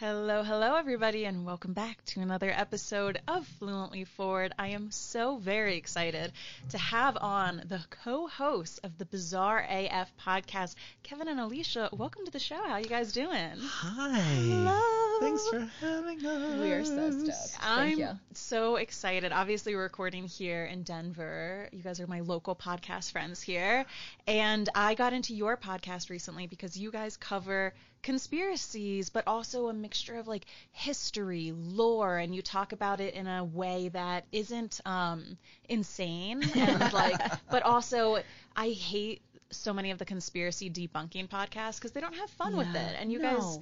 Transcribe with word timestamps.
Hello, 0.00 0.44
hello, 0.44 0.76
everybody, 0.76 1.24
and 1.24 1.44
welcome 1.44 1.72
back 1.72 2.04
to 2.04 2.20
another 2.20 2.52
episode 2.52 3.20
of 3.26 3.44
Fluently 3.58 4.06
Forward. 4.06 4.52
I 4.56 4.68
am 4.68 4.92
so 4.92 5.38
very 5.38 5.76
excited 5.76 6.30
to 6.68 6.78
have 6.78 7.16
on 7.16 7.64
the 7.66 7.80
co 7.90 8.28
hosts 8.28 8.78
of 8.78 8.96
the 8.96 9.06
Bizarre 9.06 9.66
AF 9.68 10.12
podcast, 10.24 10.76
Kevin 11.02 11.26
and 11.26 11.40
Alicia. 11.40 11.88
Welcome 11.90 12.26
to 12.26 12.30
the 12.30 12.38
show. 12.38 12.62
How 12.64 12.76
you 12.76 12.86
guys 12.86 13.10
doing? 13.10 13.56
Hi. 13.58 14.20
Hello. 14.20 15.18
Thanks 15.18 15.48
for 15.48 15.68
having 15.80 16.24
us. 16.24 16.60
We 16.60 16.70
are 16.70 16.84
so 16.84 17.10
stoked. 17.10 17.60
Thank 17.60 17.64
I'm 17.64 17.98
you. 17.98 18.10
so 18.34 18.76
excited. 18.76 19.32
Obviously, 19.32 19.74
we're 19.74 19.82
recording 19.82 20.28
here 20.28 20.64
in 20.64 20.84
Denver. 20.84 21.68
You 21.72 21.82
guys 21.82 21.98
are 21.98 22.06
my 22.06 22.20
local 22.20 22.54
podcast 22.54 23.10
friends 23.10 23.42
here. 23.42 23.84
And 24.28 24.68
I 24.76 24.94
got 24.94 25.12
into 25.12 25.34
your 25.34 25.56
podcast 25.56 26.08
recently 26.08 26.46
because 26.46 26.76
you 26.76 26.92
guys 26.92 27.16
cover 27.16 27.74
conspiracies, 28.02 29.10
but 29.10 29.24
also 29.26 29.68
a 29.68 29.72
mixture 29.72 30.16
of 30.16 30.26
like 30.28 30.46
history, 30.72 31.52
lore, 31.54 32.18
and 32.18 32.34
you 32.34 32.42
talk 32.42 32.72
about 32.72 33.00
it 33.00 33.14
in 33.14 33.26
a 33.26 33.44
way 33.44 33.88
that 33.88 34.24
isn't 34.32 34.80
um, 34.86 35.36
insane 35.68 36.42
and 36.58 36.92
like, 36.92 37.20
but 37.50 37.62
also 37.62 38.18
I 38.56 38.70
hate 38.70 39.22
so 39.50 39.72
many 39.72 39.90
of 39.90 39.98
the 39.98 40.04
conspiracy 40.04 40.70
debunking 40.70 41.28
podcasts 41.28 41.76
because 41.76 41.92
they 41.92 42.00
don't 42.00 42.14
have 42.14 42.30
fun 42.30 42.56
with 42.56 42.74
it, 42.74 42.96
and 42.98 43.10
you 43.12 43.18
guys 43.20 43.58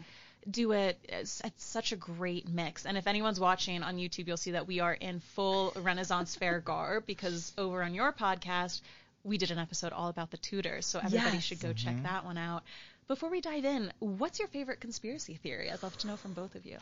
do 0.50 0.72
it. 0.72 0.98
It's, 1.08 1.40
it's 1.44 1.64
such 1.64 1.92
a 1.92 1.96
great 1.96 2.48
mix. 2.48 2.86
And 2.86 2.96
if 2.96 3.06
anyone's 3.06 3.40
watching 3.40 3.82
on 3.82 3.96
YouTube, 3.96 4.26
you'll 4.26 4.36
see 4.36 4.52
that 4.52 4.66
we 4.66 4.80
are 4.80 4.94
in 4.94 5.20
full 5.20 5.72
Renaissance 5.76 6.34
fair 6.36 6.60
garb 6.60 7.06
because 7.06 7.52
over 7.58 7.82
on 7.82 7.94
your 7.94 8.12
podcast, 8.12 8.80
we 9.24 9.38
did 9.38 9.50
an 9.50 9.58
episode 9.58 9.92
all 9.92 10.08
about 10.08 10.30
the 10.30 10.36
Tudors. 10.36 10.86
So 10.86 11.00
everybody 11.00 11.36
Yes. 11.36 11.44
should 11.44 11.60
go 11.60 11.72
check 11.72 12.02
that 12.02 12.24
one 12.24 12.38
out. 12.38 12.62
Before 13.08 13.30
we 13.30 13.40
dive 13.40 13.64
in, 13.64 13.92
what's 14.00 14.38
your 14.40 14.48
favorite 14.48 14.80
conspiracy 14.80 15.34
theory? 15.34 15.70
I'd 15.70 15.82
love 15.82 15.96
to 15.98 16.08
know 16.08 16.16
from 16.16 16.32
both 16.32 16.56
of 16.56 16.66
you. 16.66 16.76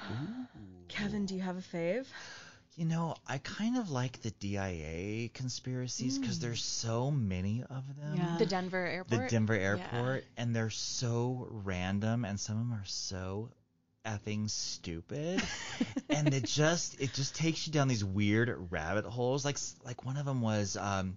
Kevin, 0.89 1.27
do 1.27 1.35
you 1.35 1.43
have 1.43 1.59
a 1.59 1.61
fave? 1.61 2.07
You 2.77 2.87
know, 2.87 3.15
I 3.27 3.39
kind 3.39 3.77
of 3.77 3.91
like 3.91 4.21
the 4.23 4.31
DIA 4.31 5.29
conspiracies 5.29 6.19
because 6.19 6.41
there's 6.41 6.65
so 6.65 7.11
many 7.11 7.63
of 7.63 7.85
them. 8.01 8.17
Yeah. 8.17 8.37
The 8.39 8.47
Denver 8.47 8.79
airport. 8.85 9.11
The 9.11 9.17
airport. 9.17 9.31
Denver 9.31 9.55
Yeah. 9.55 9.61
airport, 9.63 10.25
and 10.37 10.57
they're 10.57 10.71
so 10.71 11.47
random, 11.51 12.25
and 12.25 12.41
some 12.41 12.57
of 12.57 12.69
them 12.69 12.73
are 12.73 12.87
so 12.87 13.51
effing 14.05 14.51
stupid, 14.51 15.43
and 16.09 16.35
it 16.35 16.45
just 16.47 17.01
it 17.01 17.13
just 17.13 17.35
takes 17.37 17.67
you 17.67 17.73
down 17.73 17.87
these 17.87 18.05
weird 18.05 18.73
rabbit 18.73 19.05
holes. 19.05 19.45
Like 19.45 19.59
like 19.85 20.05
one 20.05 20.17
of 20.17 20.25
them 20.25 20.41
was 20.41 20.77
um, 20.77 21.17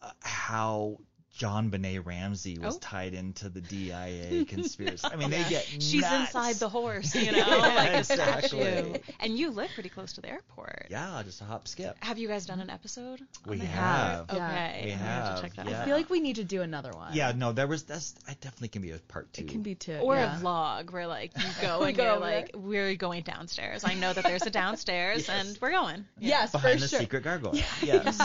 uh, 0.00 0.10
how. 0.20 0.98
JonBenét 1.38 2.04
Ramsey 2.04 2.58
was 2.58 2.76
Oh. 2.76 2.78
tied 2.80 3.14
into 3.14 3.48
the 3.48 3.60
DIA 3.60 4.44
conspiracy. 4.48 5.06
I 5.10 5.16
mean, 5.16 5.30
they 5.30 5.44
get 5.48 5.64
She's 5.64 6.00
nuts. 6.02 6.26
inside 6.34 6.56
the 6.56 6.68
horse, 6.68 7.14
you 7.14 7.30
know, 7.32 7.38
Yeah, 7.38 7.56
like 7.76 7.90
a 7.92 8.04
statue. 8.04 8.56
exactly. 8.58 9.00
And 9.20 9.38
you 9.38 9.50
live 9.50 9.70
pretty 9.74 9.88
close 9.88 10.14
to 10.14 10.20
the 10.20 10.30
airport. 10.30 10.86
Yeah, 10.90 11.22
just 11.24 11.40
a 11.40 11.44
hop 11.44 11.68
skip. 11.68 11.96
Have 12.00 12.18
you 12.18 12.26
guys 12.28 12.44
done 12.46 12.60
an 12.60 12.70
episode? 12.70 13.20
We 13.46 13.58
the 13.58 13.66
have. 13.66 14.20
airport? 14.30 14.38
Yeah. 14.38 14.46
Okay. 14.48 14.82
We 14.86 14.92
I'm 14.92 14.98
gonna 14.98 15.10
have 15.10 15.36
to 15.36 15.42
check 15.42 15.54
that 15.56 15.66
yeah. 15.68 15.76
out. 15.76 15.82
I 15.82 15.84
feel 15.86 15.96
like 15.96 16.10
we 16.10 16.20
need 16.20 16.36
to 16.36 16.44
do 16.44 16.62
another 16.62 16.90
one. 16.92 17.14
Yeah, 17.14 17.32
no, 17.34 17.52
there 17.52 17.66
was 17.68 17.84
that's 17.84 18.14
I 18.26 18.34
definitely 18.40 18.68
can 18.68 18.82
be 18.82 18.90
a 18.90 18.98
part 18.98 19.32
two. 19.32 19.42
It 19.44 19.48
can 19.48 19.62
be 19.62 19.74
two. 19.76 19.96
or 19.98 20.16
yeah. 20.16 20.36
a 20.38 20.40
vlog 20.42 20.90
where 20.92 21.06
like 21.06 21.30
you 21.38 21.44
go 21.62 21.82
and 21.84 21.96
go 21.96 22.02
you're 22.02 22.12
over 22.12 22.20
like 22.20 22.50
we're 22.54 22.94
going 22.96 23.22
downstairs. 23.22 23.84
I 23.84 23.94
know 23.94 24.12
that 24.12 24.24
there's 24.24 24.42
a 24.46 24.50
downstairs 24.50 25.28
Yes. 25.28 25.46
and 25.48 25.58
we're 25.62 25.70
going. 25.70 26.04
Yes, 26.18 26.50
behind 26.52 26.74
for 26.80 26.82
the 26.82 26.88
sure. 26.88 26.98
secret 27.00 27.22
gargoyle. 27.22 27.54
Yes. 27.82 28.18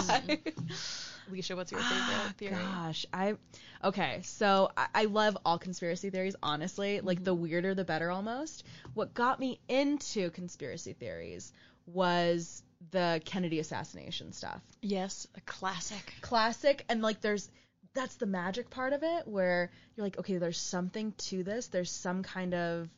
Alicia, 1.30 1.56
what's 1.56 1.72
your 1.72 1.82
favorite 1.82 2.04
ah, 2.10 2.34
theory? 2.38 2.56
Gosh, 2.56 3.06
I 3.14 3.36
okay. 3.84 4.22
So 4.24 4.72
I, 4.76 4.88
I 4.94 5.06
love 5.06 5.38
all 5.46 5.58
conspiracy 5.58 6.10
theories. 6.10 6.36
Honestly, 6.44 7.02
like 7.02 7.24
the 7.24 7.34
mm-hmm. 7.34 7.44
weirder 7.44 7.76
the 7.76 7.84
better. 7.84 8.12
Almost. 8.12 8.64
What 8.94 9.14
got 9.14 9.40
me 9.40 9.60
into 9.68 10.30
conspiracy 10.32 10.94
theories 10.94 11.54
was 11.86 12.64
the 12.92 13.22
Kennedy 13.26 13.60
assassination 13.60 14.34
stuff. 14.34 14.62
Yes, 14.82 15.28
a 15.36 15.42
classic. 15.42 16.14
classic 16.22 16.86
and 16.90 17.02
like 17.02 17.22
there's 17.22 17.50
that's 17.94 18.16
the 18.16 18.26
magic 18.26 18.70
part 18.70 18.94
of 18.94 19.04
it 19.04 19.28
where 19.28 19.72
you're 19.96 20.06
like 20.06 20.18
okay 20.18 20.38
there's 20.38 20.58
something 20.58 21.14
to 21.18 21.44
this 21.44 21.68
there's 21.68 21.92
some 21.92 22.24
kind 22.24 22.54
of 22.54 22.90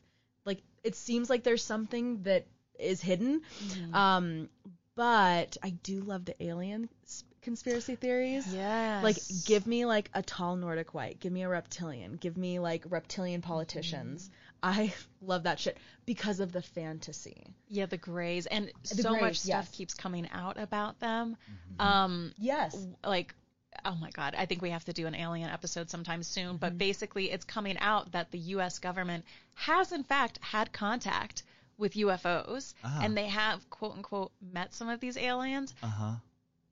like 0.44 0.62
it 0.82 0.94
seems 0.94 1.28
like 1.28 1.42
there's 1.42 1.62
something 1.62 2.22
that 2.22 2.46
is 2.78 3.00
hidden 3.00 3.42
mm-hmm. 3.62 3.94
um 3.94 4.48
but 4.94 5.56
i 5.62 5.70
do 5.70 6.00
love 6.00 6.24
the 6.24 6.42
alien 6.42 6.88
conspiracy 7.46 7.94
theories 7.94 8.44
Yes. 8.52 9.02
like 9.04 9.16
give 9.46 9.66
me 9.66 9.86
like 9.86 10.10
a 10.14 10.20
tall 10.22 10.56
nordic 10.56 10.92
white 10.94 11.20
give 11.20 11.32
me 11.32 11.42
a 11.44 11.48
reptilian 11.48 12.16
give 12.16 12.36
me 12.36 12.58
like 12.58 12.84
reptilian 12.90 13.40
politicians 13.40 14.28
i 14.62 14.92
love 15.22 15.44
that 15.44 15.58
shit 15.60 15.78
because 16.06 16.40
of 16.40 16.50
the 16.52 16.60
fantasy 16.62 17.46
yeah, 17.68 17.86
the 17.86 17.96
Greys 17.96 18.46
and 18.46 18.70
The 18.82 19.02
so 19.02 19.10
much 19.12 19.20
Greys, 19.20 19.40
stuff 19.40 19.66
yes. 19.68 19.76
keeps 19.76 19.94
coming 19.94 20.28
out 20.32 20.56
about 20.58 21.00
them. 21.00 21.36
Um, 21.78 22.32
yes 22.38 22.76
like 23.04 23.34
oh 23.84 23.94
my 24.00 24.10
god 24.10 24.34
i 24.36 24.46
think 24.46 24.60
we 24.62 24.70
have 24.70 24.84
to 24.86 24.92
do 24.92 25.06
an 25.06 25.14
alien 25.14 25.48
episode 25.50 25.88
sometime 25.90 26.22
soon 26.24 26.46
Mm-hmm. 26.46 26.56
but 26.56 26.76
basically 26.78 27.30
it's 27.30 27.44
coming 27.44 27.76
out 27.78 28.12
that 28.12 28.30
the 28.32 28.38
us 28.40 28.78
government 28.80 29.24
has 29.54 29.92
in 29.92 30.02
fact 30.04 30.38
had 30.42 30.72
contact 30.72 31.42
with 31.78 31.92
ufos 31.94 32.74
Ah. 32.82 33.00
and 33.02 33.16
they 33.16 33.26
have 33.28 33.68
quote 33.70 33.92
unquote 33.96 34.32
met 34.52 34.74
some 34.74 34.88
of 34.88 34.98
these 35.00 35.16
aliens 35.16 35.74
Uh 35.82 35.86
huh. 35.86 36.12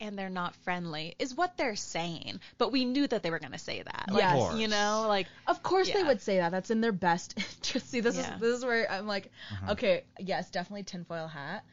And 0.05 0.19
they're 0.19 0.29
not 0.31 0.55
friendly 0.57 1.15
is 1.19 1.35
what 1.35 1.57
they're 1.57 1.77
saying 1.77 2.39
but 2.59 2.71
we 2.73 2.85
knew 2.85 3.07
that 3.07 3.23
they 3.23 3.31
were 3.31 3.39
going 3.39 3.53
to 3.53 3.59
say 3.59 3.83
that 3.83 4.05
like 4.11 4.23
Yes. 4.23 4.53
Of 4.53 4.61
you 4.61 4.69
know 4.69 5.07
like 5.09 5.27
Of 5.47 5.63
course 5.63 5.91
they 5.91 6.03
would 6.03 6.21
say 6.21 6.39
that. 6.39 6.51
That's 6.51 6.71
in 6.71 6.81
their 6.81 6.93
best 6.93 7.35
interest. 7.57 7.91
See, 7.91 8.01
this 8.01 8.17
Yeah. 8.17 8.35
is 8.35 8.41
this 8.41 8.59
is 8.59 8.65
where 8.65 8.91
I'm 8.91 9.07
like, 9.07 9.31
okay, 9.71 10.05
yes, 10.19 10.51
definitely 10.51 10.85
tinfoil 10.85 11.27
hat. 11.29 11.65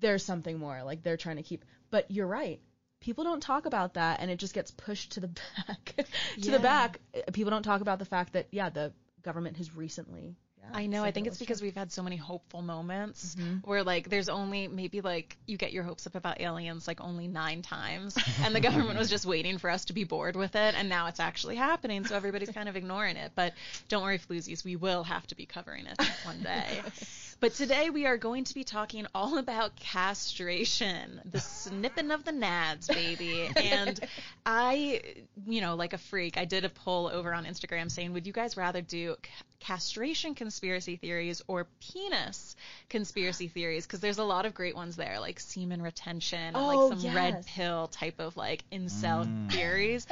There's 0.00 0.24
something 0.24 0.58
more. 0.58 0.82
Like 0.82 1.02
they're 1.02 1.16
trying 1.16 1.36
to 1.36 1.42
keep. 1.42 1.64
But 1.90 2.10
you're 2.10 2.26
right. 2.26 2.60
People 3.00 3.24
don't 3.24 3.40
talk 3.42 3.66
about 3.66 3.94
that, 3.94 4.20
and 4.20 4.30
it 4.30 4.38
just 4.38 4.54
gets 4.54 4.70
pushed 4.70 5.12
to 5.12 5.20
the 5.20 5.28
back. 5.68 5.94
to 5.96 6.04
Yeah. 6.36 6.52
the 6.52 6.58
back. 6.58 7.00
Uh, 7.14 7.30
People 7.32 7.50
don't 7.50 7.62
talk 7.62 7.80
about 7.80 7.98
the 7.98 8.04
fact 8.04 8.32
that 8.32 8.46
yeah, 8.50 8.70
the 8.70 8.92
government 9.22 9.56
has 9.58 9.74
recently. 9.76 10.34
Yeah, 10.70 10.78
I 10.78 10.86
know. 10.86 11.04
I 11.04 11.10
think 11.10 11.26
it's 11.26 11.38
because 11.38 11.62
we've 11.62 11.74
had 11.74 11.92
so 11.92 12.02
many 12.02 12.16
hopeful 12.16 12.62
moments 12.62 13.36
where 13.64 13.82
like 13.82 14.08
there's 14.08 14.28
only 14.28 14.68
maybe 14.68 15.00
like 15.00 15.36
you 15.46 15.56
get 15.56 15.72
your 15.72 15.82
hopes 15.82 16.06
up 16.06 16.14
about 16.14 16.40
aliens 16.40 16.86
like 16.86 17.00
only 17.00 17.28
nine 17.28 17.62
times, 17.62 18.16
and 18.42 18.54
the 18.54 18.60
government 18.60 18.98
was 18.98 19.10
just 19.16 19.26
waiting 19.26 19.58
for 19.58 19.70
us 19.70 19.86
to 19.86 19.92
be 19.92 20.04
bored 20.04 20.36
with 20.36 20.54
it, 20.54 20.74
and 20.74 20.88
now 20.88 21.06
it's 21.06 21.20
actually 21.20 21.56
happening, 21.56 22.04
so 22.04 22.14
everybody's 22.14 22.50
kind 22.50 22.68
of 22.68 22.76
ignoring 22.76 23.16
it. 23.16 23.32
But 23.34 23.54
don't 23.88 24.02
worry, 24.02 24.18
floozies, 24.18 24.64
we 24.64 24.76
will 24.76 25.04
have 25.04 25.26
to 25.28 25.34
be 25.34 25.46
covering 25.46 25.86
it 25.86 26.00
one 26.24 26.42
day. 26.42 26.80
But 27.38 27.52
today 27.54 27.90
we 27.90 28.06
are 28.06 28.16
going 28.16 28.44
to 28.44 28.54
be 28.54 28.64
talking 28.64 29.06
all 29.14 29.36
about 29.36 29.76
castration, 29.76 31.20
the 31.30 31.40
snipping 31.40 32.10
of 32.10 32.24
the 32.24 32.32
nads, 32.32 32.88
baby. 32.88 33.50
And 33.56 34.00
I, 34.46 35.02
you 35.46 35.60
know, 35.60 35.74
like 35.74 35.92
a 35.92 35.98
freak, 35.98 36.38
I 36.38 36.46
did 36.46 36.64
a 36.64 36.70
poll 36.70 37.08
over 37.12 37.34
on 37.34 37.44
Instagram 37.44 37.90
saying, 37.90 38.14
would 38.14 38.26
you 38.26 38.32
guys 38.32 38.56
rather 38.56 38.80
do 38.80 39.16
c- 39.22 39.30
castration 39.60 40.34
conspiracy 40.34 40.96
theories 40.96 41.42
or 41.46 41.66
penis 41.80 42.56
conspiracy 42.88 43.48
theories? 43.48 43.86
Because 43.86 44.00
there's 44.00 44.18
a 44.18 44.24
lot 44.24 44.46
of 44.46 44.54
great 44.54 44.74
ones 44.74 44.96
there, 44.96 45.20
like 45.20 45.38
semen 45.38 45.82
retention, 45.82 46.38
and 46.38 46.56
Oh, 46.56 46.86
like 46.88 46.98
some 46.98 47.14
red 47.14 47.44
pill 47.46 47.88
type 47.88 48.18
of 48.18 48.36
like 48.38 48.64
incel 48.72 49.26
mm. 49.26 49.52
theories. 49.52 50.06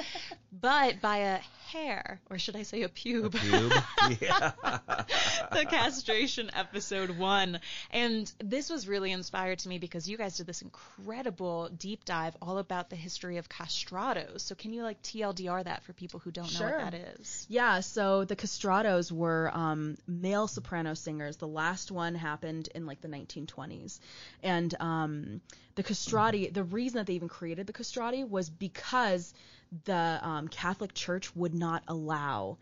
But 0.61 1.01
by 1.01 1.17
a 1.19 1.41
hair, 1.73 2.21
or 2.31 2.39
should 2.39 2.55
I 2.55 2.63
say 2.63 2.83
a 2.83 2.89
pube? 2.89 3.35
Cube. 3.35 3.73
yeah. 4.21 4.53
the 5.53 5.65
castration 5.69 6.51
episode 6.55 7.11
one. 7.11 7.61
And 7.91 8.31
this 8.39 8.71
was 8.71 8.87
really 8.87 9.11
inspired 9.11 9.59
to 9.61 9.69
me 9.69 9.79
because 9.79 10.09
you 10.09 10.17
guys 10.17 10.37
did 10.37 10.47
this 10.47 10.63
incredible 10.63 11.69
deep 11.77 12.05
dive 12.05 12.37
all 12.41 12.59
about 12.59 12.91
the 12.91 12.97
history 12.97 13.39
of 13.39 13.49
castratos. 13.49 14.43
So 14.43 14.55
can 14.55 14.73
you 14.73 14.83
like 14.83 15.03
TLDR 15.03 15.65
that 15.65 15.83
for 15.83 15.93
people 15.93 16.21
who 16.21 16.31
don't 16.31 16.53
know 16.59 16.67
what 16.67 16.93
that 16.93 16.95
is? 16.95 17.47
Yeah, 17.49 17.81
so 17.81 18.25
the 18.25 18.37
castratos 18.37 19.11
were 19.11 19.51
um, 19.53 19.97
male 20.07 20.47
soprano 20.47 20.95
singers. 20.95 21.37
The 21.39 21.49
last 21.49 21.91
one 21.91 22.15
happened 22.15 22.69
in 22.75 22.87
like 22.87 23.01
the 23.01 23.09
1920s. 23.09 23.99
And 24.43 24.73
um, 24.79 25.41
the 25.75 25.83
castrati, 25.83 26.49
the 26.51 26.65
reason 26.65 26.99
that 26.99 27.07
they 27.07 27.15
even 27.15 27.29
created 27.29 27.67
the 27.67 27.73
castrati 27.73 28.23
was 28.23 28.49
because 28.49 29.35
the 29.85 30.19
um, 30.23 30.49
Catholic 30.49 30.95
Church 30.95 31.35
would 31.35 31.55
not 31.55 31.83
allow 31.89 32.59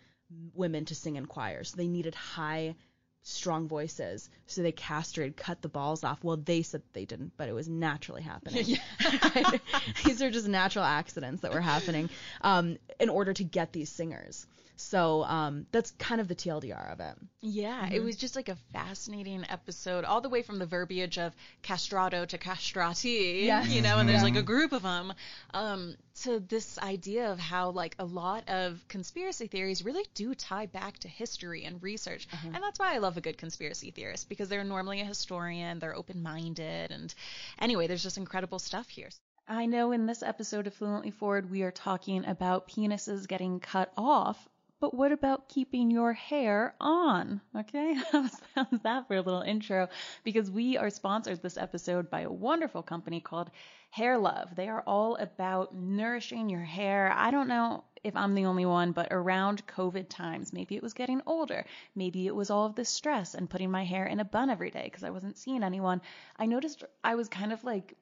women 0.55 0.85
to 0.87 0.95
sing 0.95 1.17
in 1.17 1.27
choirs. 1.27 1.71
So 1.71 1.77
they 1.77 1.89
needed 1.89 2.15
high, 2.15 2.75
strong 3.23 3.69
voices. 3.69 4.29
So 4.47 4.63
they 4.63 4.73
castrated, 4.73 5.37
cut 5.37 5.63
the 5.63 5.69
balls 5.69 6.05
off. 6.05 6.23
Well, 6.25 6.37
they 6.37 6.63
said 6.63 6.83
they 6.93 7.05
didn't, 7.05 7.33
but 7.37 7.49
it 7.49 7.53
was 7.53 7.69
naturally 7.69 8.23
happening. 8.23 8.79
These 10.05 10.23
are 10.23 10.31
just 10.31 10.49
natural 10.49 10.85
accidents 10.85 11.43
that 11.43 11.53
were 11.53 11.61
happening 11.61 12.09
um, 12.41 12.79
in 12.99 13.09
order 13.09 13.33
to 13.35 13.45
get 13.45 13.73
these 13.73 13.91
singers. 13.91 14.47
So 14.83 15.23
um, 15.25 15.67
that's 15.73 15.93
kind 15.93 16.21
of 16.21 16.29
the 16.29 16.35
TLDR 16.35 16.93
of 16.93 17.01
it. 17.01 17.15
Yeah, 17.41 17.89
it 17.91 18.01
was 18.03 18.17
just 18.17 18.37
like 18.37 18.49
a 18.49 18.57
fascinating 18.73 19.45
episode, 19.49 20.05
all 20.05 20.21
the 20.21 20.29
way 20.29 20.43
from 20.43 20.59
the 20.59 20.67
verbiage 20.67 21.19
of 21.19 21.35
castrato 21.63 22.27
to 22.27 22.39
castrati, 22.39 23.45
Yes. 23.47 23.69
you 23.69 23.81
know, 23.81 23.99
and 23.99 24.09
there's 24.09 24.23
like 24.23 24.37
a 24.37 24.43
group 24.43 24.73
of 24.73 24.83
them, 24.83 25.13
um, 25.55 25.97
to 26.23 26.41
this 26.41 26.79
idea 26.79 27.31
of 27.33 27.39
how 27.39 27.71
like 27.71 27.97
a 27.99 28.05
lot 28.05 28.49
of 28.49 28.85
conspiracy 28.89 29.47
theories 29.47 29.85
really 29.85 30.05
do 30.15 30.35
tie 30.35 30.67
back 30.67 30.99
to 30.99 31.09
history 31.09 31.65
and 31.65 31.83
research, 31.83 32.29
and 32.45 32.55
that's 32.63 32.79
why 32.79 32.95
I 32.95 32.99
love 32.99 33.17
a 33.17 33.21
good 33.21 33.39
conspiracy 33.39 33.91
theorist 33.93 34.29
because 34.29 34.49
they're 34.49 34.65
normally 34.65 35.01
a 35.01 35.05
historian, 35.05 35.79
they're 35.79 35.97
open-minded, 35.97 36.91
and 36.91 37.15
anyway, 37.59 37.87
there's 37.87 38.03
just 38.03 38.19
incredible 38.19 38.59
stuff 38.59 38.89
here. 38.89 39.09
I 39.49 39.67
know 39.67 39.91
in 39.91 40.07
this 40.07 40.23
episode 40.23 40.67
of 40.69 40.75
Fluently 40.75 41.11
Forward, 41.11 41.51
we 41.51 41.63
are 41.63 41.73
talking 41.73 42.25
about 42.25 42.69
penises 42.69 43.27
getting 43.27 43.59
cut 43.59 43.93
off, 43.97 44.49
but 44.83 44.93
what 44.93 45.13
about 45.13 45.49
keeping 45.49 45.93
your 45.93 46.13
hair 46.13 46.75
on? 46.81 47.41
Okay, 47.57 47.95
how's, 48.11 48.43
that 48.83 49.07
for 49.07 49.15
a 49.15 49.23
little 49.23 49.43
intro? 49.43 49.87
Because 50.25 50.51
we 50.51 50.77
are 50.77 50.91
sponsored 50.91 51.41
this 51.41 51.57
episode 51.57 52.11
by 52.11 52.23
a 52.23 52.33
wonderful 52.33 52.83
company 52.83 53.21
called 53.21 53.53
Hair 53.91 54.19
Love. 54.19 54.57
They 54.57 54.69
are 54.69 54.83
all 54.85 55.15
about 55.15 55.73
nourishing 55.73 56.49
your 56.49 56.65
hair. 56.65 57.13
I 57.15 57.31
don't 57.31 57.47
know 57.47 57.85
if 58.03 58.17
I'm 58.17 58.35
the 58.35 58.47
only 58.47 58.67
one, 58.67 58.91
but 58.91 59.07
around 59.13 59.65
COVID 59.69 60.09
times, 60.09 60.53
maybe 60.53 60.75
it 60.75 60.83
was 60.83 60.95
getting 60.95 61.23
older. 61.27 61.65
Maybe 61.95 62.27
it 62.27 62.35
was 62.35 62.51
all 62.51 62.67
of 62.67 62.75
this 62.75 62.89
stress 62.89 63.35
and 63.37 63.49
putting 63.49 63.71
my 63.71 63.85
hair 63.85 64.07
in 64.07 64.19
a 64.19 64.25
bun 64.25 64.51
every 64.51 64.73
day 64.73 64.83
because 64.83 65.05
I 65.05 65.11
wasn't 65.11 65.39
seeing 65.39 65.63
anyone. 65.63 66.01
I 66.37 66.47
noticed 66.47 66.83
I 67.05 67.15
was 67.15 67.29
kind 67.29 67.53
of 67.53 67.63
like 67.63 67.95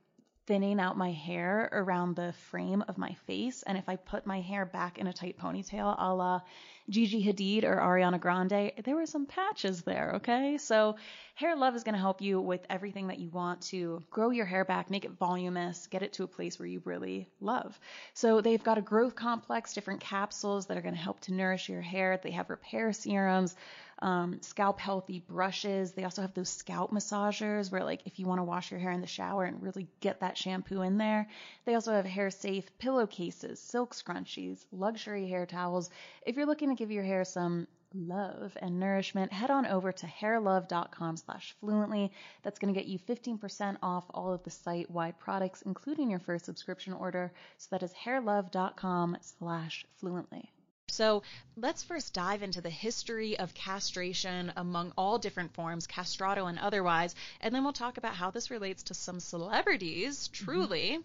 thinning 0.51 0.81
out 0.81 0.99
my 0.99 1.13
hair 1.13 1.69
around 1.71 2.17
the 2.17 2.33
frame 2.51 2.83
of 2.89 2.99
my 2.99 3.13
face. 3.25 3.63
And 3.69 3.79
if 3.79 3.89
I 3.89 3.95
put 3.95 4.27
my 4.27 4.41
hair 4.41 4.67
back 4.67 4.99
in 4.99 5.07
a 5.07 5.13
tight 5.13 5.39
ponytail 5.39 5.95
a 5.97 6.13
la 6.13 6.41
Gigi 6.89 7.25
Hadid 7.25 7.65
or 7.65 7.77
Ariana 7.77 8.21
Grande, 8.21 8.73
there 8.85 8.97
were 8.97 9.07
some 9.07 9.27
patches 9.27 9.83
there, 9.83 10.13
okay? 10.17 10.59
So 10.59 10.97
Hair 11.35 11.57
Love 11.57 11.75
is 11.75 11.85
going 11.85 11.95
to 11.95 12.01
help 12.01 12.21
you 12.21 12.41
with 12.41 12.67
everything 12.69 13.07
that 13.07 13.19
you 13.19 13.31
want 13.31 13.63
to 13.63 14.03
grow 14.11 14.31
your 14.31 14.45
hair 14.45 14.65
back, 14.65 14.91
make 14.91 15.05
it 15.05 15.13
voluminous, 15.13 15.87
get 15.87 16.03
it 16.03 16.13
to 16.15 16.25
a 16.25 16.29
place 16.29 16.59
where 16.59 16.69
you 16.69 16.83
really 16.85 17.29
love. 17.41 17.79
So 18.15 18.41
they've 18.41 18.63
got 18.63 18.79
a 18.79 18.83
growth 18.83 19.15
complex, 19.15 19.73
different 19.73 20.01
capsules 20.01 20.67
that 20.67 20.77
are 20.77 20.83
going 20.83 20.95
to 20.95 21.01
help 21.01 21.21
to 21.23 21.33
nourish 21.33 21.69
your 21.69 21.81
hair. 21.81 22.21
They 22.23 22.33
have 22.33 22.51
repair 22.51 22.93
serums, 22.93 23.57
um, 24.03 24.39
scalp 24.43 24.81
healthy 24.81 25.23
brushes. 25.27 25.93
They 25.93 26.05
also 26.05 26.23
have 26.23 26.35
those 26.35 26.49
scalp 26.49 26.91
massagers 26.91 27.71
where, 27.71 27.85
like, 27.85 28.01
if 28.07 28.19
you 28.19 28.27
want 28.27 28.41
to 28.41 28.45
wash 28.45 28.71
your 28.71 28.81
hair 28.81 28.93
in 28.93 29.01
the 29.01 29.07
shower 29.07 29.45
and 29.45 29.63
really 29.63 29.89
get 30.01 30.21
that 30.21 30.39
shampoo 30.39 30.83
in 30.83 30.99
there. 30.99 31.29
They 31.65 31.75
also 31.75 31.93
have 31.93 32.07
hair 32.07 32.31
safe 32.31 32.67
pillowcases, 32.79 33.61
silk 33.61 33.95
scrunchies, 33.95 34.65
luxury 34.73 35.29
hair 35.29 35.47
towels. 35.47 35.91
If 36.27 36.37
you're 36.37 36.47
looking 36.47 36.71
to 36.71 36.75
give 36.81 36.91
your 36.91 37.05
hair 37.05 37.27
some 37.27 37.69
love 37.93 38.57
and 38.63 38.81
nourishment, 38.81 39.31
head 39.31 39.51
on 39.51 39.67
over 39.67 39.93
to 39.93 40.07
hairlove.com 40.07 41.19
slash 41.19 41.55
fluently. 41.61 42.11
That's 42.43 42.59
going 42.59 42.73
to 42.73 42.81
get 42.81 42.89
you 42.89 42.99
15% 42.99 43.77
off 43.83 44.05
all 44.15 44.33
of 44.33 44.43
the 44.45 44.51
site-wide 44.51 45.19
products, 45.19 45.61
including 45.61 46.09
your 46.09 46.21
first 46.21 46.47
subscription 46.47 46.95
order. 46.95 47.35
So 47.59 47.69
that 47.73 47.83
is 47.83 47.93
hairlove.com 47.93 49.19
slash 49.21 49.85
fluently. 49.99 50.51
So 50.89 51.23
let's 51.55 51.83
first 51.83 52.15
dive 52.15 52.43
into 52.43 52.63
the 52.63 52.71
history 52.71 53.39
of 53.39 53.53
castration 53.53 54.51
among 54.57 54.95
all 54.97 55.19
different 55.19 55.53
forms, 55.53 55.87
castrato 55.87 56.49
and 56.49 56.59
otherwise, 56.59 57.15
and 57.43 57.55
then 57.55 57.63
we'll 57.63 57.75
talk 57.75 57.99
about 57.99 58.15
how 58.15 58.31
this 58.31 58.51
relates 58.51 58.85
to 58.85 58.95
some 58.95 59.21
celebrities, 59.21 60.29
mm-hmm. 60.29 60.45
truly. 60.45 60.99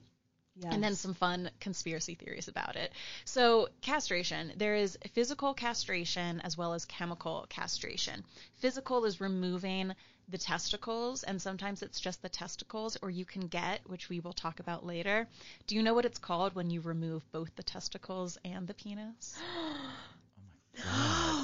And 0.64 0.82
then 0.84 0.96
some 0.96 1.14
fun 1.14 1.52
conspiracy 1.60 2.16
theories 2.16 2.48
about 2.48 2.76
it. 2.78 2.92
So, 3.26 3.68
castration, 3.82 4.54
there 4.56 4.76
is 4.76 4.98
physical 5.14 5.54
castration 5.54 6.40
as 6.42 6.58
well 6.58 6.74
as 6.74 6.86
chemical 6.86 7.46
castration. 7.50 8.24
Physical 8.56 9.04
is 9.06 9.20
removing 9.20 9.94
the 10.30 10.38
testicles, 10.38 11.24
and 11.24 11.42
sometimes 11.42 11.82
it's 11.84 12.00
just 12.00 12.22
the 12.22 12.30
testicles, 12.30 12.98
or 13.02 13.10
you 13.12 13.26
can 13.26 13.48
get, 13.48 13.82
which 13.88 14.10
we 14.10 14.20
will 14.22 14.34
talk 14.34 14.60
about 14.60 14.86
later. 14.86 15.28
Do 15.68 15.76
you 15.76 15.84
know 15.84 15.94
what 15.94 16.06
it's 16.06 16.18
called 16.20 16.56
when 16.56 16.70
you 16.70 16.82
remove 16.82 17.30
both 17.32 17.54
the 17.58 17.64
testicles 17.64 18.38
and 18.46 18.66
the 18.68 18.74
penis? 18.74 19.38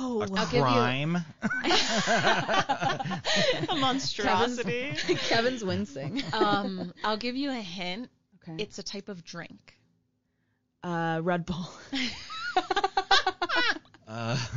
Oh, 0.03 0.25
A 0.29 0.35
I'll 0.37 0.45
give 0.47 0.53
you- 0.55 0.61
crime. 0.61 1.15
A 3.69 3.75
monstrosity. 3.79 4.93
Kevin's 5.15 5.63
wincing. 5.63 6.21
um, 6.33 6.93
I'll 7.03 7.17
give 7.17 7.35
you 7.37 7.49
a 7.51 7.55
hint. 7.61 8.09
Okay. 8.43 8.63
It's 8.63 8.79
a 8.79 8.83
type 8.83 9.09
of 9.09 9.23
drink. 9.23 9.77
uh, 10.83 11.19
Red 11.23 11.45
Bull. 11.45 11.69
Uh. 14.07 14.37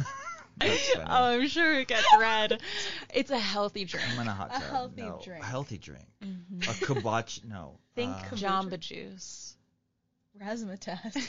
Oh, 1.06 1.24
I'm 1.34 1.48
sure 1.48 1.80
it 1.80 1.88
gets 1.88 2.06
red. 2.18 2.60
It's 3.12 3.30
a 3.30 3.38
healthy 3.38 3.84
drink. 3.84 4.06
I'm 4.12 4.20
in 4.20 4.28
a 4.28 4.32
hot 4.32 4.52
tub. 4.52 4.62
A 4.62 4.64
healthy 4.64 5.02
no. 5.02 5.20
drink. 5.22 5.42
A 5.42 5.46
healthy 5.46 5.78
drink. 5.78 6.06
A 6.22 6.74
kibosh. 6.86 7.40
No. 7.44 7.78
Think 7.94 8.14
uh, 8.14 8.36
Jamba 8.36 8.78
Juice. 8.78 9.56
Razzmatazz. 10.40 11.28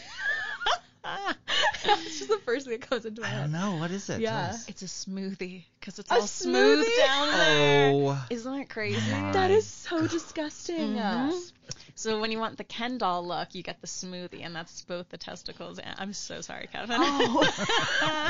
It's 1.87 2.17
just 2.19 2.29
the 2.29 2.39
first 2.45 2.65
thing 2.65 2.79
that 2.79 2.89
comes 2.89 3.05
into 3.05 3.21
my 3.21 3.27
head. 3.27 3.37
I 3.37 3.41
don't 3.43 3.51
know. 3.51 3.77
What 3.77 3.91
is 3.91 4.09
it? 4.09 4.21
Yeah. 4.21 4.47
Tell. 4.47 4.59
It's 4.67 4.81
a 4.81 4.85
smoothie 4.85 5.65
because 5.79 5.99
it's 5.99 6.09
A 6.11 6.15
all 6.15 6.21
smooth 6.21 6.87
down 6.97 7.31
there. 7.31 7.91
Oh. 7.93 8.25
Isn't 8.29 8.57
that 8.57 8.69
crazy? 8.69 8.99
That 9.11 9.51
is 9.51 9.67
so 9.67 10.07
disgusting. 10.07 10.95
Mhm. 10.95 11.51
So 11.97 12.19
when 12.19 12.29
you 12.29 12.39
want 12.39 12.57
the 12.57 12.65
Ken 12.65 12.97
doll 12.97 13.25
look, 13.25 13.55
you 13.55 13.63
get 13.63 13.79
the 13.79 13.87
smoothie, 13.87 14.45
and 14.45 14.53
that's 14.53 14.81
both 14.83 15.07
the 15.09 15.17
testicles. 15.17 15.79
And 15.79 15.95
I'm 15.97 16.11
so 16.11 16.41
sorry, 16.41 16.67
Kevin. 16.71 16.97
Oh. 16.99 18.23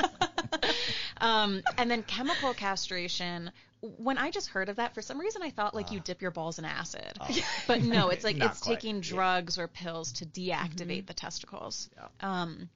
um, 1.18 1.64
and 1.78 1.90
then 1.90 2.04
chemical 2.04 2.54
castration. 2.54 3.52
When 3.82 4.18
I 4.18 4.30
just 4.32 4.50
heard 4.50 4.70
of 4.70 4.76
that, 4.78 4.94
for 4.94 5.02
some 5.02 5.20
reason 5.20 5.42
I 5.44 5.50
thought 5.50 5.74
like 5.74 5.92
you 5.92 6.00
dip 6.00 6.22
your 6.22 6.32
balls 6.32 6.60
in 6.60 6.66
acid, 6.66 7.18
but 7.68 7.82
no, 7.82 8.10
it's 8.10 8.24
like 8.24 8.38
it's 8.38 8.60
quite. 8.62 8.76
taking 8.76 9.02
drugs 9.02 9.58
or 9.58 9.68
pills 9.68 10.12
to 10.14 10.26
deactivate 10.26 11.08
the 11.08 11.14
testicles. 11.14 11.90
Yeah. 11.96 12.08
Um, 12.42 12.70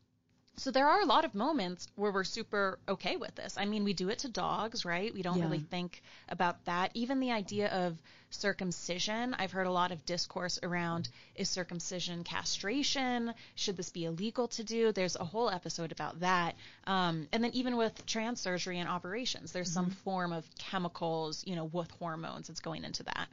so 0.57 0.71
there 0.71 0.87
are 0.87 1.01
a 1.01 1.05
lot 1.05 1.23
of 1.23 1.33
moments 1.33 1.87
where 1.95 2.11
we're 2.11 2.25
super 2.25 2.79
okay 2.87 3.15
with 3.15 3.33
this. 3.35 3.55
I 3.57 3.65
mean, 3.65 3.85
we 3.85 3.93
do 3.93 4.09
it 4.09 4.19
to 4.19 4.27
dogs, 4.27 4.83
right? 4.85 5.13
We 5.13 5.21
don't 5.21 5.37
Yeah. 5.37 5.45
really 5.45 5.59
think 5.59 6.01
about 6.27 6.65
that. 6.65 6.91
Even 6.95 7.19
the 7.21 7.31
idea 7.31 7.69
of 7.69 7.97
circumcision, 8.29 9.33
I've 9.33 9.51
heard 9.51 9.67
a 9.67 9.71
lot 9.71 9.91
of 9.91 10.05
discourse 10.05 10.59
around 10.63 11.09
is 11.35 11.49
circumcision 11.49 12.23
castration? 12.23 13.33
Should 13.55 13.77
this 13.77 13.89
be 13.89 14.05
illegal 14.05 14.47
to 14.49 14.63
do? 14.63 14.91
There's 14.91 15.15
a 15.15 15.23
whole 15.25 15.49
episode 15.49 15.91
about 15.91 16.19
that. 16.21 16.55
Um, 16.85 17.27
and 17.31 17.43
then 17.43 17.51
even 17.53 17.77
with 17.77 18.05
trans 18.05 18.39
surgery 18.39 18.79
and 18.79 18.89
operations, 18.89 19.51
there's 19.51 19.71
some 19.71 19.89
form 19.89 20.31
of 20.31 20.45
chemicals, 20.57 21.43
you 21.45 21.55
know, 21.55 21.65
with 21.65 21.89
hormones 21.91 22.47
that's 22.47 22.59
going 22.59 22.83
into 22.83 23.03
that. 23.03 23.27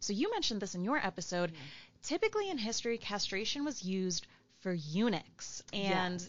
So 0.00 0.12
you 0.12 0.30
mentioned 0.30 0.60
this 0.60 0.74
in 0.74 0.84
your 0.84 0.98
episode. 0.98 1.52
Typically 2.02 2.50
in 2.50 2.58
history, 2.58 2.98
castration 2.98 3.64
was 3.64 3.82
used 3.84 4.26
for 4.60 4.72
eunuchs 4.72 5.62
and 5.72 6.20
Yes. 6.20 6.28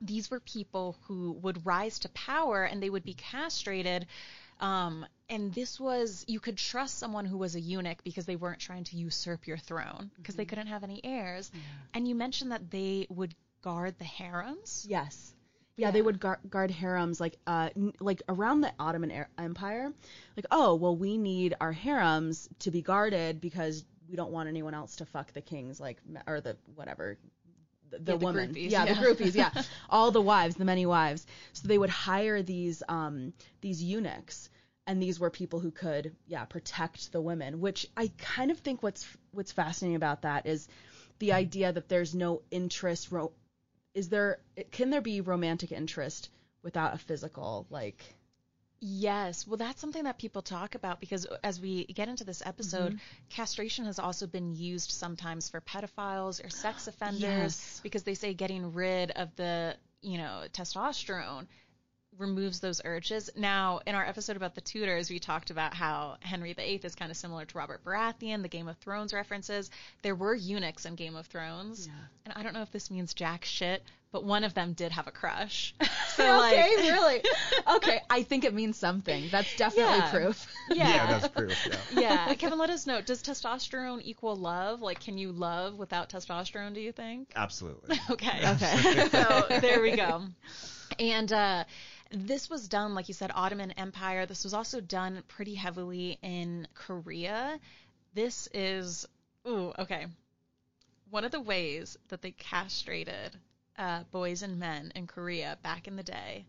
these 0.00 0.30
were 0.30 0.40
people 0.40 0.96
who 1.02 1.32
would 1.42 1.66
rise 1.66 1.98
to 2.00 2.08
power 2.10 2.64
and 2.64 2.82
they 2.82 2.90
would 2.90 3.04
be 3.04 3.14
castrated. 3.14 4.06
Um, 4.60 5.06
and 5.28 5.52
this 5.54 5.80
was, 5.80 6.24
you 6.28 6.40
could 6.40 6.56
trust 6.56 6.98
someone 6.98 7.24
who 7.24 7.38
was 7.38 7.54
a 7.54 7.60
eunuch 7.60 8.02
because 8.04 8.26
they 8.26 8.36
weren't 8.36 8.60
trying 8.60 8.84
to 8.84 8.96
usurp 8.96 9.46
your 9.46 9.56
throne 9.56 10.10
because 10.16 10.34
they 10.34 10.44
couldn't 10.44 10.66
have 10.66 10.84
any 10.84 11.00
heirs. 11.04 11.50
And 11.94 12.06
you 12.06 12.14
mentioned 12.14 12.52
that 12.52 12.70
they 12.70 13.06
would 13.10 13.34
guard 13.62 13.98
the 13.98 14.04
harems. 14.04 14.86
Yes. 14.88 15.34
Yeah, 15.76 15.90
they 15.92 16.02
would 16.02 16.20
guard, 16.20 16.40
guard 16.50 16.70
harems 16.70 17.20
like 17.20 17.36
uh 17.46 17.70
n- 17.74 17.94
like 18.00 18.22
around 18.28 18.60
the 18.60 18.72
Ottoman 18.78 19.10
er- 19.12 19.28
Empire. 19.38 19.92
Like, 20.36 20.46
oh, 20.50 20.74
well, 20.74 20.94
we 20.94 21.16
need 21.16 21.54
our 21.58 21.72
harems 21.72 22.48
to 22.60 22.70
be 22.70 22.82
guarded 22.82 23.40
because 23.40 23.84
we 24.08 24.16
don't 24.16 24.30
want 24.30 24.48
anyone 24.48 24.74
else 24.74 24.96
to 24.96 25.06
fuck 25.06 25.32
the 25.32 25.40
kings, 25.40 25.80
like 25.80 25.96
or 26.26 26.42
the 26.42 26.56
whatever. 26.74 27.16
The, 27.90 27.98
the 27.98 28.12
Yeah, 28.12 28.18
the 28.18 28.26
woman, 28.26 28.54
groupies, 28.54 28.70
yeah, 28.70 28.84
the 28.86 28.94
groupies, 28.94 29.34
yeah, 29.34 29.50
all 29.90 30.10
the 30.10 30.20
wives, 30.20 30.56
the 30.56 30.64
many 30.64 30.86
wives. 30.86 31.26
So 31.52 31.68
they 31.68 31.78
would 31.78 31.90
hire 31.90 32.42
these 32.42 32.82
um 32.88 33.32
these 33.60 33.82
eunuchs, 33.82 34.50
and 34.86 35.02
these 35.02 35.20
were 35.20 35.30
people 35.30 35.60
who 35.60 35.70
could, 35.70 36.14
yeah, 36.26 36.44
protect 36.44 37.12
the 37.12 37.20
women. 37.20 37.60
Which 37.60 37.86
I 37.96 38.10
kind 38.18 38.50
of 38.50 38.58
think 38.58 38.82
what's 38.82 39.06
what's 39.32 39.52
fascinating 39.52 39.96
about 39.96 40.22
that 40.22 40.46
is 40.46 40.68
the 41.18 41.32
idea 41.32 41.72
that 41.72 41.88
there's 41.88 42.14
no 42.14 42.42
interest 42.50 43.12
ro- 43.12 43.32
is 43.94 44.08
there 44.08 44.38
can 44.70 44.90
there 44.90 45.00
be 45.00 45.20
romantic 45.20 45.72
interest 45.72 46.30
without 46.62 46.94
a 46.94 46.98
physical 46.98 47.66
like 47.70 48.14
Yes, 48.80 49.46
well, 49.46 49.58
that's 49.58 49.80
something 49.80 50.04
that 50.04 50.18
people 50.18 50.40
talk 50.40 50.74
about 50.74 51.00
because 51.00 51.26
as 51.44 51.60
we 51.60 51.84
get 51.84 52.08
into 52.08 52.24
this 52.24 52.42
episode, 52.46 52.92
mm-hmm. 52.92 53.28
castration 53.28 53.84
has 53.84 53.98
also 53.98 54.26
been 54.26 54.54
used 54.54 54.90
sometimes 54.90 55.50
for 55.50 55.60
pedophiles 55.60 56.44
or 56.44 56.48
sex 56.48 56.86
offenders 56.88 57.20
Yes. 57.22 57.80
because 57.82 58.04
they 58.04 58.14
say 58.14 58.32
getting 58.32 58.72
rid 58.72 59.10
of 59.10 59.36
the, 59.36 59.76
you 60.00 60.16
know, 60.16 60.44
testosterone 60.52 61.46
removes 62.20 62.60
those 62.60 62.80
urges. 62.84 63.30
Now, 63.36 63.80
in 63.86 63.94
our 63.94 64.04
episode 64.06 64.36
about 64.36 64.54
the 64.54 64.60
Tudors, 64.60 65.10
we 65.10 65.18
talked 65.18 65.50
about 65.50 65.74
how 65.74 66.16
Henry 66.20 66.52
VIII 66.52 66.80
is 66.84 66.94
kind 66.94 67.10
of 67.10 67.16
similar 67.16 67.44
to 67.44 67.58
Robert 67.58 67.84
Baratheon, 67.84 68.42
the 68.42 68.48
Game 68.48 68.68
of 68.68 68.76
Thrones 68.78 69.12
references. 69.12 69.70
There 70.02 70.14
were 70.14 70.34
eunuchs 70.34 70.84
in 70.86 70.94
Game 70.94 71.16
of 71.16 71.26
Thrones, 71.26 71.86
Yeah. 71.86 71.92
and 72.26 72.34
I 72.36 72.42
don't 72.42 72.52
know 72.54 72.62
if 72.62 72.70
this 72.72 72.90
means 72.90 73.14
jack 73.14 73.44
shit, 73.44 73.82
but 74.12 74.24
one 74.24 74.44
of 74.44 74.54
them 74.54 74.72
did 74.74 74.92
have 74.92 75.06
a 75.06 75.12
crush. 75.12 75.74
So 76.16 76.24
okay, 76.44 76.76
like, 76.76 76.90
really? 76.90 77.22
Okay, 77.76 78.00
I 78.10 78.24
think 78.24 78.44
it 78.44 78.52
means 78.52 78.76
something. 78.76 79.28
That's 79.30 79.56
definitely 79.56 79.94
Yeah. 79.94 80.10
proof. 80.10 80.46
yeah, 80.70 81.06
that's 81.06 81.28
proof. 81.28 81.56
Yeah. 81.94 82.00
yeah. 82.26 82.34
Kevin, 82.34 82.58
let 82.58 82.68
us 82.68 82.86
know. 82.86 83.00
Does 83.00 83.22
testosterone 83.22 84.00
equal 84.02 84.36
love? 84.36 84.82
Like, 84.82 85.00
can 85.00 85.16
you 85.16 85.32
love 85.32 85.78
without 85.78 86.10
testosterone? 86.10 86.74
Do 86.74 86.80
you 86.80 86.92
think? 86.92 87.30
Absolutely. 87.36 87.98
Okay. 88.10 88.40
Okay. 88.44 89.08
so 89.08 89.46
there 89.60 89.80
we 89.80 89.96
go. 89.96 90.24
And 90.98 91.32
uh, 91.32 91.64
this 92.10 92.50
was 92.50 92.68
done, 92.68 92.94
like 92.94 93.08
you 93.08 93.14
said, 93.14 93.30
Ottoman 93.34 93.70
Empire. 93.72 94.26
This 94.26 94.44
was 94.44 94.54
also 94.54 94.80
done 94.80 95.22
pretty 95.28 95.54
heavily 95.54 96.18
in 96.22 96.66
Korea. 96.74 97.58
This 98.14 98.48
is, 98.52 99.06
ooh, 99.46 99.72
okay. 99.78 100.06
One 101.10 101.24
of 101.24 101.30
the 101.30 101.40
ways 101.40 101.96
that 102.08 102.22
they 102.22 102.32
castrated 102.32 103.36
uh, 103.78 104.02
boys 104.10 104.42
and 104.42 104.58
men 104.58 104.92
in 104.94 105.06
Korea 105.06 105.56
back 105.62 105.86
in 105.86 105.96
the 105.96 106.02
day, 106.02 106.44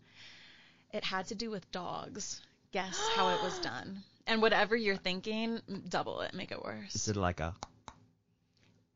it 0.91 1.03
had 1.03 1.27
to 1.27 1.35
do 1.35 1.51
with 1.51 1.71
dogs. 1.71 2.41
Guess 2.71 2.99
how 3.15 3.29
it 3.29 3.43
was 3.43 3.59
done. 3.63 4.03
And 4.27 4.41
whatever 4.41 4.75
you're 4.75 4.97
thinking, 4.97 5.61
double 5.89 6.21
it, 6.21 6.33
make 6.33 6.51
it 6.51 6.63
worse. 6.63 6.95
Is 6.95 7.07
it 7.07 7.15
like 7.15 7.39
a? 7.39 7.55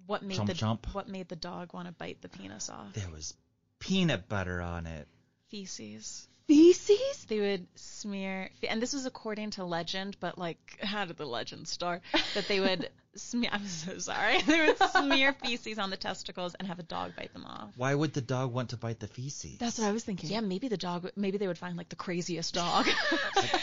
What 0.08 0.24
made 0.24 0.38
Chomp 0.38 0.48
the 0.48 0.54
chomp? 0.54 0.94
what 0.94 1.08
made 1.08 1.28
the 1.30 1.36
dog 1.36 1.74
want 1.74 1.88
to 1.88 1.92
bite 1.92 2.22
the 2.22 2.30
penis 2.30 2.70
off? 2.70 2.94
There 2.94 3.10
was 3.10 3.34
peanut 3.80 4.30
butter 4.30 4.62
on 4.62 4.86
it. 4.86 5.08
Feces. 5.50 6.28
Feces? 6.48 7.26
they 7.28 7.40
would 7.40 7.66
smear 7.76 8.52
and 8.70 8.80
this 8.82 8.94
was 8.94 9.06
according 9.08 9.50
to 9.52 9.64
legend 9.66 10.16
but 10.20 10.38
like 10.38 10.78
how 10.80 11.04
did 11.06 11.18
the 11.18 11.26
legend 11.26 11.68
start 11.68 12.02
that 12.36 12.48
they 12.48 12.60
would 12.60 12.88
smear 13.16 13.50
i'm 13.52 13.66
so 13.66 13.98
sorry 13.98 14.40
they 14.44 14.68
would 14.68 14.78
smear 14.92 15.34
feces 15.34 15.80
on 15.80 15.90
the 15.90 15.98
testicles 15.98 16.54
and 16.54 16.68
have 16.68 16.78
a 16.78 16.84
dog 16.84 17.14
bite 17.16 17.34
them 17.34 17.46
off 17.46 17.70
Why 17.78 17.96
would 17.96 18.14
the 18.14 18.22
dog 18.22 18.54
want 18.54 18.70
to 18.72 18.78
bite 18.78 19.00
the 19.00 19.08
feces? 19.08 19.58
That's 19.58 19.80
what 19.80 19.88
I 19.88 19.92
was 19.92 20.04
thinking. 20.04 20.30
yeah 20.30 20.42
maybe 20.42 20.68
the 20.68 20.78
dog 20.78 21.10
maybe 21.16 21.40
they 21.40 21.48
would 21.48 21.58
find 21.58 21.78
like 21.78 21.90
the 21.90 21.96
craziest 21.96 22.54
dog 22.54 22.86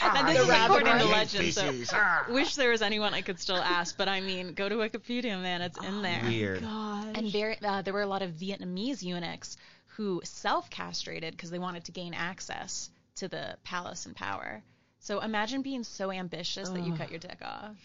Ah, 0.05 0.15
and 0.19 0.29
this 0.29 0.41
is 0.43 0.49
according 0.49 0.99
to 0.99 1.05
one. 1.05 1.13
legend 1.13 1.55
so 1.55 2.01
wish 2.31 2.57
there 2.57 2.71
was 2.71 2.83
anyone 2.83 3.15
i 3.15 3.21
could 3.23 3.39
still 3.39 3.57
ask 3.57 3.97
but 3.97 4.09
i 4.09 4.21
mean 4.21 4.55
go 4.55 4.69
to 4.69 4.75
wikipedia 4.77 5.41
man 5.41 5.63
it's 5.63 5.79
in 5.85 6.03
there 6.03 6.23
Weird. 6.25 6.63
Gosh. 6.63 7.07
and 7.15 7.31
there, 7.33 7.57
uh, 7.63 7.83
there 7.83 7.93
were 7.95 8.03
a 8.03 8.07
lot 8.07 8.23
of 8.23 8.33
Vietnamese 8.33 9.03
eunuchs 9.03 9.57
who 9.97 10.21
self-castrated 10.25 11.33
because 11.33 11.51
they 11.51 11.59
wanted 11.59 11.85
to 11.85 11.93
gain 11.93 12.15
access 12.15 12.91
to 13.17 13.29
the 13.29 13.57
palace 13.65 14.07
and 14.07 14.17
power. 14.17 14.63
So 15.01 15.21
imagine 15.21 15.63
being 15.63 15.85
so 15.85 16.11
ambitious 16.11 16.69
that 16.69 16.85
you 16.87 16.95
cut 16.95 17.11
your 17.11 17.19
dick 17.19 17.39
off. 17.43 17.77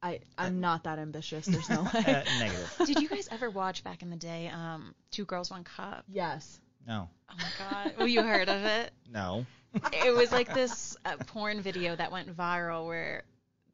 I, 0.00 0.20
I'm 0.36 0.60
not 0.60 0.84
that 0.84 0.98
ambitious. 0.98 1.46
There's 1.46 1.68
no 1.68 1.82
way. 1.94 2.00
Uh, 2.00 2.22
negative. 2.38 2.74
Did 2.86 3.00
you 3.00 3.08
guys 3.08 3.28
ever 3.32 3.50
watch 3.50 3.82
back 3.82 4.02
in 4.02 4.10
the 4.10 4.16
day, 4.16 4.48
um, 4.48 4.94
Two 5.10 5.24
Girls 5.24 5.50
One 5.50 5.64
Cup? 5.64 6.04
yes. 6.08 6.60
No. 6.86 7.10
Oh 7.30 7.34
my 7.36 7.48
god, 7.58 7.94
well 7.98 8.06
you 8.08 8.22
heard 8.22 8.48
of 8.48 8.64
it? 8.64 8.92
No. 9.12 9.44
It 9.92 10.14
was 10.14 10.32
like 10.32 10.54
this 10.54 10.96
uh, 11.04 11.16
porn 11.26 11.60
video 11.60 11.94
that 11.94 12.10
went 12.10 12.34
viral 12.34 12.86
where 12.86 13.24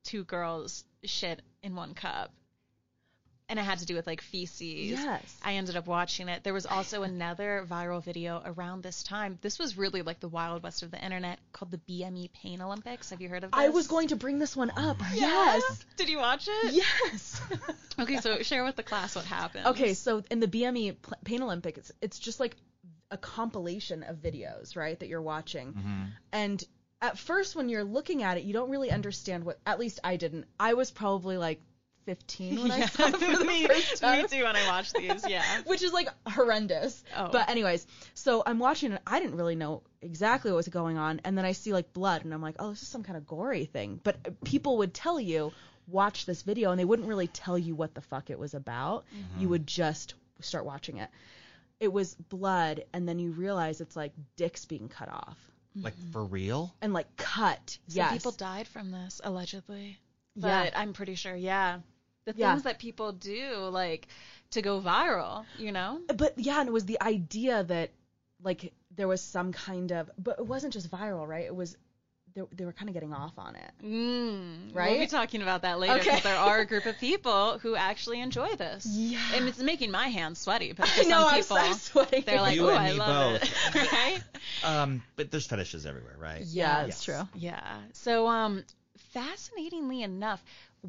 two 0.03 0.25
girls 0.25 0.85
shit 1.05 1.41
in 1.63 1.77
one 1.77 1.95
cup, 1.95 2.33
and 3.49 3.59
it 3.59 3.63
had 3.63 3.79
to 3.79 3.87
do 3.87 3.95
with 3.95 4.07
like 4.07 4.21
feces. 4.21 4.91
Yes. 4.91 5.37
I 5.43 5.55
ended 5.55 5.77
up 5.77 5.87
watching 5.87 6.29
it. 6.29 6.43
There 6.45 6.55
was 6.55 6.67
also 6.67 7.03
another 7.03 7.67
viral 7.69 8.03
video 8.03 8.43
around 8.45 8.83
this 8.83 9.03
time. 9.03 9.39
This 9.43 9.59
was 9.59 9.77
really 9.77 10.03
like 10.03 10.21
the 10.21 10.29
wild 10.29 10.63
west 10.63 10.83
of 10.83 10.91
the 10.91 11.03
internet 11.03 11.39
called 11.53 11.71
the 11.71 11.79
BME 11.79 12.33
Pain 12.33 12.63
Olympics. 12.63 13.11
Have 13.11 13.21
you 13.21 13.29
heard 13.29 13.45
of 13.45 13.51
this? 13.51 13.61
I 13.61 13.69
was 13.69 13.87
going 13.87 14.09
to 14.09 14.17
bring 14.17 14.39
this 14.39 14.57
one 14.57 14.71
up. 14.77 14.97
Yes. 15.13 15.85
Did 15.97 16.09
you 16.09 16.19
watch 16.19 16.49
it? 16.51 16.75
Yes. 16.75 17.41
Okay, 17.97 18.17
so 18.17 18.43
share 18.43 18.65
with 18.65 18.75
the 18.75 18.83
class 18.83 19.15
what 19.15 19.25
happened. 19.25 19.67
okay, 19.67 19.95
so 19.95 20.25
in 20.29 20.41
the 20.41 20.49
BME 20.49 21.01
Pl- 21.01 21.17
Pain 21.25 21.43
Olympic, 21.43 21.79
it's, 21.79 21.93
it's 22.03 22.19
just 22.19 22.41
like 22.41 22.57
a 23.13 23.17
compilation 23.17 24.03
of 24.03 24.17
videos, 24.17 24.75
right, 24.75 24.99
that 24.99 25.09
you're 25.09 25.23
watching. 25.23 25.69
Mm-hmm. 25.75 26.03
And 26.33 26.65
at 27.01 27.19
first, 27.19 27.55
when 27.55 27.69
you're 27.69 27.85
looking 27.85 28.25
at 28.25 28.37
it, 28.37 28.43
you 28.43 28.53
don't 28.53 28.69
really 28.69 28.91
understand 28.91 29.45
what, 29.45 29.61
at 29.65 29.79
least 29.79 30.01
I 30.03 30.17
didn't. 30.17 30.47
I 30.59 30.75
was 30.75 30.91
probably 30.91 31.37
like 31.37 31.61
15 32.05 32.63
when 32.63 32.71
I 32.73 32.87
saw 32.87 33.07
it 33.09 33.17
for 33.17 33.37
the 33.39 33.45
me, 33.45 33.67
first 33.67 34.01
time. 34.01 34.23
me 34.23 34.29
too 34.29 34.45
when 34.45 34.57
I 34.57 34.67
watched 34.67 34.95
these. 34.95 35.27
Yeah. 35.29 35.43
which 35.67 35.83
is 35.83 35.93
like 35.93 36.09
horrendous. 36.27 37.03
Oh. 37.17 37.29
But 37.31 37.49
anyways, 37.49 37.87
so 38.15 38.43
I'm 38.45 38.59
watching 38.59 38.93
it. 38.93 39.03
I 39.07 39.21
didn't 39.21 39.37
really 39.37 39.57
know 39.57 39.83
exactly 40.03 40.51
what 40.51 40.57
was 40.59 40.69
going 40.69 40.99
on, 40.99 41.21
and 41.25 41.37
then 41.37 41.45
I 41.45 41.53
see 41.53 41.73
like 41.73 41.93
blood, 41.93 42.25
and 42.25 42.33
I'm 42.35 42.43
like, 42.43 42.57
oh, 42.59 42.71
this 42.71 42.83
is 42.83 42.89
some 42.89 43.03
kind 43.03 43.17
of 43.17 43.27
gory 43.27 43.65
thing. 43.67 44.01
But 44.03 44.17
uh, 44.27 44.31
people 44.45 44.79
would 44.79 44.93
tell 44.95 45.19
you 45.21 45.53
watch 45.87 46.27
this 46.27 46.43
video, 46.43 46.71
and 46.71 46.79
they 46.81 46.85
wouldn't 46.85 47.09
really 47.09 47.27
tell 47.29 47.59
you 47.59 47.75
what 47.75 47.95
the 47.95 48.01
fuck 48.01 48.31
it 48.31 48.39
was 48.39 48.55
about. 48.55 49.05
You 49.39 49.49
would 49.51 49.67
just 49.67 50.15
start 50.41 50.65
watching 50.65 50.99
it. 50.99 51.09
It 51.81 51.93
was 51.93 52.15
blood, 52.15 52.85
and 52.93 53.09
then 53.09 53.19
you 53.19 53.33
realize 53.33 53.81
it's 53.81 53.97
like 53.97 54.13
dicks 54.37 54.65
being 54.65 54.89
cut 54.89 55.09
off 55.11 55.37
Like 55.75 55.95
for 56.13 56.25
real? 56.25 56.75
and 56.81 56.93
like 56.95 57.15
cut. 57.17 57.79
Some 57.89 57.97
yes. 57.97 58.13
people 58.13 58.33
died 58.33 58.67
from 58.69 58.91
this 58.93 59.21
allegedly, 59.25 59.99
but 60.37 60.49
Yeah. 60.49 60.71
I'm 60.81 60.93
pretty 60.95 61.17
sure. 61.17 61.35
Yeah, 61.35 61.81
the 62.25 62.33
Yeah. 62.33 62.53
things 62.53 62.63
that 62.65 62.79
people 62.79 63.13
do 63.13 63.69
like 63.71 64.09
to 64.51 64.63
go 64.63 64.81
viral. 64.81 65.45
You 65.59 65.73
know. 65.73 66.01
but 66.15 66.35
yeah, 66.37 66.61
and 66.61 66.69
it 66.69 66.73
was 66.73 66.85
the 66.85 67.01
idea 67.03 67.63
that 67.65 67.91
like 68.43 68.73
there 68.97 69.09
was 69.09 69.21
some 69.21 69.53
kind 69.53 69.91
of, 69.93 70.11
but 70.19 70.39
it 70.39 70.47
wasn't 70.47 70.73
just 70.73 70.91
viral, 70.91 71.27
right? 71.27 71.45
It 71.47 71.55
was 71.55 71.77
they, 72.35 72.43
they 72.53 72.65
were 72.65 72.73
kind 72.73 72.89
of 72.89 72.95
getting 72.95 73.13
off 73.13 73.33
on 73.39 73.55
it. 73.55 73.71
Mm, 73.83 74.75
We'll 74.75 74.99
be 74.99 75.07
talking 75.07 75.41
about 75.43 75.63
that 75.63 75.79
later 75.79 75.95
because 75.95 76.15
Okay. 76.15 76.23
there 76.23 76.37
are 76.37 76.59
a 76.61 76.67
group 76.67 76.85
of 76.87 76.99
people 76.99 77.59
who 77.59 77.77
actually 77.77 78.21
enjoy 78.21 78.49
this. 78.57 78.87
Yeah. 78.87 79.19
And 79.35 79.49
it's 79.49 79.59
making 79.59 79.91
my 79.93 80.09
hands 80.09 80.41
sweaty, 80.41 80.73
but 80.73 80.87
for 80.95 81.01
I 81.01 81.05
know, 81.05 81.21
some 81.21 81.35
I'm, 81.35 81.43
people, 81.43 81.57
I'm 81.57 81.73
sweating. 81.75 82.23
they're 82.27 82.41
like, 82.41 82.57
You 82.57 82.67
"Oh, 82.67 82.71
and 82.71 82.79
I 82.81 82.91
me 82.93 82.99
love 82.99 83.41
both." 83.41 83.75
it," 83.75 83.93
right? 83.93 84.23
Um, 84.63 85.03
but 85.17 85.31
there's 85.31 85.47
fetishes 85.47 85.87
everywhere, 85.87 86.17
right? 86.19 86.43
yeah, 86.45 86.87
Yes. 86.87 87.05
true. 87.05 87.23
Yeah. 87.37 87.77
So, 87.93 88.27
um, 88.27 88.65
fascinatingly 89.13 90.03
enough, 90.03 90.43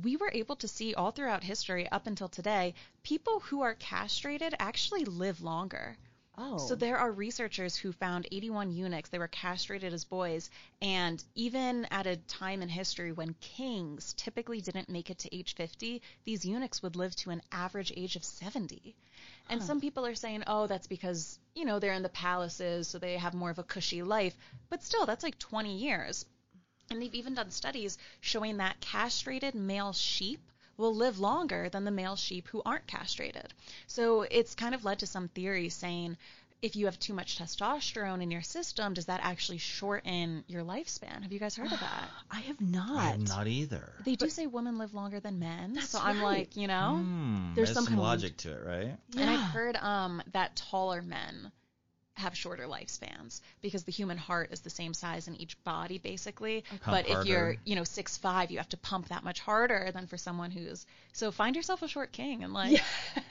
we 0.03 0.17
were 0.17 0.31
able 0.33 0.55
to 0.57 0.67
see 0.67 0.93
all 0.93 1.11
throughout 1.11 1.43
history 1.43 1.87
up 1.89 2.05
until 2.07 2.27
today, 2.27 2.73
people 3.03 3.39
who 3.39 3.61
are 3.61 3.75
castrated 3.75 4.53
actually 4.59 5.05
live 5.05 5.41
longer. 5.41 5.97
Oh, 6.37 6.57
So 6.57 6.75
there 6.75 6.97
are 6.97 7.13
researchers 7.13 7.77
who 7.77 7.93
found 7.93 8.27
81 8.29 8.73
eunuchs. 8.73 9.09
They 9.09 9.19
were 9.19 9.29
castrated 9.29 9.93
as 9.93 10.03
boys, 10.03 10.49
and 10.81 11.23
even 11.33 11.85
at 11.85 12.07
a 12.07 12.17
time 12.17 12.61
in 12.61 12.67
history 12.67 13.13
when 13.13 13.35
kings 13.35 14.13
typically 14.17 14.59
didn't 14.59 14.89
make 14.89 15.09
it 15.09 15.19
to 15.19 15.33
age 15.33 15.55
50, 15.55 16.01
these 16.25 16.43
eunuchs 16.43 16.83
would 16.83 16.97
live 16.97 17.15
to 17.17 17.29
an 17.29 17.41
average 17.53 17.93
age 17.95 18.17
of 18.17 18.25
70. 18.25 18.97
And 19.49 19.63
some 19.63 19.79
people 19.79 20.05
are 20.05 20.15
saying, 20.15 20.43
"Oh, 20.45 20.67
that's 20.67 20.87
because 20.87 21.39
you 21.53 21.63
know 21.63 21.79
they're 21.79 21.93
in 21.93 22.03
the 22.03 22.09
palaces, 22.09 22.89
so 22.89 22.99
they 22.99 23.17
have 23.17 23.33
more 23.33 23.49
of 23.49 23.59
a 23.59 23.63
cushy 23.63 24.03
life." 24.03 24.35
But 24.69 24.83
still, 24.83 25.05
that's 25.05 25.23
like 25.23 25.39
20 25.39 25.77
years. 25.77 26.25
And 26.89 27.01
they've 27.01 27.15
even 27.15 27.33
done 27.33 27.51
studies 27.51 27.97
showing 28.21 28.57
that 28.57 28.79
castrated 28.79 29.55
male 29.55 29.93
sheep 29.93 30.39
will 30.77 30.95
live 30.95 31.19
longer 31.19 31.69
than 31.69 31.85
the 31.85 31.91
male 31.91 32.15
sheep 32.15 32.47
who 32.49 32.61
aren't 32.65 32.87
castrated. 32.87 33.53
So 33.87 34.23
it's 34.23 34.55
kind 34.55 34.75
of 34.75 34.83
led 34.85 34.99
to 34.99 35.07
some 35.07 35.29
theories 35.29 35.73
saying 35.73 36.17
if 36.61 36.75
you 36.75 36.85
have 36.85 36.97
too 36.99 37.13
much 37.13 37.37
testosterone 37.37 38.23
in 38.23 38.31
your 38.31 38.41
system, 38.41 38.93
does 38.93 39.05
that 39.05 39.19
actually 39.23 39.57
shorten 39.59 40.43
your 40.47 40.63
lifespan? 40.63 41.21
Have 41.21 41.31
you 41.31 41.39
guys 41.39 41.55
heard 41.55 41.71
of 41.71 41.79
that? 41.79 42.09
I 42.31 42.39
have 42.41 42.59
not. 42.59 43.13
I'm 43.13 43.23
not 43.23 43.47
either. 43.47 43.93
They 44.03 44.15
do 44.15 44.29
say 44.29 44.47
women 44.47 44.77
live 44.77 44.93
longer 44.93 45.19
than 45.19 45.39
men. 45.39 45.73
That's 45.73 45.89
so 45.89 45.99
I'm 46.01 46.21
like, 46.21 46.55
you 46.55 46.67
know? 46.67 46.97
Hmm, 47.03 47.53
There's 47.55 47.67
there's 47.67 47.75
some 47.75 47.85
some, 47.85 47.93
kind 47.93 47.99
of 47.99 48.05
logic 48.05 48.37
to 48.37 48.51
it, 48.53 48.65
right? 48.65 48.97
Yeah. 49.11 49.21
And 49.21 49.29
I've 49.29 49.51
heard 49.51 49.75
um, 49.77 50.23
that 50.33 50.55
taller 50.55 51.01
men 51.01 51.51
have 52.17 52.35
shorter 52.35 52.63
lifespans 52.63 53.41
because 53.61 53.83
the 53.83 53.91
human 53.91 54.17
heart 54.17 54.51
is 54.51 54.61
the 54.61 54.69
same 54.69 54.93
size 54.93 55.27
in 55.27 55.35
each 55.35 55.61
body 55.63 55.97
basically. 55.97 56.63
But 56.85 57.09
if 57.09 57.25
you're, 57.25 57.55
you 57.65 57.75
know, 57.75 57.83
six 57.83 58.17
five, 58.17 58.51
you 58.51 58.57
have 58.57 58.69
to 58.69 58.77
pump 58.77 59.09
that 59.09 59.23
much 59.23 59.39
harder 59.39 59.91
than 59.93 60.07
for 60.07 60.17
someone 60.17 60.51
who's 60.51 60.85
so 61.11 61.31
find 61.31 61.55
yourself 61.55 61.81
a 61.81 61.87
short 61.87 62.11
king 62.11 62.43
and 62.43 62.53
like 62.53 62.81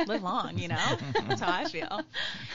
live 0.06 0.22
long, 0.22 0.58
you 0.58 0.68
know? 0.68 0.98
That's 1.28 1.40
how 1.40 1.52
I 1.52 1.64
feel. 1.64 2.02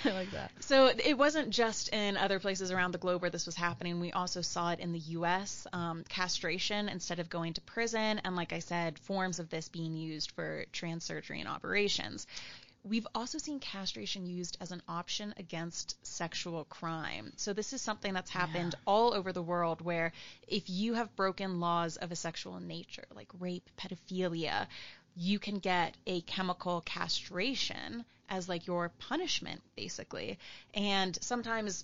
I 0.05 0.11
like 0.11 0.31
that. 0.31 0.51
So 0.59 0.87
it 0.87 1.17
wasn't 1.17 1.49
just 1.49 1.89
in 1.93 2.17
other 2.17 2.39
places 2.39 2.71
around 2.71 2.91
the 2.91 2.97
globe 2.99 3.21
where 3.21 3.31
this 3.31 3.45
was 3.45 3.55
happening. 3.55 3.99
We 3.99 4.11
also 4.11 4.41
saw 4.41 4.71
it 4.71 4.79
in 4.79 4.91
the 4.91 4.99
U.S. 4.99 5.65
Um, 5.73 6.03
castration 6.09 6.89
instead 6.89 7.19
of 7.19 7.29
going 7.29 7.53
to 7.53 7.61
prison, 7.61 8.21
and 8.23 8.35
like 8.35 8.53
I 8.53 8.59
said, 8.59 8.99
forms 8.99 9.39
of 9.39 9.49
this 9.49 9.69
being 9.69 9.95
used 9.95 10.31
for 10.31 10.65
trans 10.71 11.03
surgery 11.03 11.39
and 11.39 11.49
operations. 11.49 12.27
We've 12.83 13.07
also 13.13 13.37
seen 13.37 13.59
castration 13.59 14.25
used 14.25 14.57
as 14.61 14.71
an 14.71 14.81
option 14.87 15.33
against 15.37 15.97
sexual 16.05 16.63
crime. 16.63 17.33
So 17.35 17.51
this 17.51 17.73
is 17.73 17.81
something 17.81 18.13
that's 18.13 18.31
happened 18.31 18.75
all 18.87 19.13
over 19.13 19.33
the 19.33 19.41
world 19.41 19.81
where 19.81 20.13
if 20.47 20.69
you 20.69 20.93
have 20.93 21.15
broken 21.15 21.59
laws 21.59 21.97
of 21.97 22.11
a 22.11 22.15
sexual 22.15 22.59
nature, 22.59 23.05
like 23.13 23.27
rape, 23.37 23.69
pedophilia, 23.77 24.67
you 25.15 25.39
can 25.39 25.59
get 25.59 25.97
a 26.07 26.21
chemical 26.21 26.81
castration 26.81 28.05
as 28.29 28.47
like 28.47 28.65
your 28.65 28.89
punishment 28.97 29.61
basically. 29.75 30.39
And 30.73 31.17
sometimes 31.21 31.83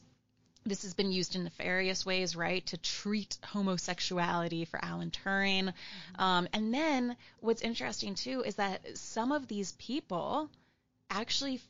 this 0.65 0.83
has 0.83 0.93
been 0.93 1.11
used 1.11 1.35
in 1.35 1.43
nefarious 1.43 2.05
ways, 2.05 2.35
right, 2.35 2.65
to 2.67 2.77
treat 2.77 3.37
homosexuality 3.43 4.65
for 4.65 4.83
Alan 4.83 5.11
Turing. 5.11 5.65
Mm-hmm. 5.65 6.21
Um, 6.21 6.47
and 6.53 6.73
then 6.73 7.15
what's 7.39 7.61
interesting 7.61 8.15
too 8.15 8.43
is 8.43 8.55
that 8.55 8.97
some 8.97 9.31
of 9.31 9.47
these 9.47 9.73
people 9.73 10.49
actually 11.09 11.61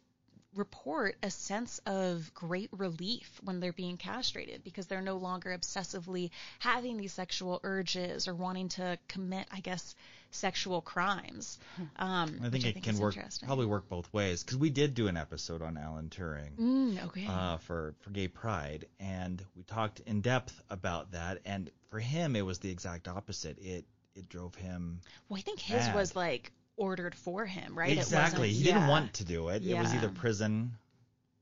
report 0.56 1.16
a 1.22 1.30
sense 1.30 1.80
of 1.86 2.34
great 2.34 2.70
relief 2.72 3.40
when 3.44 3.60
they're 3.60 3.74
being 3.74 3.98
castrated 3.98 4.64
because 4.64 4.88
they're 4.88 5.02
no 5.02 5.18
longer 5.18 5.58
obsessively 5.58 6.32
having 6.60 6.98
these 6.98 7.14
sexual 7.14 7.60
urges 7.64 8.28
or 8.28 8.34
wanting 8.34 8.70
to 8.70 8.98
commit, 9.08 9.48
I 9.52 9.60
guess, 9.60 9.96
sexual 10.32 10.82
crimes. 10.82 11.58
Um, 11.98 12.40
I 12.44 12.50
think 12.50 12.66
it 12.66 12.70
I 12.70 12.72
think 12.74 12.86
can 12.86 12.98
work 12.98 13.16
probably 13.46 13.66
work 13.66 13.90
both 13.90 14.12
ways 14.14 14.44
because 14.44 14.58
we 14.58 14.70
did 14.70 14.94
do 14.94 15.08
an 15.08 15.18
episode 15.18 15.62
on 15.62 15.78
Alan 15.78 16.10
Turing 16.10 16.56
mm, 16.56 17.06
okay. 17.06 17.26
uh, 17.28 17.58
for 17.58 17.96
for 18.00 18.10
Gay 18.10 18.28
Pride, 18.28 18.86
and 19.00 19.44
we 19.56 19.64
talked 19.64 20.02
in 20.02 20.22
depth 20.22 20.62
about 20.70 21.12
that. 21.12 21.40
And 21.46 21.70
for 21.90 22.00
him, 22.00 22.36
it 22.36 22.42
was 22.42 22.60
the 22.60 22.70
exact 22.70 23.08
opposite. 23.08 23.60
It 23.60 23.86
it 24.16 24.30
drove 24.30 24.56
him. 24.56 25.02
Well, 25.30 25.38
I 25.38 25.42
think 25.42 25.60
his 25.60 25.88
mad. 25.88 25.96
was 25.96 26.16
like 26.16 26.52
ordered 26.78 27.16
for 27.16 27.46
him, 27.46 27.78
right? 27.78 27.98
Exactly. 27.98 28.52
He 28.52 28.64
didn't 28.64 28.88
want 28.88 29.14
to 29.16 29.26
do 29.26 29.50
it. 29.50 29.62
Yeah. 29.62 29.78
It 29.78 29.82
was 29.82 29.94
either 29.94 30.10
prison 30.10 30.78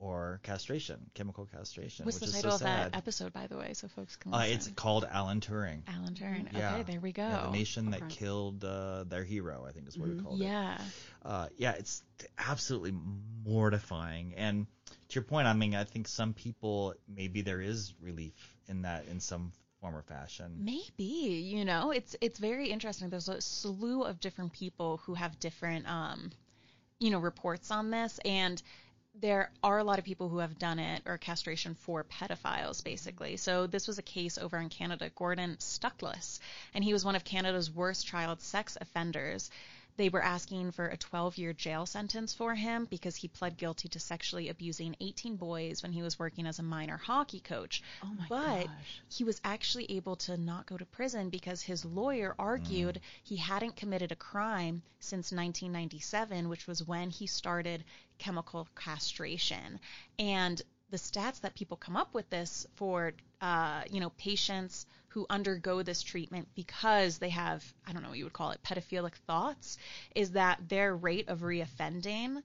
or 0.04 0.42
castration, 0.44 1.00
chemical 1.14 1.46
castration. 1.46 2.06
What's 2.06 2.20
the 2.20 2.28
title 2.28 2.52
so 2.52 2.56
of 2.56 2.62
that 2.62 2.96
episode, 2.96 3.32
by 3.32 3.48
the 3.48 3.58
way, 3.58 3.74
so 3.74 3.88
folks 3.88 4.18
can 4.18 4.32
listen? 4.32 4.52
Uh, 4.52 4.54
it's 4.54 4.68
called 4.68 5.08
Alan 5.10 5.40
Turing. 5.40 5.82
Alan 5.88 6.14
Turing. 6.14 6.52
Yeah. 6.52 6.74
Okay, 6.74 6.84
there 6.84 7.00
we 7.00 7.14
go. 7.14 7.24
Yeah, 7.24 7.44
the 7.46 7.58
nation 7.58 7.88
okay. 7.88 8.00
that 8.00 8.10
killed 8.10 8.66
uh, 8.66 9.06
their 9.06 9.24
hero, 9.24 9.66
I 9.68 9.72
think 9.72 9.88
is 9.88 9.98
what 9.98 10.10
mm-hmm. 10.10 10.18
we 10.18 10.24
called 10.24 10.40
yeah. 10.40 10.76
it. 10.76 10.82
Yeah. 11.24 11.32
Uh, 11.32 11.48
yeah, 11.58 11.72
it's 11.72 12.04
absolutely 12.38 12.94
mortifying. 13.46 14.34
And 14.36 14.68
to 14.90 15.16
your 15.16 15.24
point, 15.24 15.48
I 15.48 15.54
mean, 15.54 15.74
I 15.74 15.86
think 15.86 16.10
some 16.10 16.34
people 16.34 16.96
maybe 17.08 17.42
there 17.42 17.62
is 17.62 17.94
relief 18.02 18.58
in 18.68 18.82
that 18.82 19.06
in 19.10 19.22
some 19.22 19.54
form 19.84 19.96
or 19.98 20.02
fashion. 20.02 20.50
Maybe, 20.60 21.04
you 21.04 21.66
know, 21.66 21.92
it's 21.92 22.16
it's 22.22 22.40
very 22.40 22.70
interesting. 22.70 23.10
There's 23.10 23.28
a 23.28 23.42
slew 23.42 24.04
of 24.04 24.22
different 24.22 24.54
people 24.54 25.02
who 25.06 25.14
have 25.14 25.40
different 25.40 25.88
um 25.90 26.32
you 27.00 27.12
know, 27.12 27.20
reports 27.20 27.70
on 27.70 27.92
this 27.92 28.18
and 28.24 28.64
there 29.20 29.52
are 29.62 29.78
a 29.78 29.84
lot 29.84 30.00
of 30.00 30.06
people 30.06 30.30
who 30.30 30.40
have 30.40 30.58
done 30.58 30.80
it 30.80 31.02
or 31.06 31.18
castration 31.18 31.76
for 31.76 32.04
pedophiles, 32.06 32.84
basically. 32.84 33.38
So 33.38 33.68
this 33.68 33.88
was 33.88 34.00
a 34.00 34.02
case 34.02 34.38
over 34.38 34.58
in 34.58 34.70
Canada, 34.70 35.12
Gordon 35.14 35.58
Stuckless, 35.60 36.40
and 36.74 36.84
he 36.84 36.94
was 36.94 37.06
one 37.06 37.16
of 37.16 37.24
Canada's 37.24 37.70
worst 37.70 38.08
child 38.08 38.42
sex 38.42 38.78
offenders. 38.80 39.52
They 39.96 40.10
were 40.10 40.24
asking 40.24 40.72
for 40.72 40.88
a 40.88 40.98
12 40.98 41.38
year 41.38 41.54
jail 41.54 41.86
sentence 41.86 42.34
for 42.34 42.56
him 42.56 42.86
because 42.86 43.16
he 43.16 43.28
pled 43.28 43.58
guilty 43.58 43.88
to 43.90 44.00
sexually 44.00 44.50
abusing 44.50 44.96
18 45.00 45.36
boys 45.36 45.84
when 45.84 45.92
he 45.92 46.02
was 46.02 46.18
working 46.18 46.48
as 46.48 46.58
a 46.58 46.64
minor 46.64 46.98
hockey 46.98 47.40
coach. 47.40 47.84
Oh 48.04 48.08
my 48.08 48.26
but 48.28 48.68
gosh. 48.68 49.02
he 49.10 49.24
was 49.24 49.40
actually 49.44 49.92
able 49.92 50.16
to 50.18 50.36
not 50.38 50.66
go 50.66 50.78
to 50.78 50.86
prison 50.86 51.30
because 51.30 51.62
his 51.62 51.86
lawyer 51.86 52.36
argued 52.40 52.96
mm. 52.96 53.02
he 53.24 53.36
hadn't 53.36 53.76
committed 53.76 54.12
a 54.12 54.16
crime 54.16 54.82
since 55.00 55.32
1997, 55.32 56.50
which 56.50 56.66
was 56.66 56.84
when 56.84 57.10
he 57.10 57.28
started 57.28 57.84
chemical 58.18 58.68
castration. 58.76 59.80
And 60.18 60.62
the 60.94 61.00
stats 61.00 61.42
that 61.42 61.56
people 61.56 61.76
come 61.76 61.98
up 61.98 62.14
with 62.14 62.30
this 62.30 62.68
for, 62.76 63.14
uh, 63.42 63.82
you 63.90 64.00
know, 64.00 64.12
patients 64.12 64.86
who 65.08 65.26
undergo 65.28 65.82
this 65.82 66.04
treatment 66.04 66.48
because 66.54 67.18
they 67.18 67.30
have, 67.30 67.64
I 67.88 67.94
don't 67.94 68.04
know 68.04 68.10
what 68.10 68.20
you 68.20 68.26
would 68.26 68.34
call 68.34 68.52
it, 68.52 68.62
pedophilic 68.62 69.16
thoughts, 69.26 69.80
is 70.14 70.34
that 70.34 70.70
their 70.70 70.96
rate 70.96 71.30
of 71.30 71.40
reoffending 71.40 72.44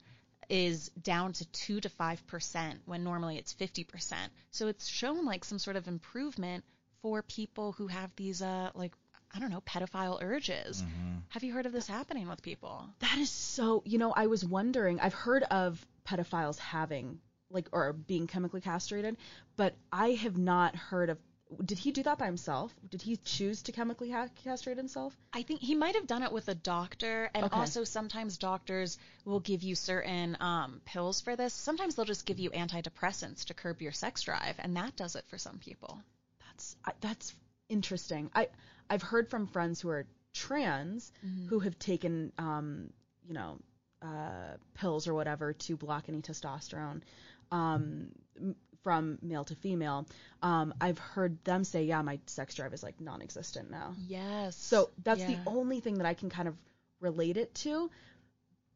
is 0.48 0.88
down 1.02 1.34
to 1.34 1.44
2 1.44 1.80
to 1.80 1.90
5% 1.90 2.78
when 2.86 3.04
normally 3.04 3.36
it's 3.36 3.52
50%. 3.52 4.14
So 4.50 4.68
it's 4.68 4.88
shown 4.88 5.26
like 5.26 5.44
some 5.44 5.58
sort 5.58 5.76
of 5.76 5.86
improvement 5.86 6.64
for 7.02 7.20
people 7.20 7.72
who 7.72 7.86
have 7.88 8.16
these, 8.16 8.40
uh, 8.40 8.70
like, 8.74 8.94
I 9.30 9.40
don't 9.40 9.50
know, 9.50 9.60
pedophile 9.60 10.22
urges. 10.22 10.80
Mm-hmm. 10.80 11.16
Have 11.28 11.44
you 11.44 11.52
heard 11.52 11.66
of 11.66 11.72
this 11.72 11.86
happening 11.86 12.28
with 12.28 12.40
people? 12.40 12.88
That 13.00 13.18
is 13.18 13.28
so, 13.28 13.82
you 13.84 13.98
know, 13.98 14.14
I 14.16 14.26
was 14.26 14.42
wondering, 14.42 15.00
I've 15.00 15.12
heard 15.12 15.42
of 15.42 15.86
pedophiles 16.06 16.58
having 16.58 17.20
like 17.50 17.68
or 17.72 17.92
being 17.92 18.26
chemically 18.26 18.60
castrated, 18.60 19.16
but 19.56 19.74
I 19.92 20.10
have 20.10 20.36
not 20.36 20.76
heard 20.76 21.10
of. 21.10 21.18
Did 21.64 21.78
he 21.78 21.92
do 21.92 22.02
that 22.02 22.18
by 22.18 22.26
himself? 22.26 22.74
Did 22.90 23.00
he 23.00 23.16
choose 23.16 23.62
to 23.62 23.72
chemically 23.72 24.10
ha- 24.10 24.28
castrate 24.44 24.76
himself? 24.76 25.16
I 25.32 25.42
think 25.42 25.60
he 25.60 25.74
might 25.74 25.94
have 25.94 26.06
done 26.06 26.22
it 26.22 26.30
with 26.30 26.48
a 26.48 26.54
doctor, 26.54 27.30
and 27.34 27.46
okay. 27.46 27.56
also 27.56 27.84
sometimes 27.84 28.36
doctors 28.36 28.98
will 29.24 29.40
give 29.40 29.62
you 29.62 29.74
certain 29.74 30.36
um, 30.40 30.82
pills 30.84 31.22
for 31.22 31.36
this. 31.36 31.54
Sometimes 31.54 31.94
they'll 31.94 32.04
just 32.04 32.26
give 32.26 32.38
you 32.38 32.50
antidepressants 32.50 33.46
to 33.46 33.54
curb 33.54 33.80
your 33.80 33.92
sex 33.92 34.22
drive, 34.22 34.56
and 34.58 34.76
that 34.76 34.94
does 34.96 35.16
it 35.16 35.24
for 35.28 35.38
some 35.38 35.58
people. 35.58 35.98
That's 36.46 36.76
I, 36.84 36.92
that's 37.00 37.34
interesting. 37.70 38.30
I 38.34 38.48
I've 38.90 39.02
heard 39.02 39.30
from 39.30 39.46
friends 39.46 39.80
who 39.80 39.88
are 39.88 40.06
trans 40.34 41.12
mm-hmm. 41.24 41.46
who 41.48 41.60
have 41.60 41.78
taken 41.78 42.32
um, 42.36 42.90
you 43.26 43.34
know 43.34 43.58
uh, 44.02 44.56
pills 44.74 45.08
or 45.08 45.14
whatever 45.14 45.52
to 45.52 45.76
block 45.76 46.04
any 46.08 46.20
testosterone 46.20 47.00
um, 47.50 48.10
from 48.82 49.18
male 49.22 49.44
to 49.44 49.54
female, 49.54 50.06
um, 50.42 50.72
I've 50.80 50.98
heard 50.98 51.42
them 51.44 51.64
say, 51.64 51.84
yeah, 51.84 52.02
my 52.02 52.18
sex 52.26 52.54
drive 52.54 52.72
is 52.72 52.82
like 52.82 53.00
non-existent 53.00 53.70
now. 53.70 53.94
Yes. 54.06 54.56
So 54.56 54.90
that's 55.02 55.20
yeah. 55.20 55.26
the 55.26 55.38
only 55.46 55.80
thing 55.80 55.98
that 55.98 56.06
I 56.06 56.14
can 56.14 56.30
kind 56.30 56.48
of 56.48 56.56
relate 57.00 57.36
it 57.36 57.54
to. 57.56 57.90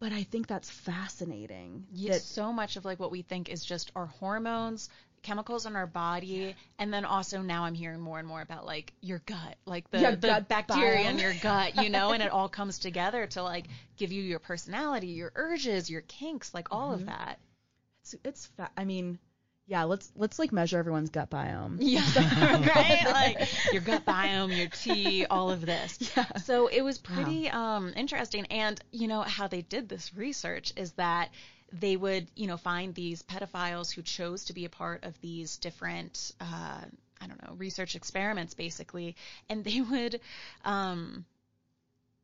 But 0.01 0.13
I 0.13 0.25
think 0.25 0.49
that's 0.49 0.69
fascinating. 0.69 1.87
Yeah, 1.93 2.15
that 2.15 2.23
so 2.23 2.53
much 2.53 2.77
of 2.77 2.85
like 2.85 2.99
what 2.99 3.13
we 3.13 3.23
think 3.23 3.49
is 3.49 3.65
just 3.65 3.93
our 3.95 4.07
hormones, 4.07 4.91
chemicals 5.23 5.65
in 5.65 5.77
our 5.77 5.87
body, 5.87 6.57
and 6.77 6.93
then 6.93 7.05
also 7.05 7.41
now 7.41 7.65
I'm 7.65 7.75
hearing 7.75 8.01
more 8.01 8.19
and 8.19 8.27
more 8.27 8.43
about 8.43 8.67
like 8.67 8.93
your 9.01 9.23
gut, 9.25 9.57
like 9.65 9.89
the, 9.93 9.99
the 9.99 10.27
gut 10.27 10.49
bacteria 10.49 11.09
in 11.09 11.21
your 11.21 11.35
gut, 11.35 11.83
you 11.83 11.89
know, 11.89 12.11
and 12.11 12.23
it 12.23 12.33
all 12.33 12.49
comes 12.49 12.81
together 12.81 13.29
to 13.29 13.45
like 13.45 13.67
give 13.97 14.11
you 14.11 14.23
your 14.23 14.41
personality, 14.41 15.07
your 15.07 15.31
urges, 15.37 15.89
your 15.89 16.01
kinks, 16.01 16.53
like 16.53 16.67
all 16.73 16.91
mm-hmm. 16.91 17.03
of 17.03 17.07
that 17.07 17.39
it's 18.03 18.15
it's 18.25 18.47
fa- 18.47 18.71
I 18.77 18.85
mean, 18.85 19.19
yeah, 19.67 19.85
let's 19.85 20.13
let's 20.17 20.39
like 20.39 20.53
measure 20.53 20.79
everyone's 20.79 21.11
gut 21.11 21.31
biome. 21.31 21.79
Yeah, 21.81 22.03
right. 22.75 23.05
Like 23.13 23.73
your 23.73 23.83
gut 23.83 24.05
biome, 24.05 24.55
your 24.57 24.67
tea, 24.69 25.27
all 25.27 25.51
of 25.51 25.65
this. 25.65 25.99
Yeah. 26.17 26.27
So 26.37 26.67
it 26.67 26.83
was 26.83 26.99
pretty 26.99 27.49
wow. 27.53 27.77
um, 27.77 27.93
interesting, 27.97 28.47
and 28.47 28.81
you 28.91 29.09
know 29.09 29.23
how 29.23 29.47
they 29.47 29.63
did 29.63 29.89
this 29.89 30.15
research 30.15 30.73
is 30.77 30.93
that 30.93 31.31
they 31.73 31.97
would 31.97 32.29
you 32.35 32.47
know 32.47 32.57
find 32.57 32.95
these 32.95 33.23
pedophiles 33.23 33.93
who 33.93 34.03
chose 34.03 34.45
to 34.47 34.53
be 34.53 34.65
a 34.65 34.71
part 34.71 35.05
of 35.05 35.19
these 35.21 35.57
different 35.59 36.33
uh, 36.41 36.81
I 37.21 37.27
don't 37.27 37.43
know 37.43 37.55
research 37.57 37.95
experiments 37.95 38.55
basically, 38.55 39.17
and 39.49 39.65
they 39.65 39.81
would 39.81 40.21
um, 40.65 41.25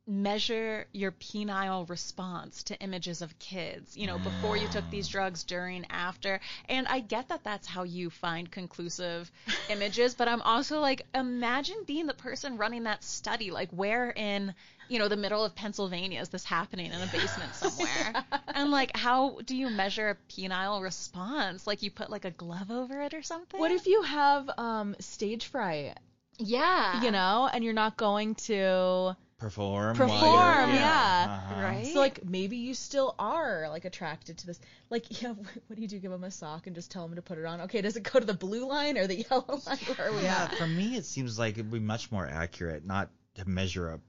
measure 0.09 0.87
your 0.91 1.11
penile 1.11 1.87
response 1.87 2.63
to 2.63 2.79
images 2.79 3.21
of 3.21 3.37
kids, 3.37 3.95
you 3.95 4.07
know, 4.07 4.17
before 4.17 4.57
you 4.57 4.67
took 4.67 4.89
these 4.89 5.07
drugs, 5.07 5.43
during, 5.43 5.85
after. 5.91 6.39
And 6.67 6.87
I 6.87 6.99
get 6.99 7.29
that 7.29 7.43
that's 7.43 7.67
how 7.67 7.83
you 7.83 8.09
find 8.09 8.49
conclusive 8.49 9.31
images, 9.69 10.15
but 10.15 10.27
I'm 10.27 10.41
also 10.41 10.79
like, 10.79 11.05
imagine 11.13 11.83
being 11.85 12.07
the 12.07 12.15
person 12.15 12.57
running 12.57 12.83
that 12.83 13.03
study. 13.03 13.51
Like, 13.51 13.69
where 13.69 14.09
in, 14.09 14.55
you 14.87 14.97
know, 14.97 15.07
the 15.07 15.15
middle 15.15 15.45
of 15.45 15.53
Pennsylvania 15.53 16.19
is 16.19 16.29
this 16.29 16.43
happening 16.43 16.87
in 16.91 17.01
a 17.01 17.07
basement 17.07 17.53
somewhere? 17.53 18.25
and 18.47 18.71
like, 18.71 18.97
how 18.97 19.37
do 19.45 19.55
you 19.55 19.69
measure 19.69 20.09
a 20.09 20.33
penile 20.33 20.81
response? 20.81 21.67
Like, 21.67 21.83
you 21.83 21.91
put 21.91 22.09
like 22.09 22.25
a 22.25 22.31
glove 22.31 22.71
over 22.71 22.99
it 23.03 23.13
or 23.13 23.21
something? 23.21 23.59
What 23.59 23.71
if 23.71 23.85
you 23.85 24.01
have 24.01 24.49
um, 24.57 24.95
stage 24.99 25.45
fright? 25.45 25.99
Yeah. 26.39 27.03
You 27.03 27.11
know, 27.11 27.47
and 27.53 27.63
you're 27.63 27.73
not 27.73 27.95
going 27.95 28.33
to 28.35 29.15
perform 29.39 29.95
perform 29.95 30.19
yeah, 30.21 30.73
yeah. 30.73 31.25
Uh-huh. 31.29 31.61
right 31.63 31.87
so 31.93 31.99
like 31.99 32.23
maybe 32.25 32.57
you 32.57 32.73
still 32.73 33.15
are 33.17 33.67
like 33.69 33.85
attracted 33.85 34.37
to 34.37 34.45
this 34.45 34.59
like 34.89 35.05
yeah 35.21 35.29
what 35.29 35.75
do 35.75 35.81
you 35.81 35.87
do 35.87 35.97
give 35.97 36.11
them 36.11 36.25
a 36.25 36.31
sock 36.31 36.67
and 36.67 36.75
just 36.75 36.91
tell 36.91 37.07
them 37.07 37.15
to 37.15 37.21
put 37.21 37.37
it 37.37 37.45
on 37.45 37.61
okay 37.61 37.81
does 37.81 37.95
it 37.95 38.03
go 38.03 38.19
to 38.19 38.25
the 38.25 38.33
blue 38.33 38.67
line 38.67 38.97
or 38.97 39.07
the 39.07 39.15
yellow 39.29 39.59
line 39.65 39.77
where 39.95 40.09
are 40.09 40.13
we 40.13 40.23
yeah 40.23 40.43
at? 40.43 40.55
for 40.55 40.67
me 40.67 40.95
it 40.95 41.05
seems 41.05 41.39
like 41.39 41.53
it'd 41.53 41.71
be 41.71 41.79
much 41.79 42.11
more 42.11 42.27
accurate 42.27 42.85
not 42.85 43.09
to 43.35 43.47
measure 43.47 43.89
a 43.89 43.95
a 43.95 43.99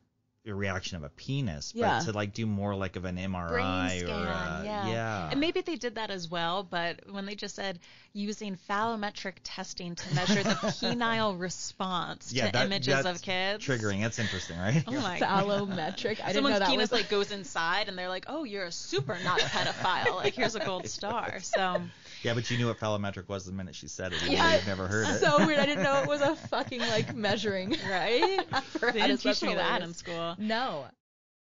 reaction 0.47 0.97
of 0.97 1.03
a 1.03 1.11
penis, 1.11 1.73
but 1.73 2.01
to 2.01 2.13
like 2.13 2.33
do 2.33 2.47
more 2.47 2.75
like 2.75 2.97
of 2.97 3.05
an 3.05 3.17
MRI 3.17 4.01
scan, 4.01 4.11
or 4.11 4.29
a, 4.29 4.63
yeah. 4.65 4.89
yeah. 4.89 5.29
And 5.31 5.39
maybe 5.39 5.61
they 5.61 5.77
did 5.77 5.97
that 5.97 6.11
as 6.11 6.31
well, 6.31 6.63
but 6.63 7.01
when 7.11 7.27
they 7.27 7.35
just 7.35 7.55
said 7.55 7.79
using 8.13 8.57
phallometric 8.57 9.41
testing 9.45 9.95
to 9.95 10.15
measure 10.15 10.43
the 10.43 10.51
penile 10.55 11.39
response 11.39 12.33
yeah, 12.33 12.47
to 12.47 12.53
that, 12.53 12.67
images 12.67 13.05
of 13.05 13.21
kids. 13.21 13.65
Triggering. 13.67 14.01
That's 14.01 14.19
interesting, 14.19 14.59
right? 14.59 14.83
Oh 14.87 14.93
my 14.93 15.19
phallometric. 15.21 16.25
I 16.25 16.33
didn't 16.33 16.51
know 16.51 16.59
that 16.59 16.69
penis 16.69 16.91
was 16.91 17.01
like 17.01 17.11
goes 17.11 17.33
inside 17.33 17.89
and 17.89 17.99
they're 17.99 18.09
like, 18.09 18.25
"Oh, 18.29 18.45
you're 18.45 18.65
a 18.65 18.73
super 18.73 19.19
not 19.23 19.41
a 19.43 19.45
pedophile. 19.45 20.17
like 20.17 20.35
here's 20.35 20.55
a 20.55 20.61
gold 20.61 20.89
star." 20.89 21.41
So 21.41 21.83
Yeah, 22.23 22.35
but 22.35 22.51
you 22.51 22.59
knew 22.59 22.67
what 22.67 22.79
phallometric 22.79 23.29
was 23.29 23.47
the 23.47 23.53
minute 23.53 23.75
she 23.75 23.89
said 23.89 24.13
it. 24.13 24.23
yeah, 24.29 24.55
you've 24.57 24.67
never 24.67 24.87
heard 24.87 25.09
it. 25.09 25.21
So 25.21 25.47
weird. 25.47 25.59
I 25.59 25.67
didn't 25.67 25.83
know 25.85 26.03
it 26.03 26.09
was 26.09 26.21
a 26.21 26.37
fucking 26.49 26.81
like 26.81 27.15
measuring, 27.15 27.77
right? 27.89 28.41
They 28.81 28.93
didn't 28.93 29.21
teach 29.21 29.43
me 29.43 29.55
that 29.55 29.83
in 29.83 29.95
school. 29.95 30.35
No. 30.39 30.87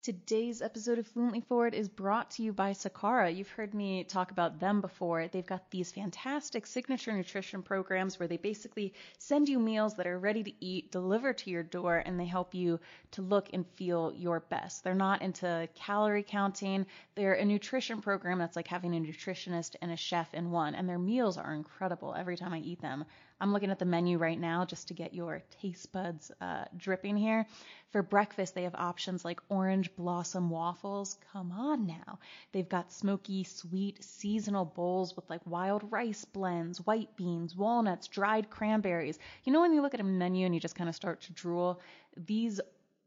Today's 0.03 0.61
episode 0.61 0.99
of 0.99 1.07
Fluently 1.07 1.39
Forward 1.39 1.73
is 1.73 1.87
brought 1.87 2.31
to 2.31 2.43
you 2.43 2.51
by 2.51 2.73
Sakara. 2.73 3.33
You've 3.33 3.47
heard 3.47 3.73
me 3.73 4.03
talk 4.03 4.31
about 4.31 4.59
them 4.59 4.81
before. 4.81 5.29
They've 5.29 5.47
got 5.47 5.71
these 5.71 5.93
fantastic 5.93 6.67
signature 6.67 7.13
nutrition 7.13 7.61
programs 7.61 8.19
where 8.19 8.27
they 8.27 8.35
basically 8.35 8.93
send 9.17 9.47
you 9.47 9.59
meals 9.59 9.95
that 9.95 10.05
are 10.05 10.19
ready 10.19 10.43
to 10.43 10.51
eat, 10.59 10.91
delivered 10.91 11.37
to 11.37 11.49
your 11.49 11.63
door, 11.63 12.03
and 12.05 12.19
they 12.19 12.25
help 12.25 12.53
you 12.53 12.81
to 13.11 13.21
look 13.21 13.47
and 13.53 13.65
feel 13.75 14.11
your 14.13 14.41
best. 14.41 14.83
They're 14.83 14.93
not 14.93 15.21
into 15.21 15.69
calorie 15.73 16.25
counting. 16.27 16.85
They're 17.15 17.35
a 17.35 17.45
nutrition 17.45 18.01
program 18.01 18.39
that's 18.39 18.57
like 18.57 18.67
having 18.67 18.93
a 18.97 18.99
nutritionist 18.99 19.77
and 19.81 19.89
a 19.89 19.95
chef 19.95 20.33
in 20.33 20.51
one, 20.51 20.75
and 20.75 20.89
their 20.89 20.99
meals 20.99 21.37
are 21.37 21.53
incredible 21.53 22.13
every 22.13 22.35
time 22.35 22.51
I 22.51 22.59
eat 22.59 22.81
them. 22.81 23.05
I'm 23.39 23.51
looking 23.53 23.71
at 23.71 23.79
the 23.79 23.85
menu 23.85 24.17
right 24.17 24.39
now 24.39 24.65
just 24.65 24.87
to 24.87 24.93
get 24.93 25.13
your 25.13 25.41
taste 25.61 25.91
buds 25.91 26.31
uh, 26.41 26.65
dripping 26.77 27.17
here. 27.17 27.45
For 27.91 28.01
breakfast, 28.01 28.55
they 28.55 28.63
have 28.63 28.75
options 28.75 29.23
like 29.23 29.39
orange 29.49 29.95
blossom 29.95 30.49
waffles. 30.49 31.17
Come 31.31 31.51
on 31.51 31.85
now. 31.85 32.19
They've 32.51 32.67
got 32.67 32.91
smoky, 32.91 33.43
sweet, 33.43 34.03
seasonal 34.03 34.65
bowls 34.65 35.15
with 35.15 35.29
like 35.29 35.45
wild 35.45 35.91
rice 35.91 36.25
blends, 36.25 36.79
white 36.85 37.15
beans, 37.15 37.55
walnuts, 37.55 38.07
dried 38.07 38.49
cranberries. 38.49 39.19
You 39.43 39.53
know, 39.53 39.61
when 39.61 39.73
you 39.73 39.81
look 39.81 39.93
at 39.93 39.99
a 39.99 40.03
menu 40.03 40.45
and 40.45 40.55
you 40.55 40.61
just 40.61 40.75
kind 40.75 40.89
of 40.89 40.95
start 40.95 41.21
to 41.21 41.33
drool? 41.33 41.81
These 42.15 42.61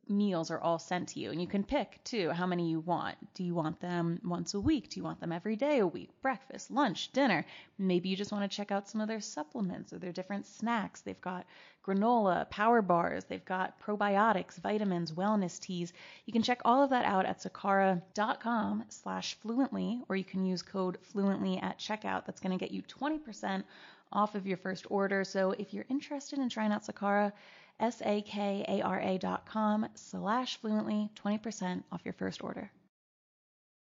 meals 0.09 0.51
are 0.51 0.61
all 0.61 0.79
sent 0.79 1.09
to 1.09 1.21
you 1.21 1.31
and 1.31 1.41
you 1.41 1.47
can 1.47 1.65
pick 1.65 2.03
too 2.05 2.31
how 2.31 2.47
many 2.47 2.69
you 2.69 2.81
want. 2.81 3.17
Do 3.35 3.45
you 3.45 3.55
want 3.55 3.81
them 3.81 4.21
once 4.25 4.55
a 4.55 4.61
week? 4.61 4.89
Do 4.89 5.01
you 5.01 5.05
want 5.05 5.21
them 5.21 5.33
every 5.33 5.57
day 5.57 5.79
a 5.79 5.87
week? 5.87 6.11
Breakfast, 6.23 6.71
lunch, 6.71 7.13
dinner. 7.13 7.45
Maybe 7.79 8.09
you 8.09 8.17
just 8.17 8.33
want 8.33 8.51
to 8.51 8.57
check 8.57 8.71
out 8.71 8.89
some 8.89 9.01
of 9.01 9.09
their 9.09 9.21
supplements 9.21 9.93
or 9.93 9.99
their 9.99 10.13
different 10.13 10.47
snacks. 10.47 11.01
They've 11.01 11.21
got 11.21 11.47
granola, 11.85 12.49
power 12.51 12.83
bars, 12.83 13.25
they've 13.25 13.45
got 13.45 13.81
probiotics, 13.81 14.57
vitamins, 14.57 15.13
wellness 15.13 15.61
teas. 15.61 15.93
You 16.25 16.33
can 16.33 16.43
check 16.43 16.61
all 16.65 16.83
of 16.83 16.91
that 16.91 17.05
out 17.05 17.27
at 17.27 17.41
sakara.com 17.41 18.85
slash 18.89 19.37
fluently 19.43 20.03
or 20.09 20.17
you 20.17 20.25
can 20.25 20.45
use 20.45 20.63
code 20.63 20.99
fluently 21.03 21.59
at 21.59 21.79
checkout. 21.79 22.27
That's 22.27 22.41
going 22.41 22.57
to 22.57 22.63
get 22.63 22.73
you 22.73 22.83
20% 22.83 23.65
off 24.13 24.35
of 24.35 24.47
your 24.47 24.57
first 24.57 24.87
order. 24.91 25.25
So 25.25 25.53
if 25.53 25.75
you're 25.75 25.87
interested 25.89 26.39
in 26.39 26.49
trying 26.49 26.73
out 26.73 26.85
Sakara, 26.85 27.33
S-A-K-A-R-A 27.81 29.19
dot 29.19 29.47
com 29.47 29.89
slash 29.95 30.57
fluently, 30.59 31.11
20% 31.25 31.83
off 31.93 32.01
your 32.05 32.15
first 32.15 32.43
order. 32.43 32.71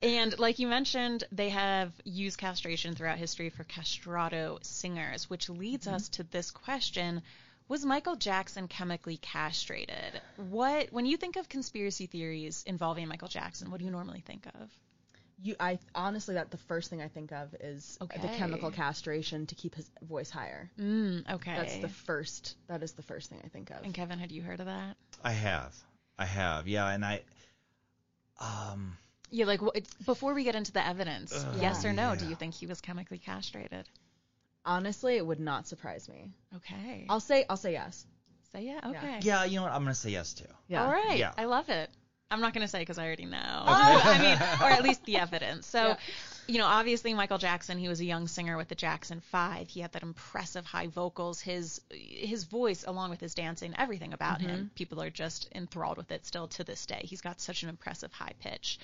And 0.02 0.38
like 0.40 0.60
you 0.60 0.68
mentioned, 0.68 1.26
they 1.32 1.50
have 1.50 1.92
used 2.06 2.38
castration 2.38 2.96
throughout 2.96 3.18
history 3.18 3.50
for 3.50 3.66
castrato 3.66 4.64
singers, 4.64 5.30
which 5.30 5.50
leads 5.50 5.88
mm-hmm. 5.88 5.96
us 5.96 6.10
to 6.10 6.24
this 6.24 6.52
question. 6.52 7.22
Was 7.68 7.86
Michael 7.86 8.16
Jackson 8.16 8.68
chemically 8.68 9.18
castrated? 9.18 10.22
What 10.38 10.92
when 10.92 11.06
you 11.06 11.18
think 11.18 11.36
of 11.36 11.50
conspiracy 11.50 12.08
theories 12.08 12.64
involving 12.66 13.08
Michael 13.08 13.28
Jackson, 13.28 13.70
what 13.70 13.80
do 13.80 13.86
you 13.86 13.92
normally 13.92 14.22
think 14.22 14.46
of? 14.48 14.72
You 15.42 15.56
I 15.60 15.80
honestly 15.96 16.36
that 16.36 16.52
the 16.52 16.58
first 16.58 16.90
thing 16.90 17.02
I 17.02 17.08
think 17.08 17.32
of 17.32 17.54
is 17.60 17.98
okay. 18.02 18.22
the 18.22 18.28
chemical 18.30 18.72
castration 18.72 19.46
to 19.48 19.56
keep 19.56 19.76
his 19.76 19.90
voice 20.02 20.30
higher. 20.30 20.70
Mm, 20.80 21.30
okay. 21.32 21.56
That's 21.56 21.78
the 21.78 21.90
first 21.90 22.56
that 22.68 22.84
is 22.84 22.94
the 22.94 23.04
first 23.04 23.30
thing 23.30 23.40
I 23.44 23.48
think 23.48 23.70
of. 23.72 23.84
And 23.84 23.94
Kevin, 23.94 24.20
had 24.20 24.32
you 24.32 24.42
heard 24.42 24.60
of 24.60 24.66
that? 24.66 24.98
I 25.24 25.32
have. 25.32 25.76
I 26.18 26.26
have. 26.26 26.68
Yeah, 26.68 26.90
and 26.90 27.06
I 27.06 27.22
um 28.40 28.98
yeah, 29.32 29.46
like 29.46 29.62
before 30.06 30.34
we 30.34 30.44
get 30.44 30.56
into 30.56 30.72
the 30.72 30.86
evidence, 30.86 31.34
uh, 31.34 31.58
yes 31.62 31.86
or 31.86 31.94
no, 31.94 32.10
yeah. 32.10 32.16
do 32.16 32.28
you 32.28 32.36
think 32.36 32.54
he 32.54 32.66
was 32.66 32.82
chemically 32.82 33.20
castrated? 33.20 33.88
Honestly, 34.66 35.18
it 35.18 35.26
would 35.26 35.40
not 35.40 35.68
surprise 35.68 36.10
me. 36.10 36.32
Okay. 36.58 37.06
I'll 37.10 37.20
say 37.20 37.46
I'll 37.50 37.58
say 37.58 37.74
yes. 37.74 38.06
Say 38.52 38.64
yeah. 38.64 38.80
Okay. 38.84 39.20
Yeah, 39.22 39.44
you 39.46 39.58
know 39.58 39.64
what? 39.64 39.72
I'm 39.72 39.84
gonna 39.84 39.96
say 39.96 40.10
yes 40.10 40.34
too. 40.34 40.46
Yeah. 40.68 40.84
All 40.84 40.92
right. 40.92 41.18
Yeah. 41.18 41.32
I 41.38 41.46
love 41.46 41.70
it. 41.70 41.90
I'm 42.32 42.42
not 42.42 42.54
going 42.54 42.62
to 42.62 42.68
say 42.68 42.80
because 42.80 43.00
I 43.00 43.06
already 43.06 43.26
know. 43.26 43.38
Okay. 43.38 43.70
I 43.70 44.18
mean, 44.22 44.62
or 44.62 44.72
at 44.72 44.84
least 44.84 45.04
the 45.06 45.18
evidence. 45.20 45.66
So, 45.66 45.80
yeah. 45.80 45.98
you 46.48 46.58
know, 46.60 46.66
obviously 46.66 47.14
Michael 47.14 47.40
Jackson, 47.40 47.80
he 47.80 47.88
was 47.88 48.00
a 48.02 48.06
young 48.06 48.28
singer 48.28 48.56
with 48.56 48.68
the 48.68 48.76
Jackson 48.76 49.20
Five. 49.20 49.68
He 49.68 49.80
had 49.80 49.92
that 49.94 50.04
impressive 50.04 50.66
high 50.66 50.88
vocals. 50.88 51.42
His 51.42 51.82
his 51.90 52.44
voice, 52.44 52.84
along 52.86 53.10
with 53.10 53.20
his 53.20 53.34
dancing, 53.34 53.74
everything 53.78 54.14
about 54.14 54.40
mm-hmm. 54.40 54.50
him, 54.50 54.72
people 54.76 55.02
are 55.02 55.10
just 55.10 55.50
enthralled 55.56 55.98
with 55.98 56.12
it 56.12 56.26
still 56.26 56.48
to 56.50 56.64
this 56.64 56.86
day. 56.86 57.02
He's 57.04 57.22
got 57.22 57.42
such 57.42 57.64
an 57.64 57.70
impressive 57.70 58.14
high 58.14 58.34
pitch. 58.40 58.80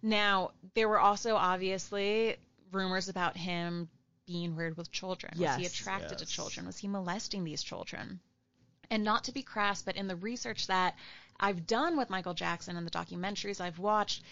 Now, 0.00 0.52
there 0.74 0.88
were 0.88 1.00
also 1.00 1.34
obviously 1.34 2.36
rumors 2.70 3.08
about 3.08 3.36
him 3.36 3.88
being 4.26 4.54
weird 4.54 4.76
with 4.76 4.92
children. 4.92 5.34
Yes. 5.36 5.58
Was 5.58 5.60
he 5.60 5.66
attracted 5.66 6.20
yes. 6.20 6.20
to 6.20 6.26
children? 6.26 6.66
Was 6.66 6.78
he 6.78 6.88
molesting 6.88 7.44
these 7.44 7.62
children? 7.62 8.20
And 8.90 9.02
not 9.02 9.24
to 9.24 9.32
be 9.32 9.42
crass, 9.42 9.82
but 9.82 9.96
in 9.96 10.06
the 10.06 10.16
research 10.16 10.66
that 10.66 10.94
I've 11.38 11.66
done 11.66 11.96
with 11.96 12.10
Michael 12.10 12.34
Jackson 12.34 12.76
and 12.76 12.86
the 12.86 12.90
documentaries 12.90 13.60
I've 13.60 13.78
watched, 13.78 14.22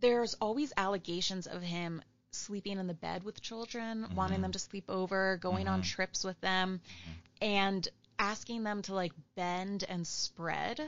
there's 0.00 0.34
always 0.34 0.72
allegations 0.76 1.46
of 1.46 1.62
him 1.62 2.02
sleeping 2.32 2.78
in 2.78 2.86
the 2.86 2.94
bed 2.94 3.24
with 3.24 3.40
children, 3.40 4.02
mm-hmm. 4.02 4.14
wanting 4.14 4.40
them 4.40 4.52
to 4.52 4.58
sleep 4.58 4.84
over, 4.88 5.38
going 5.40 5.66
mm-hmm. 5.66 5.74
on 5.74 5.82
trips 5.82 6.24
with 6.24 6.40
them, 6.40 6.80
mm-hmm. 6.80 7.44
and 7.44 7.88
asking 8.18 8.62
them 8.62 8.82
to 8.82 8.94
like 8.94 9.12
bend 9.34 9.84
and 9.88 10.06
spread, 10.06 10.80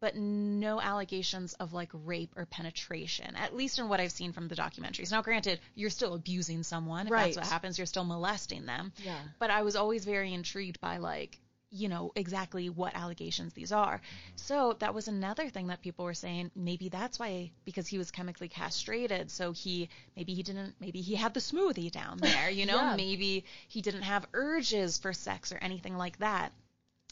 but 0.00 0.16
no 0.16 0.80
allegations 0.80 1.52
of 1.54 1.72
like 1.72 1.90
rape 1.92 2.32
or 2.36 2.46
penetration, 2.46 3.36
at 3.36 3.54
least 3.54 3.78
in 3.78 3.88
what 3.88 4.00
I've 4.00 4.12
seen 4.12 4.32
from 4.32 4.48
the 4.48 4.56
documentaries. 4.56 5.12
Now, 5.12 5.22
granted, 5.22 5.60
you're 5.74 5.90
still 5.90 6.14
abusing 6.14 6.62
someone. 6.62 7.06
If 7.06 7.12
that's 7.12 7.36
what 7.36 7.46
happens, 7.46 7.78
you're 7.78 7.86
still 7.86 8.04
molesting 8.04 8.66
them. 8.66 8.92
Yeah. 9.04 9.18
But 9.38 9.50
I 9.50 9.62
was 9.62 9.76
always 9.76 10.04
very 10.04 10.32
intrigued 10.32 10.80
by 10.80 10.96
like 10.96 11.38
you 11.70 11.88
know 11.88 12.12
exactly 12.16 12.68
what 12.68 12.94
allegations 12.94 13.52
these 13.52 13.72
are. 13.72 13.96
Mm-hmm. 13.96 14.36
So 14.36 14.76
that 14.80 14.94
was 14.94 15.08
another 15.08 15.48
thing 15.48 15.68
that 15.68 15.82
people 15.82 16.04
were 16.04 16.14
saying. 16.14 16.50
Maybe 16.54 16.88
that's 16.88 17.18
why, 17.18 17.52
because 17.64 17.86
he 17.86 17.98
was 17.98 18.10
chemically 18.10 18.48
castrated. 18.48 19.30
So 19.30 19.52
he 19.52 19.88
maybe 20.16 20.34
he 20.34 20.42
didn't. 20.42 20.74
Maybe 20.80 21.00
he 21.00 21.14
had 21.14 21.34
the 21.34 21.40
smoothie 21.40 21.90
down 21.90 22.18
there. 22.20 22.50
You 22.50 22.66
know, 22.66 22.76
yeah. 22.76 22.96
maybe 22.96 23.44
he 23.68 23.80
didn't 23.80 24.02
have 24.02 24.26
urges 24.32 24.98
for 24.98 25.12
sex 25.12 25.52
or 25.52 25.58
anything 25.58 25.96
like 25.96 26.18
that. 26.18 26.52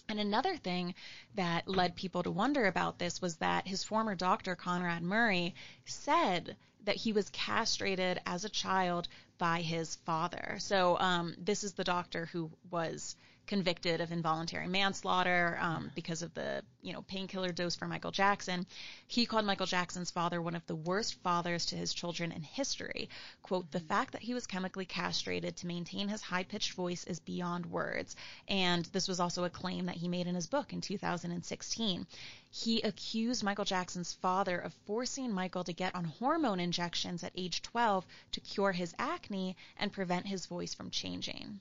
And 0.09 0.18
another 0.18 0.57
thing 0.57 0.94
that 1.35 1.68
led 1.68 1.94
people 1.94 2.23
to 2.23 2.31
wonder 2.31 2.66
about 2.66 2.99
this 2.99 3.21
was 3.21 3.37
that 3.37 3.68
his 3.68 3.85
former 3.85 4.14
doctor, 4.14 4.57
Conrad 4.57 5.03
Murray, 5.03 5.55
said 5.85 6.57
that 6.85 6.97
he 6.97 7.12
was 7.12 7.29
castrated 7.29 8.18
as 8.25 8.44
a 8.44 8.49
child 8.49 9.09
by 9.37 9.61
his 9.61 9.97
father. 9.97 10.57
So 10.61 10.99
um, 10.99 11.35
this 11.37 11.62
is 11.62 11.75
the 11.75 11.85
doctor 11.85 12.27
who 12.27 12.51
was 12.71 13.16
convicted 13.49 14.03
of 14.03 14.13
involuntary 14.13 14.69
manslaughter 14.69 15.59
um, 15.61 15.91
because 15.95 16.21
of 16.21 16.35
the 16.35 16.63
you 16.83 16.93
know 16.93 17.01
painkiller 17.03 17.51
dose 17.51 17.75
for 17.75 17.89
Michael 17.89 18.11
Jackson. 18.11 18.67
He 19.07 19.25
called 19.25 19.47
Michael 19.47 19.67
Jackson's 19.67 20.11
father 20.11 20.43
one 20.43 20.55
of 20.55 20.67
the 20.67 20.77
worst 20.77 21.15
fathers 21.23 21.65
to 21.67 21.77
his 21.77 21.95
children 21.95 22.31
in 22.31 22.43
history. 22.43 23.09
"Quote: 23.43 23.71
The 23.71 23.81
fact 23.81 24.13
that 24.13 24.21
he 24.21 24.35
was 24.35 24.47
chemically 24.47 24.85
castrated 24.85 25.57
to 25.57 25.67
maintain 25.67 26.09
his 26.09 26.21
high-pitched 26.21 26.73
voice 26.75 27.05
is 27.05 27.21
beyond 27.21 27.65
words." 27.65 28.15
And 28.49 28.85
this 28.85 29.09
was 29.09 29.19
also 29.19 29.45
a 29.45 29.51
claim 29.51 29.87
that 29.87 29.97
he 29.97 30.09
made 30.09 30.27
in 30.27 30.35
his 30.35 30.47
book 30.47 30.75
in 30.75 30.83
2016. 30.83 32.07
He 32.51 32.83
accused 32.83 33.43
Michael 33.43 33.65
Jackson's 33.65 34.13
father 34.13 34.59
of 34.59 34.75
forcing 34.85 35.33
Michael 35.33 35.65
to 35.65 35.73
get 35.73 35.95
on 35.95 36.05
hormone 36.05 36.61
injections 36.61 37.25
at 37.25 37.33
age 37.35 37.63
12 37.63 38.07
to 38.33 38.41
cure 38.41 38.73
his 38.73 38.95
acne 38.99 39.57
and 39.79 39.91
prevent 39.91 40.27
his 40.27 40.45
voice 40.45 40.75
from 40.75 40.91
changing. 40.91 41.61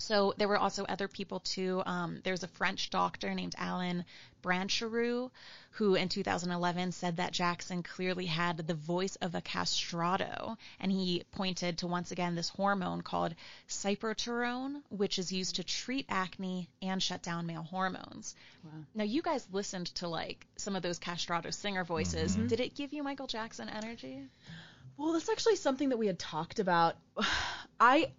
So 0.00 0.34
there 0.36 0.48
were 0.48 0.58
also 0.58 0.84
other 0.84 1.08
people 1.08 1.40
too. 1.40 1.82
Um, 1.86 2.20
there's 2.24 2.42
a 2.42 2.48
French 2.48 2.90
doctor 2.90 3.34
named 3.34 3.54
Alan 3.58 4.04
Brancheroux 4.42 5.30
who 5.72 5.94
in 5.94 6.08
2011 6.08 6.92
said 6.92 7.16
that 7.16 7.32
Jackson 7.32 7.82
clearly 7.82 8.26
had 8.26 8.56
the 8.58 8.74
voice 8.74 9.16
of 9.16 9.34
a 9.34 9.40
castrato, 9.40 10.56
and 10.80 10.90
he 10.90 11.22
pointed 11.30 11.78
to 11.78 11.86
once 11.86 12.10
again 12.10 12.34
this 12.34 12.48
hormone 12.48 13.02
called 13.02 13.34
cyproterone, 13.68 14.82
which 14.88 15.18
is 15.18 15.32
used 15.32 15.56
to 15.56 15.64
treat 15.64 16.06
acne 16.08 16.68
and 16.82 17.02
shut 17.02 17.22
down 17.22 17.46
male 17.46 17.62
hormones. 17.62 18.34
Wow. 18.64 18.70
Now 18.94 19.04
you 19.04 19.22
guys 19.22 19.46
listened 19.52 19.86
to 19.96 20.08
like 20.08 20.46
some 20.56 20.74
of 20.74 20.82
those 20.82 20.98
castrato 20.98 21.54
singer 21.54 21.84
voices. 21.84 22.36
Mm-hmm. 22.36 22.48
Did 22.48 22.60
it 22.60 22.74
give 22.74 22.92
you 22.92 23.02
Michael 23.02 23.28
Jackson 23.28 23.68
energy? 23.68 24.28
Well, 24.96 25.12
that's 25.12 25.30
actually 25.30 25.56
something 25.56 25.90
that 25.90 25.98
we 25.98 26.08
had 26.08 26.18
talked 26.18 26.58
about. 26.58 26.96
I 27.80 28.10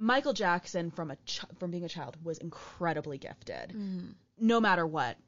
Michael 0.00 0.32
Jackson 0.32 0.90
from 0.90 1.10
a 1.10 1.16
ch- 1.26 1.44
from 1.58 1.70
being 1.70 1.84
a 1.84 1.88
child 1.88 2.16
was 2.24 2.38
incredibly 2.38 3.18
gifted, 3.18 3.74
mm. 3.76 4.14
no 4.38 4.58
matter 4.58 4.86
what. 4.86 5.18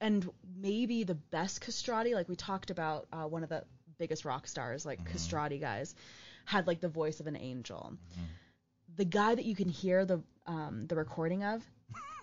And 0.00 0.28
maybe 0.56 1.02
the 1.02 1.14
best 1.14 1.60
castrati, 1.60 2.14
like 2.14 2.28
we 2.28 2.36
talked 2.36 2.70
about, 2.70 3.08
uh, 3.12 3.24
one 3.24 3.42
of 3.42 3.48
the 3.48 3.64
biggest 3.98 4.24
rock 4.24 4.46
stars, 4.46 4.86
like 4.86 5.00
mm-hmm. 5.00 5.12
castrati 5.12 5.58
guys, 5.58 5.94
had 6.44 6.66
like 6.66 6.80
the 6.80 6.88
voice 6.88 7.18
of 7.18 7.26
an 7.26 7.36
angel. 7.36 7.94
Mm-hmm. 8.12 8.24
The 8.96 9.04
guy 9.06 9.34
that 9.34 9.44
you 9.44 9.56
can 9.56 9.68
hear 9.68 10.04
the 10.04 10.22
um, 10.46 10.86
the 10.86 10.94
recording 10.94 11.42
of 11.42 11.62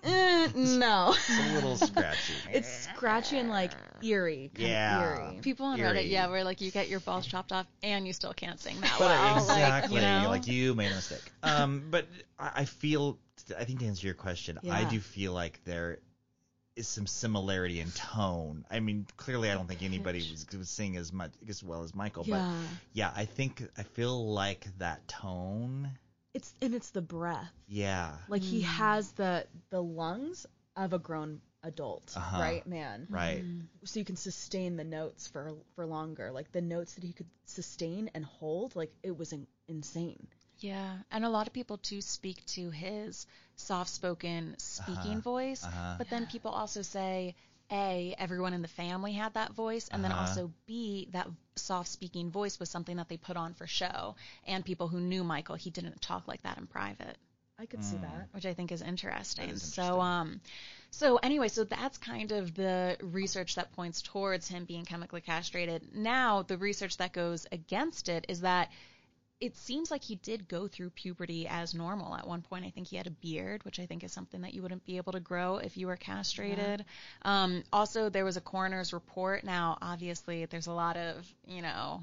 Eh, 0.05 0.49
no. 0.55 1.13
It's 1.15 1.29
a 1.29 1.53
little 1.55 1.75
scratchy. 1.77 2.33
it's 2.53 2.87
scratchy 2.87 3.39
and 3.39 3.49
like 3.49 3.71
eerie. 4.03 4.51
yeah. 4.55 5.01
Eerie. 5.01 5.39
People 5.41 5.65
on 5.65 5.79
eerie. 5.79 5.97
Reddit, 5.97 6.09
yeah, 6.09 6.27
where 6.27 6.43
like 6.43 6.61
you 6.61 6.71
get 6.71 6.89
your 6.89 6.99
balls 6.99 7.25
chopped 7.25 7.51
off 7.51 7.65
and 7.81 8.05
you 8.05 8.13
still 8.13 8.33
can't 8.33 8.59
sing 8.59 8.79
that 8.81 8.93
but 8.99 9.07
well. 9.09 9.37
Exactly. 9.37 9.95
Like 9.95 10.03
you, 10.03 10.21
know? 10.23 10.29
like 10.29 10.47
you 10.47 10.75
made 10.75 10.91
a 10.91 10.95
mistake. 10.95 11.23
Um, 11.43 11.83
but 11.89 12.07
I 12.39 12.65
feel, 12.65 13.17
I 13.57 13.63
think 13.63 13.79
to 13.79 13.85
answer 13.87 14.05
your 14.05 14.15
question, 14.15 14.59
yeah. 14.61 14.75
I 14.75 14.83
do 14.83 14.99
feel 14.99 15.33
like 15.33 15.59
there 15.65 15.99
is 16.75 16.87
some 16.87 17.07
similarity 17.07 17.79
in 17.79 17.89
tone. 17.91 18.65
I 18.69 18.81
mean, 18.81 19.07
clearly, 19.15 19.49
I 19.49 19.53
don't 19.53 19.67
think 19.67 19.81
anybody 19.81 20.19
was, 20.19 20.45
was 20.57 20.69
sing 20.69 20.97
as 20.97 21.13
much 21.13 21.31
as 21.47 21.63
well 21.63 21.83
as 21.83 21.95
Michael, 21.95 22.25
Yeah. 22.27 22.35
but 22.35 22.77
yeah, 22.93 23.11
I 23.15 23.25
think 23.25 23.63
I 23.77 23.83
feel 23.83 24.33
like 24.33 24.67
that 24.79 25.07
tone. 25.07 25.89
It's 26.36 26.54
and 26.62 26.76
it's 26.76 26.91
the 26.91 27.02
breath. 27.02 27.54
Yeah, 27.67 28.12
Like 28.28 28.43
he 28.43 28.62
has 28.62 29.12
the 29.13 29.48
the 29.71 29.82
lungs 29.82 30.45
of 30.76 30.93
a 30.93 31.00
grown 31.00 31.41
adult, 31.63 32.13
Uh-huh. 32.15 32.39
right, 32.41 32.65
man? 32.67 33.08
right. 33.10 33.43
So 33.86 34.00
you 34.00 34.06
can 34.06 34.17
sustain 34.17 34.76
the 34.78 34.84
notes 34.84 35.28
for 35.28 35.54
for 35.76 35.86
longer. 35.86 36.32
Like 36.32 36.52
the 36.52 36.62
notes 36.62 36.93
that 36.95 37.04
he 37.04 37.13
could 37.13 37.30
sustain 37.45 38.10
and 38.13 38.26
hold, 38.26 38.76
like 38.76 38.91
it 39.04 39.17
was 39.17 39.32
in, 39.34 39.48
insane. 39.67 40.28
Yeah, 40.60 40.98
and 41.12 41.26
a 41.26 41.30
lot 41.30 41.48
of 41.48 41.54
people 41.54 41.78
too 41.78 42.02
speak 42.02 42.45
to 42.58 42.69
his 42.69 43.26
soft-spoken 43.56 44.56
speaking 44.60 45.17
Uh-huh, 45.17 45.21
voice, 45.21 45.63
uh-huh. 45.65 45.95
but 45.98 46.10
then 46.10 46.26
people 46.28 46.52
also 46.52 46.82
say 46.82 47.36
a 47.71 48.15
everyone 48.17 48.54
in 48.54 48.62
the 48.62 48.67
family 48.67 49.13
had 49.13 49.34
that 49.34 49.54
voice, 49.54 49.88
and 49.89 50.04
then 50.04 50.12
Uh-huh. 50.12 50.21
also 50.21 50.51
b 50.67 51.08
that 51.12 51.28
soft-speaking 51.56 52.32
voice 52.32 52.60
was 52.60 52.69
something 52.69 52.97
that 52.97 53.10
they 53.10 53.17
put 53.17 53.38
on 53.38 53.54
for 53.54 53.67
show, 53.67 54.15
and 54.45 54.65
people 54.65 54.88
who 54.88 54.99
knew 54.99 55.23
Michael, 55.23 55.56
he 55.56 55.69
didn't 55.69 56.01
talk 56.01 56.28
like 56.28 56.41
that 56.43 56.58
in 56.58 56.67
private 56.67 57.17
I 57.58 57.65
could 57.65 57.84
see 57.84 57.97
that. 57.97 58.28
which 58.34 58.45
I 58.45 58.54
think 58.54 58.71
is 58.71 58.82
interesting. 58.82 59.51
is 59.51 59.63
So 59.63 59.99
um 60.01 60.41
so 60.91 61.17
anyway, 61.17 61.47
so 61.49 61.63
that's 61.63 61.97
kind 61.97 62.32
of 62.32 62.54
the 62.54 62.97
research 63.01 63.56
that 63.56 63.73
points 63.73 64.01
towards 64.01 64.47
him 64.47 64.65
being 64.65 64.86
chemically 64.86 65.21
castrated. 65.21 65.93
Now, 65.93 66.41
the 66.43 66.58
research 66.58 66.97
that 66.97 67.12
goes 67.13 67.45
against 67.51 68.08
it 68.10 68.25
is 68.30 68.41
that 68.41 68.69
it 69.41 69.58
seems 69.58 69.91
like 69.91 70.04
he 70.04 70.15
did 70.15 70.48
go 70.48 70.67
through 70.67 70.89
puberty 70.91 71.48
as 71.48 71.74
normal. 71.74 72.15
At 72.15 72.28
one 72.28 72.41
point, 72.41 72.65
I 72.65 72.69
think 72.69 72.88
he 72.88 72.95
had 72.95 73.08
a 73.08 73.12
beard, 73.12 73.63
which 73.65 73.80
I 73.80 73.86
think 73.86 74.04
is 74.04 74.13
something 74.13 74.41
that 74.41 74.54
you 74.54 74.62
wouldn't 74.62 74.86
be 74.86 74.98
able 74.98 75.12
to 75.12 75.19
grow 75.19 75.58
if 75.58 75.78
you 75.78 75.88
were 75.88 75.98
castrated. 75.98 76.86
Um, 77.24 77.63
also, 77.74 78.10
there 78.10 78.24
was 78.24 78.38
a 78.38 78.41
coroner's 78.41 78.93
report. 78.93 79.43
Now, 79.43 79.78
obviously, 79.82 80.45
there's 80.45 80.67
a 80.67 80.74
lot 80.74 80.95
of, 80.95 81.32
you 81.48 81.62
know, 81.62 82.02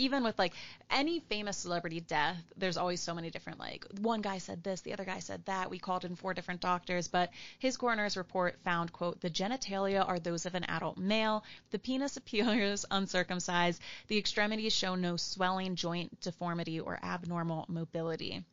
even 0.00 0.24
with 0.24 0.38
like 0.38 0.54
any 0.90 1.20
famous 1.20 1.58
celebrity 1.58 2.00
death, 2.00 2.42
there's 2.56 2.78
always 2.78 3.00
so 3.00 3.14
many 3.14 3.30
different 3.30 3.58
like 3.58 3.84
one 4.00 4.22
guy 4.22 4.38
said 4.38 4.64
this, 4.64 4.80
the 4.80 4.92
other 4.92 5.04
guy 5.04 5.18
said 5.18 5.44
that. 5.44 5.70
We 5.70 5.78
called 5.78 6.04
in 6.04 6.16
four 6.16 6.32
different 6.32 6.60
doctors, 6.60 7.06
but 7.08 7.30
his 7.58 7.76
coroner's 7.76 8.16
report 8.16 8.58
found 8.64 8.92
quote 8.92 9.20
the 9.20 9.30
genitalia 9.30 10.06
are 10.06 10.18
those 10.18 10.46
of 10.46 10.54
an 10.54 10.64
adult 10.64 10.96
male, 10.96 11.44
the 11.70 11.78
penis 11.78 12.16
appears 12.20 12.86
uncircumcised, 12.90 13.80
the 14.08 14.18
extremities 14.18 14.72
show 14.72 14.94
no 14.94 15.16
swelling, 15.16 15.76
joint 15.76 16.20
deformity, 16.20 16.80
or 16.80 16.98
abnormal 17.02 17.66
mobility. 17.68 18.44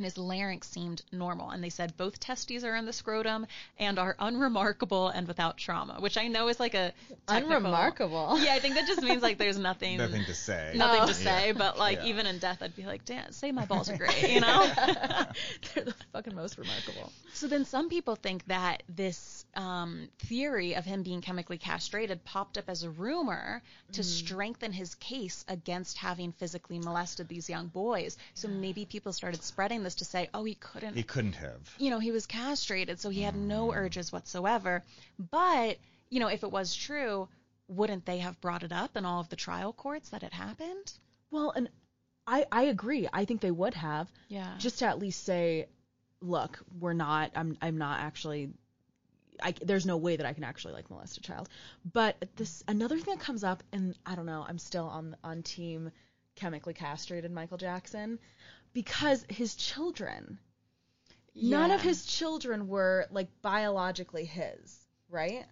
And 0.00 0.04
his 0.06 0.16
larynx 0.16 0.66
seemed 0.66 1.02
normal. 1.12 1.50
And 1.50 1.62
they 1.62 1.68
said 1.68 1.94
both 1.98 2.18
testes 2.18 2.64
are 2.64 2.74
in 2.74 2.86
the 2.86 2.92
scrotum 2.94 3.46
and 3.78 3.98
are 3.98 4.16
unremarkable 4.18 5.08
and 5.08 5.28
without 5.28 5.58
trauma, 5.58 5.96
which 6.00 6.16
I 6.16 6.26
know 6.28 6.48
is 6.48 6.58
like 6.58 6.72
a 6.72 6.94
technical- 7.26 7.56
Unremarkable. 7.56 8.38
Yeah, 8.42 8.54
I 8.54 8.60
think 8.60 8.76
that 8.76 8.86
just 8.86 9.02
means 9.02 9.22
like 9.22 9.36
there's 9.36 9.58
nothing 9.58 9.98
Nothing 9.98 10.24
to 10.24 10.32
say. 10.32 10.72
nothing 10.74 11.00
No. 11.02 11.06
to 11.08 11.12
say, 11.12 11.48
Yeah. 11.48 11.52
but 11.52 11.76
like 11.78 11.98
Yeah. 11.98 12.06
even 12.06 12.24
in 12.26 12.38
death, 12.38 12.62
I'd 12.62 12.74
be 12.74 12.86
like, 12.86 13.04
damn, 13.04 13.30
say 13.32 13.52
my 13.52 13.66
balls 13.66 13.90
are 13.90 13.96
great, 13.98 14.30
you 14.30 14.40
know? 14.46 14.72
They're 15.74 15.84
the 15.84 15.94
fucking 16.14 16.34
most 16.34 16.56
remarkable. 16.56 17.12
so 17.34 17.46
then 17.46 17.66
some 17.66 17.90
people 17.90 18.16
think 18.16 18.46
that 18.46 18.82
this 18.88 19.44
um, 19.54 20.08
theory 20.20 20.76
of 20.76 20.86
him 20.86 21.02
being 21.02 21.20
chemically 21.20 21.58
castrated 21.58 22.24
popped 22.24 22.56
up 22.56 22.64
as 22.68 22.84
a 22.84 22.88
rumor 22.90 23.60
to 23.92 24.02
strengthen 24.02 24.72
his 24.72 24.94
case 24.94 25.44
against 25.48 25.98
having 25.98 26.32
physically 26.32 26.78
molested 26.78 27.28
these 27.28 27.50
young 27.50 27.66
boys. 27.66 28.16
So 28.32 28.48
maybe 28.48 28.86
people 28.86 29.12
started 29.12 29.42
spreading 29.42 29.82
this 29.82 29.89
to 29.96 30.04
say, 30.04 30.28
oh, 30.34 30.44
he 30.44 30.54
couldn't 30.54 30.94
He 30.94 31.02
couldn't 31.02 31.36
have. 31.36 31.74
you 31.78 31.90
know, 31.90 31.98
he 31.98 32.10
was 32.12 32.26
castrated, 32.26 33.00
so 33.00 33.10
he 33.10 33.22
had 33.22 33.36
no 33.36 33.68
mm. 33.68 33.76
urges 33.76 34.12
whatsoever. 34.12 34.82
But, 35.30 35.78
you 36.08 36.20
know, 36.20 36.28
if 36.28 36.42
it 36.42 36.50
was 36.50 36.74
true, 36.74 37.28
wouldn't 37.68 38.04
they 38.06 38.18
have 38.18 38.40
brought 38.40 38.62
it 38.62 38.72
up 38.72 38.96
in 38.96 39.04
all 39.04 39.20
of 39.20 39.28
the 39.28 39.36
trial 39.36 39.72
courts 39.72 40.08
that 40.10 40.22
it 40.22 40.32
happened? 40.32 40.92
Well, 41.30 41.50
and 41.50 41.68
I 42.26 42.44
I 42.50 42.62
agree. 42.64 43.08
I 43.12 43.24
think 43.24 43.40
they 43.40 43.50
would 43.50 43.74
have 43.74 44.08
Yeah. 44.28 44.54
just 44.58 44.80
to 44.80 44.86
at 44.86 44.98
least 44.98 45.24
say, 45.24 45.66
look, 46.20 46.58
we're 46.78 46.92
not. 46.92 47.30
I'm 47.34 47.56
I'm 47.62 47.78
not 47.78 48.00
actually. 48.00 48.50
I, 49.42 49.54
there's 49.62 49.86
no 49.86 49.96
way 49.96 50.16
that 50.16 50.26
I 50.26 50.34
can 50.34 50.44
actually 50.44 50.74
like 50.74 50.90
molest 50.90 51.16
a 51.16 51.20
child. 51.22 51.48
But 51.92 52.16
this 52.36 52.62
another 52.68 52.98
thing 52.98 53.14
that 53.14 53.24
comes 53.24 53.42
up, 53.42 53.62
and 53.72 53.96
I 54.04 54.14
don't 54.14 54.26
know. 54.26 54.44
I'm 54.46 54.58
still 54.58 54.84
on 54.86 55.16
on 55.24 55.42
team 55.42 55.90
chemically 56.36 56.74
castrated 56.74 57.30
Michael 57.30 57.56
Jackson 57.58 58.18
because 58.72 59.24
his 59.28 59.54
children, 59.54 60.38
none 61.34 61.70
of 61.70 61.80
his 61.82 62.04
children 62.06 62.68
were 62.68 63.06
like 63.10 63.28
biologically 63.42 64.24
his, 64.24 64.78
right? 65.08 65.44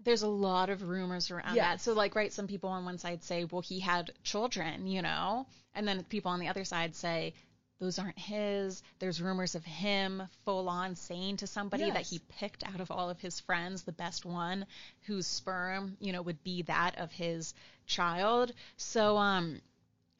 There's 0.00 0.22
a 0.22 0.28
lot 0.28 0.70
of 0.70 0.88
rumors 0.88 1.30
around 1.30 1.56
Yes. 1.56 1.64
that. 1.64 1.80
So, 1.80 1.92
like, 1.92 2.14
right, 2.14 2.32
some 2.32 2.46
people 2.46 2.70
on 2.70 2.84
one 2.84 2.98
side 2.98 3.22
say, 3.24 3.44
well, 3.44 3.60
he 3.62 3.80
had 3.80 4.12
children, 4.22 4.86
you 4.86 5.02
know? 5.02 5.46
And 5.74 5.86
then 5.86 6.04
people 6.04 6.30
on 6.30 6.40
the 6.40 6.48
other 6.48 6.64
side 6.64 6.94
say, 6.94 7.34
those 7.80 7.98
aren't 7.98 8.18
his. 8.18 8.82
There's 8.98 9.22
rumors 9.22 9.54
of 9.54 9.64
him 9.64 10.22
full 10.44 10.68
on 10.68 10.96
saying 10.96 11.38
to 11.38 11.46
somebody 11.46 11.90
that 11.90 12.02
he 12.02 12.20
picked 12.38 12.64
out 12.66 12.80
of 12.80 12.90
all 12.90 13.08
of 13.10 13.20
his 13.20 13.38
friends 13.40 13.82
the 13.82 13.92
best 13.92 14.24
one 14.24 14.66
whose 15.02 15.26
sperm, 15.26 15.96
you 16.00 16.12
know, 16.12 16.22
would 16.22 16.42
be 16.42 16.62
that 16.62 16.98
of 16.98 17.12
his 17.12 17.54
child. 17.86 18.52
So, 18.76 19.16
um, 19.16 19.60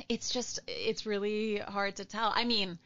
it's 0.09 0.31
just, 0.31 0.61
it's 0.67 1.07
really 1.07 1.59
hard 1.59 1.97
to 1.97 2.05
tell. 2.05 2.33
I 2.35 2.45
mean, 2.45 2.79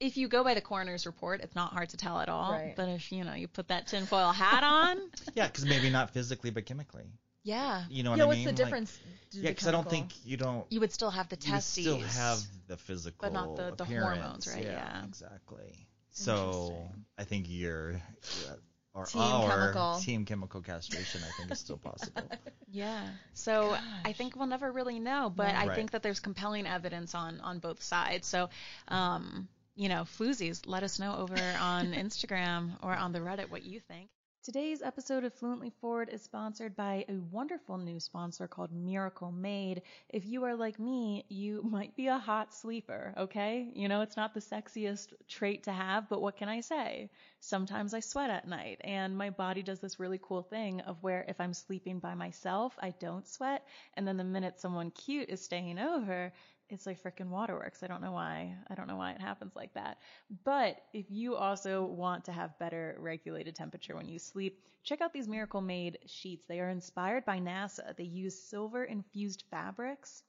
if 0.00 0.16
you 0.16 0.28
go 0.28 0.44
by 0.44 0.54
the 0.54 0.60
coroner's 0.60 1.06
report, 1.06 1.40
it's 1.42 1.54
not 1.56 1.72
hard 1.72 1.88
to 1.90 1.96
tell 1.96 2.20
at 2.20 2.28
all. 2.28 2.52
Right. 2.52 2.74
But 2.76 2.88
if, 2.88 3.10
you 3.10 3.24
know, 3.24 3.34
you 3.34 3.48
put 3.48 3.68
that 3.68 3.86
tinfoil 3.88 4.32
hat 4.32 4.62
on, 4.62 4.98
Yeah, 5.34 5.46
because 5.48 5.64
maybe 5.64 5.90
not 5.90 6.10
physically, 6.10 6.50
but 6.50 6.66
chemically. 6.66 7.10
yeah. 7.42 7.82
You 7.90 8.02
know 8.04 8.10
what 8.10 8.18
yeah, 8.18 8.24
I 8.26 8.28
mean? 8.30 8.38
Yeah. 8.40 8.46
what's 8.46 8.58
the 8.58 8.64
difference? 8.64 8.98
to 9.32 9.38
yeah, 9.40 9.50
because 9.50 9.66
I 9.66 9.72
don't 9.72 9.88
think 9.90 10.10
you 10.24 10.36
don't. 10.36 10.64
you 10.70 10.80
would 10.80 10.92
still 10.92 11.10
have 11.10 11.28
the 11.28 11.36
you 11.36 11.50
would 11.52 11.56
testes. 11.56 11.84
still 11.84 11.98
have 12.00 12.38
the 12.68 12.76
physical, 12.76 13.18
But 13.20 13.32
not 13.32 13.56
the- 13.56 13.74
the 13.76 13.84
hormones, 13.84 14.46
right? 14.46 14.64
Yeah. 14.64 15.04
exactly. 15.04 15.86
So 16.10 16.88
I 17.18 17.24
think 17.24 17.46
your, 17.48 17.92
yeah, 17.92 18.54
or 18.98 19.04
Team 19.06 19.40
our 19.40 19.50
chemical. 19.50 20.00
team 20.00 20.24
chemical 20.24 20.60
castration, 20.62 21.22
I 21.24 21.30
think, 21.32 21.50
is 21.52 21.58
still 21.58 21.78
possible. 21.78 22.30
Yeah. 22.70 23.14
So 23.34 23.76
I 24.04 24.12
think 24.12 24.36
we'll 24.36 24.46
never 24.46 24.70
really 24.72 25.00
know, 25.00 25.30
but 25.34 25.54
I 25.54 25.68
Right. 25.68 25.76
think 25.76 25.90
that 25.92 26.02
there's 26.02 26.20
compelling 26.20 26.66
evidence 26.66 27.14
on 27.14 27.40
on 27.40 27.60
both 27.60 27.82
sides. 27.82 28.26
So, 28.26 28.50
um, 28.88 29.48
you 29.76 29.88
know, 29.88 30.02
floozies, 30.04 30.62
let 30.66 30.82
us 30.82 30.98
know 30.98 31.16
over 31.16 31.56
on 31.56 31.92
Instagram 31.94 32.76
or 32.82 32.94
on 32.94 33.12
the 33.12 33.20
Reddit 33.20 33.48
what 33.50 33.62
you 33.64 33.80
think. 33.80 34.10
Today's 34.48 34.80
episode 34.80 35.24
of 35.24 35.34
Fluently 35.34 35.68
Forward 35.78 36.08
is 36.10 36.22
sponsored 36.22 36.74
by 36.74 37.04
a 37.06 37.18
wonderful 37.30 37.76
new 37.76 38.00
sponsor 38.00 38.48
called 38.48 38.72
Miracle 38.72 39.30
Made. 39.30 39.82
If 40.08 40.24
you 40.24 40.42
are 40.44 40.56
like 40.56 40.78
me, 40.78 41.26
you 41.28 41.60
might 41.70 41.94
be 41.96 42.06
a 42.06 42.16
hot 42.16 42.54
sleeper, 42.54 43.12
okay? 43.18 43.70
You 43.74 43.88
know, 43.88 44.00
it's 44.00 44.16
not 44.16 44.32
the 44.32 44.40
sexiest 44.40 45.12
trait 45.28 45.64
to 45.64 45.72
have, 45.72 46.08
but 46.08 46.22
what 46.22 46.38
can 46.38 46.48
I 46.48 46.62
say? 46.62 47.10
Sometimes 47.40 47.92
I 47.92 48.00
sweat 48.00 48.30
at 48.30 48.48
night, 48.48 48.80
and 48.84 49.18
my 49.18 49.28
body 49.28 49.62
does 49.62 49.80
this 49.80 50.00
really 50.00 50.18
cool 50.22 50.40
thing 50.40 50.80
of 50.80 51.02
where 51.02 51.26
if 51.28 51.38
I'm 51.42 51.52
sleeping 51.52 51.98
by 51.98 52.14
myself, 52.14 52.74
I 52.80 52.94
don't 52.98 53.28
sweat, 53.28 53.66
and 53.98 54.08
then 54.08 54.16
the 54.16 54.24
minute 54.24 54.58
someone 54.58 54.92
cute 54.92 55.28
is 55.28 55.44
staying 55.44 55.78
over, 55.78 56.32
it's 56.70 56.86
like 56.86 57.02
freaking 57.02 57.28
waterworks. 57.28 57.82
I 57.82 57.86
don't 57.86 58.02
know 58.02 58.12
why. 58.12 58.54
I 58.68 58.74
don't 58.74 58.88
know 58.88 58.96
why 58.96 59.12
it 59.12 59.20
happens 59.20 59.56
like 59.56 59.72
that. 59.74 59.98
But 60.44 60.76
if 60.92 61.06
you 61.10 61.34
also 61.34 61.84
want 61.84 62.26
to 62.26 62.32
have 62.32 62.58
better 62.58 62.96
regulated 62.98 63.54
temperature 63.54 63.96
when 63.96 64.08
you 64.08 64.18
sleep, 64.18 64.62
check 64.82 65.00
out 65.00 65.12
these 65.12 65.28
Miracle 65.28 65.60
Made 65.60 65.98
sheets. 66.06 66.44
They 66.46 66.60
are 66.60 66.68
inspired 66.68 67.24
by 67.24 67.38
NASA. 67.38 67.96
They 67.96 68.04
use 68.04 68.38
silver 68.38 68.84
infused 68.84 69.44
fabrics. 69.50 70.22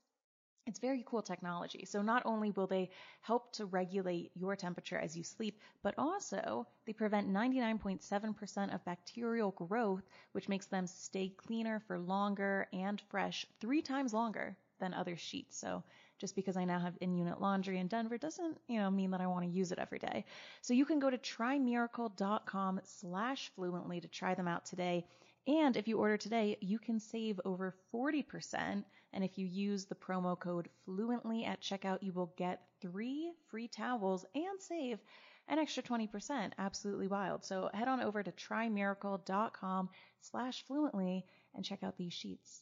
It's 0.65 0.79
very 0.79 1.03
cool 1.07 1.23
technology. 1.23 1.85
So 1.85 2.01
not 2.01 2.21
only 2.25 2.51
will 2.51 2.67
they 2.67 2.91
help 3.21 3.51
to 3.53 3.65
regulate 3.65 4.31
your 4.35 4.55
temperature 4.55 4.99
as 4.99 5.17
you 5.17 5.23
sleep, 5.23 5.59
but 5.81 5.95
also 5.97 6.67
they 6.85 6.93
prevent 6.93 7.27
99.7% 7.27 8.73
of 8.73 8.85
bacterial 8.85 9.51
growth, 9.51 10.03
which 10.33 10.47
makes 10.47 10.67
them 10.67 10.85
stay 10.85 11.29
cleaner 11.29 11.81
for 11.87 11.97
longer 11.97 12.67
and 12.71 13.01
fresh, 13.09 13.45
three 13.59 13.81
times 13.81 14.13
longer 14.13 14.55
than 14.79 14.93
other 14.93 15.17
sheets. 15.17 15.57
So 15.57 15.83
just 16.19 16.35
because 16.35 16.57
I 16.57 16.65
now 16.65 16.79
have 16.79 16.93
in-unit 17.01 17.41
laundry 17.41 17.79
in 17.79 17.87
Denver 17.87 18.17
doesn't, 18.17 18.57
you 18.67 18.79
know, 18.79 18.91
mean 18.91 19.11
that 19.11 19.21
I 19.21 19.27
want 19.27 19.45
to 19.45 19.51
use 19.51 19.71
it 19.71 19.79
every 19.79 19.99
day. 19.99 20.25
So 20.61 20.73
you 20.73 20.85
can 20.85 20.99
go 20.99 21.09
to 21.09 21.17
trymiracle.com 21.17 22.81
slash 22.83 23.51
fluently 23.55 24.01
to 24.01 24.07
try 24.07 24.35
them 24.35 24.47
out 24.47 24.65
today. 24.65 25.05
And 25.47 25.77
if 25.77 25.87
you 25.87 25.97
order 25.97 26.17
today, 26.17 26.57
you 26.61 26.77
can 26.77 26.99
save 26.99 27.39
over 27.45 27.73
40%. 27.93 28.83
And 29.13 29.23
if 29.23 29.37
you 29.37 29.47
use 29.47 29.85
the 29.85 29.95
promo 29.95 30.37
code 30.37 30.69
fluently 30.85 31.45
at 31.45 31.61
checkout, 31.61 32.03
you 32.03 32.11
will 32.13 32.33
get 32.37 32.61
three 32.81 33.31
free 33.49 33.67
towels 33.67 34.25
and 34.35 34.59
save 34.59 34.99
an 35.47 35.57
extra 35.57 35.81
20%. 35.81 36.51
Absolutely 36.57 37.07
wild. 37.07 37.43
So 37.43 37.69
head 37.73 37.87
on 37.87 38.01
over 38.01 38.21
to 38.21 38.31
trymiracle.com 38.31 39.89
slash 40.21 40.63
fluently 40.67 41.25
and 41.55 41.65
check 41.65 41.83
out 41.83 41.97
these 41.97 42.13
sheets. 42.13 42.61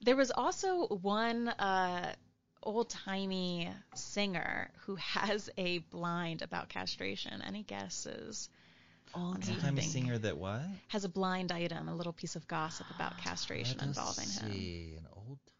There 0.00 0.16
was 0.16 0.30
also 0.30 0.86
one 0.86 1.48
uh, 1.48 2.14
old 2.68 2.90
timey 2.90 3.68
singer 3.94 4.70
who 4.86 4.96
has 4.96 5.48
a 5.56 5.78
blind 5.78 6.42
about 6.42 6.68
castration. 6.68 7.42
Any 7.42 7.62
guesses? 7.62 8.48
Old 9.14 9.36
on 9.36 9.42
Old 9.50 9.60
timey 9.60 9.80
singer 9.82 10.18
that 10.18 10.36
what? 10.36 10.62
Has 10.88 11.04
a 11.04 11.08
blind 11.08 11.50
item, 11.52 11.88
a 11.88 11.94
little 11.94 12.12
piece 12.12 12.36
of 12.36 12.46
gossip 12.46 12.86
about 12.94 13.16
castration 13.18 13.78
Let 13.78 13.88
us 13.88 13.96
involving 13.96 14.28
him. 14.28 14.52
see. 14.52 14.94
An 14.98 15.06
old 15.16 15.38
timey. 15.46 15.54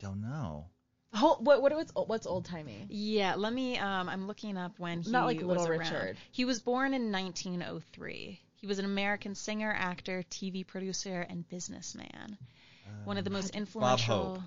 Don't 0.00 0.20
know. 0.20 0.66
Oh, 1.14 1.38
what 1.40 1.62
what 1.62 1.72
what's 1.74 1.92
what's 1.94 2.26
old 2.26 2.44
timey? 2.44 2.86
Yeah, 2.88 3.34
let 3.36 3.52
me. 3.52 3.78
Um, 3.78 4.08
I'm 4.08 4.26
looking 4.26 4.56
up 4.58 4.78
when 4.78 5.02
he 5.02 5.10
Not 5.10 5.24
like 5.26 5.38
was 5.38 5.46
Little 5.46 5.68
around. 5.68 5.78
Richard. 5.80 6.16
He 6.32 6.44
was 6.44 6.60
born 6.60 6.92
in 6.92 7.10
1903. 7.10 8.40
He 8.56 8.66
was 8.66 8.78
an 8.78 8.84
American 8.84 9.34
singer, 9.34 9.72
actor, 9.72 10.22
TV 10.30 10.66
producer, 10.66 11.24
and 11.28 11.48
businessman. 11.48 12.36
One 13.04 13.18
of 13.18 13.24
the 13.24 13.30
most 13.30 13.54
influential. 13.54 14.34
Hope. 14.36 14.42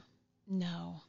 No, 0.48 1.02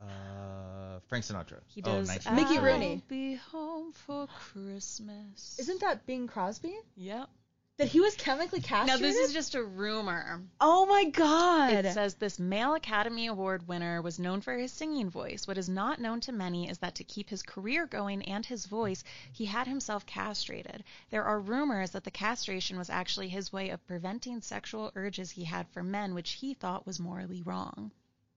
Uh, 0.00 1.00
Frank 1.08 1.24
Sinatra. 1.24 1.60
he 1.66 1.82
Oh, 1.82 1.86
does. 1.86 2.08
19- 2.08 2.34
Mickey 2.36 2.58
I'll 2.58 2.64
Rooney. 2.64 3.02
Be 3.08 3.34
home 3.34 3.92
for 3.92 4.26
Christmas. 4.26 5.56
Isn't 5.58 5.80
that 5.80 6.06
Bing 6.06 6.26
Crosby? 6.26 6.74
Yep. 6.96 7.28
That 7.76 7.88
he 7.88 8.00
was 8.00 8.14
chemically 8.14 8.60
castrated. 8.60 8.86
Now 8.86 8.92
castrated? 8.92 9.16
this 9.16 9.28
is 9.28 9.34
just 9.34 9.54
a 9.56 9.64
rumor. 9.64 10.40
Oh 10.60 10.86
my 10.86 11.06
god. 11.10 11.72
It 11.72 11.92
says 11.92 12.14
this 12.14 12.38
male 12.38 12.74
Academy 12.74 13.26
Award 13.26 13.66
winner 13.66 14.00
was 14.00 14.20
known 14.20 14.40
for 14.42 14.56
his 14.56 14.70
singing 14.70 15.10
voice. 15.10 15.48
What 15.48 15.58
is 15.58 15.68
not 15.68 16.00
known 16.00 16.20
to 16.20 16.32
many 16.32 16.68
is 16.68 16.78
that 16.78 16.94
to 16.94 17.04
keep 17.04 17.28
his 17.28 17.42
career 17.42 17.86
going 17.86 18.22
and 18.26 18.46
his 18.46 18.66
voice, 18.66 19.02
he 19.32 19.46
had 19.46 19.66
himself 19.66 20.06
castrated. 20.06 20.84
There 21.10 21.24
are 21.24 21.40
rumors 21.40 21.90
that 21.90 22.04
the 22.04 22.12
castration 22.12 22.78
was 22.78 22.90
actually 22.90 23.28
his 23.28 23.52
way 23.52 23.70
of 23.70 23.84
preventing 23.88 24.40
sexual 24.40 24.92
urges 24.94 25.32
he 25.32 25.42
had 25.42 25.66
for 25.70 25.82
men, 25.82 26.14
which 26.14 26.30
he 26.32 26.54
thought 26.54 26.86
was 26.86 27.00
morally 27.00 27.42
wrong. 27.42 27.90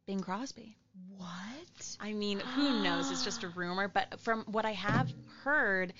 Bing 0.08 0.20
Crosby. 0.22 0.78
what? 1.16 1.98
I 2.00 2.14
mean, 2.14 2.40
who 2.40 2.82
knows? 2.82 3.12
It's 3.12 3.24
just 3.24 3.44
a 3.44 3.50
rumor. 3.50 3.88
But 3.88 4.20
from 4.20 4.46
what 4.46 4.66
I 4.66 4.72
have 4.72 5.14
heard 5.44 5.94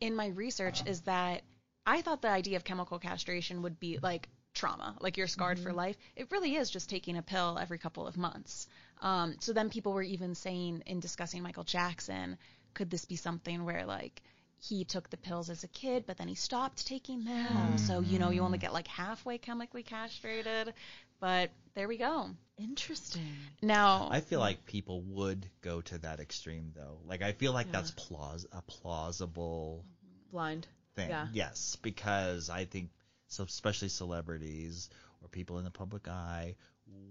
in 0.00 0.14
my 0.14 0.28
research 0.28 0.86
is 0.86 1.00
that 1.02 1.42
I 1.86 2.00
thought 2.02 2.22
the 2.22 2.28
idea 2.28 2.56
of 2.56 2.64
chemical 2.64 2.98
castration 2.98 3.62
would 3.62 3.78
be 3.78 3.98
like 4.02 4.28
trauma, 4.54 4.96
like 5.00 5.16
you're 5.16 5.26
scarred 5.26 5.58
for 5.58 5.72
life. 5.72 5.96
It 6.16 6.30
really 6.30 6.54
is 6.56 6.70
just 6.70 6.88
taking 6.88 7.16
a 7.16 7.22
pill 7.22 7.58
every 7.60 7.78
couple 7.78 8.06
of 8.06 8.16
months. 8.16 8.68
Um, 9.02 9.34
so 9.40 9.52
then 9.52 9.68
people 9.70 9.92
were 9.92 10.02
even 10.02 10.34
saying 10.34 10.82
in 10.86 11.00
discussing 11.00 11.42
Michael 11.42 11.64
Jackson, 11.64 12.38
could 12.72 12.90
this 12.90 13.04
be 13.04 13.16
something 13.16 13.64
where 13.64 13.84
like 13.84 14.22
he 14.60 14.84
took 14.84 15.10
the 15.10 15.16
pills 15.16 15.50
as 15.50 15.62
a 15.64 15.68
kid, 15.68 16.04
but 16.06 16.16
then 16.16 16.28
he 16.28 16.34
stopped 16.34 16.86
taking 16.86 17.24
them. 17.24 17.76
So, 17.76 18.00
you 18.00 18.18
know, 18.18 18.30
you 18.30 18.40
only 18.40 18.58
get 18.58 18.72
like 18.72 18.86
halfway 18.86 19.36
chemically 19.36 19.82
castrated. 19.82 20.72
But 21.20 21.50
there 21.74 21.88
we 21.88 21.98
go. 21.98 22.30
Interesting. 22.56 23.36
Now, 23.60 24.08
I 24.10 24.20
feel 24.20 24.40
like 24.40 24.64
people 24.64 25.02
would 25.02 25.46
go 25.60 25.80
to 25.82 25.98
that 25.98 26.20
extreme 26.20 26.72
though. 26.74 26.98
Like 27.06 27.22
I 27.22 27.32
feel 27.32 27.52
like 27.52 27.70
that's 27.72 27.90
plaus- 27.90 28.46
a 28.52 28.62
plausible 28.62 29.84
Blind. 30.30 30.66
Thing. 30.94 31.08
Yeah. 31.08 31.26
Yes, 31.32 31.76
because 31.82 32.50
I 32.50 32.64
think 32.64 32.90
so 33.28 33.44
especially 33.44 33.88
celebrities 33.88 34.90
or 35.22 35.28
people 35.28 35.58
in 35.58 35.64
the 35.64 35.70
public 35.70 36.08
eye 36.08 36.56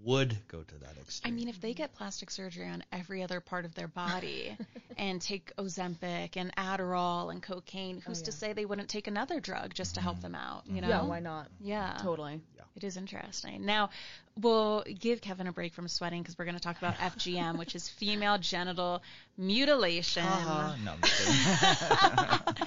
would 0.04 0.38
go 0.48 0.62
to 0.62 0.76
that 0.80 0.98
extreme. 1.00 1.34
I 1.34 1.36
mean, 1.36 1.48
if 1.48 1.62
they 1.62 1.74
get 1.74 1.94
plastic 1.94 2.30
surgery 2.30 2.68
on 2.68 2.84
every 2.92 3.24
other 3.24 3.40
part 3.40 3.66
of 3.66 3.74
their 3.74 3.88
body 3.88 4.56
and 4.98 5.22
take 5.22 5.56
Ozempic 5.56 6.36
and 6.36 6.54
Adderall 6.56 7.32
and 7.32 7.42
cocaine, 7.42 8.02
who's 8.06 8.22
to 8.24 8.32
yeah. 8.32 8.38
say 8.38 8.54
they 8.54 8.66
wouldn't 8.66 8.90
take 8.90 9.08
another 9.08 9.40
drug 9.40 9.74
just 9.74 9.96
to 9.96 10.02
help 10.02 10.22
them 10.22 10.36
out? 10.36 10.64
You 10.68 10.82
know? 10.82 10.90
Yeah, 10.90 11.04
why 11.04 11.20
not? 11.20 11.48
Yeah. 11.62 11.98
Totally. 12.02 12.42
Yeah. 12.56 12.64
It 12.76 12.84
is 12.84 12.98
interesting. 12.98 13.66
Now, 13.66 13.92
we'll 14.40 14.84
give 15.00 15.22
Kevin 15.22 15.48
a 15.48 15.52
break 15.52 15.74
from 15.74 15.88
sweating 15.88 16.22
because 16.22 16.38
we're 16.38 16.46
going 16.46 16.58
to 16.58 16.62
talk 16.62 16.78
about 16.78 16.96
FGM, 16.98 17.58
which 17.58 17.76
is 17.76 17.88
female 17.88 18.38
genital 18.38 19.02
mutilation. 19.38 20.26
Uh-huh. 20.26 20.76
No, 20.84 20.94
I'm. 20.94 22.40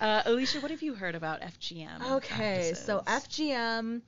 Uh, 0.00 0.22
Alicia, 0.24 0.60
what 0.60 0.70
have 0.70 0.80
you 0.80 0.94
heard 0.94 1.14
about 1.14 1.42
FGM? 1.42 2.12
Okay, 2.12 2.72
so? 2.74 3.02
FGM, 3.06 4.00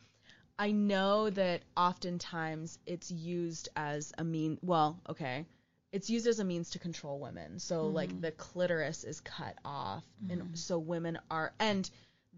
I 0.59 0.71
know 0.71 1.31
that 1.31 1.62
oftentimes 1.77 2.79
it's 2.87 3.11
used 3.11 3.69
as 3.75 4.12
a 4.19 4.25
mean. 4.25 4.59
Well, 4.62 5.01
okay, 5.09 5.47
it's 5.93 6.09
used 6.11 6.27
as 6.27 6.38
a 6.38 6.45
means 6.45 6.71
to 6.71 6.79
control 6.79 7.19
women. 7.19 7.59
So 7.59 7.87
like 7.88 8.21
the 8.21 8.31
clitoris 8.33 9.05
is 9.05 9.21
cut 9.21 9.57
off, 9.65 10.05
and 10.31 10.57
so 10.59 10.79
women 10.79 11.19
are, 11.31 11.53
and 11.59 11.88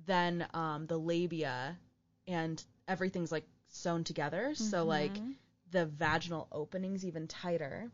then 0.07 0.47
um, 0.55 0.87
the 0.87 0.99
labia, 0.99 1.77
and 2.27 2.63
everything's 2.89 3.33
like 3.33 3.45
sewn 3.69 4.05
together. 4.05 4.55
So 4.55 4.85
like 4.85 5.17
the 5.71 5.87
vaginal 5.87 6.47
openings 6.53 7.05
even 7.05 7.27
tighter, 7.27 7.91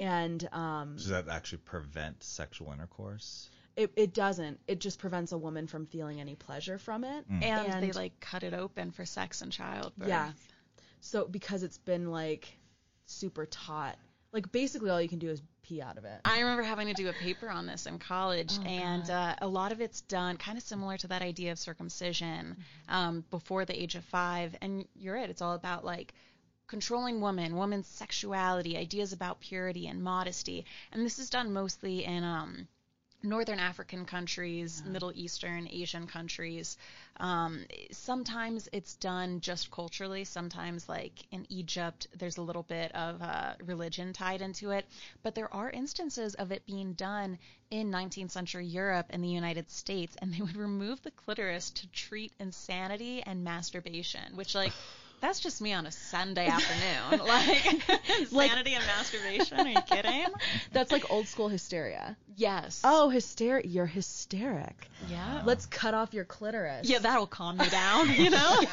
and 0.00 0.48
um, 0.52 0.96
Does 0.96 1.08
that 1.08 1.28
actually 1.28 1.58
prevent 1.58 2.22
sexual 2.22 2.72
intercourse? 2.72 3.50
It, 3.76 3.92
it 3.96 4.14
doesn't. 4.14 4.60
It 4.66 4.80
just 4.80 4.98
prevents 4.98 5.32
a 5.32 5.38
woman 5.38 5.66
from 5.66 5.86
feeling 5.86 6.20
any 6.20 6.34
pleasure 6.34 6.78
from 6.78 7.04
it. 7.04 7.24
and, 7.42 7.82
they 7.82 7.92
like 7.92 8.18
cut 8.20 8.42
it 8.42 8.54
open 8.54 8.90
for 8.90 9.04
sex 9.04 9.42
and 9.42 9.50
childbirth. 9.50 10.08
Yeah. 10.08 10.32
So 11.00 11.26
because 11.26 11.62
it's 11.62 11.78
been 11.78 12.10
like 12.10 12.56
super 13.06 13.46
taut, 13.46 13.96
like 14.32 14.50
basically 14.52 14.90
all 14.90 15.00
you 15.00 15.08
can 15.08 15.18
do 15.18 15.30
is 15.30 15.42
pee 15.62 15.80
out 15.80 15.98
of 15.98 16.04
it. 16.04 16.20
I 16.24 16.40
remember 16.40 16.62
having 16.62 16.88
to 16.88 16.94
do 16.94 17.08
a 17.08 17.12
paper 17.12 17.48
on 17.48 17.66
this 17.66 17.86
in 17.86 17.98
college, 17.98 18.52
and 18.64 19.08
uh, 19.08 19.36
a 19.40 19.48
lot 19.48 19.72
of 19.72 19.80
it's 19.80 20.00
done 20.02 20.36
kind 20.36 20.58
of 20.58 20.64
similar 20.64 20.96
to 20.98 21.08
that 21.08 21.22
idea 21.22 21.52
of 21.52 21.58
circumcision 21.58 22.56
um, 22.88 23.24
before 23.30 23.64
the 23.64 23.80
age 23.80 23.94
of 23.94 24.04
five. 24.04 24.56
And 24.60 24.86
you're 24.94 25.14
right, 25.14 25.30
it's 25.30 25.42
all 25.42 25.54
about 25.54 25.84
like 25.84 26.14
controlling 26.66 27.20
women, 27.20 27.56
women's 27.56 27.86
sexuality, 27.86 28.76
ideas 28.76 29.12
about 29.12 29.40
purity 29.40 29.88
and 29.88 30.02
modesty. 30.02 30.64
And 30.92 31.04
this 31.04 31.18
is 31.18 31.30
done 31.30 31.52
mostly 31.52 32.04
in 32.04 32.24
um, 32.24 32.66
northern 33.22 33.58
African 33.58 34.04
countries, 34.04 34.82
Middle 34.84 35.12
Eastern, 35.14 35.68
Asian 35.70 36.06
countries. 36.06 36.76
Um, 37.18 37.64
sometimes 37.90 38.68
it's 38.72 38.94
done 38.96 39.40
just 39.40 39.70
culturally. 39.70 40.24
Sometimes, 40.24 40.88
like 40.88 41.26
in 41.30 41.46
Egypt, 41.48 42.08
there's 42.16 42.36
a 42.36 42.42
little 42.42 42.64
bit 42.64 42.92
of 42.94 43.22
uh, 43.22 43.54
religion 43.64 44.12
tied 44.12 44.42
into 44.42 44.70
it. 44.70 44.86
But 45.22 45.34
there 45.34 45.52
are 45.54 45.70
instances 45.70 46.34
of 46.34 46.52
it 46.52 46.66
being 46.66 46.94
done 46.94 47.38
in 47.70 47.90
19th 47.90 48.30
century 48.30 48.66
Europe 48.66 49.06
and 49.10 49.22
the 49.22 49.28
United 49.28 49.70
States, 49.70 50.16
and 50.20 50.32
they 50.32 50.40
would 50.40 50.56
remove 50.56 51.02
the 51.02 51.10
clitoris 51.10 51.70
to 51.70 51.86
treat 51.88 52.32
insanity 52.38 53.22
and 53.22 53.44
masturbation, 53.44 54.36
which, 54.36 54.54
like, 54.54 54.72
that's 55.22 55.38
just 55.38 55.62
me 55.62 55.72
on 55.72 55.86
a 55.86 55.92
Sunday 55.92 56.48
afternoon. 56.48 57.20
Like, 57.32 57.88
like 58.32 58.50
insanity 58.50 58.74
and 58.74 58.84
masturbation. 58.86 59.60
Are 59.60 59.68
you 59.68 59.80
kidding? 59.82 60.26
That's 60.72 60.90
like 60.90 61.10
old 61.10 61.28
school 61.28 61.48
hysteria. 61.48 62.16
Yes. 62.36 62.80
Oh, 62.84 63.08
hysteric! 63.08 63.66
You're 63.68 63.86
hysteric. 63.86 64.88
yeah. 65.08 65.42
Let's 65.44 65.66
cut 65.66 65.94
off 65.94 66.12
your 66.12 66.24
clitoris. 66.24 66.88
Yeah, 66.88 66.98
that'll 66.98 67.26
calm 67.28 67.58
me 67.58 67.68
down, 67.68 68.10
you 68.10 68.30
know? 68.30 68.60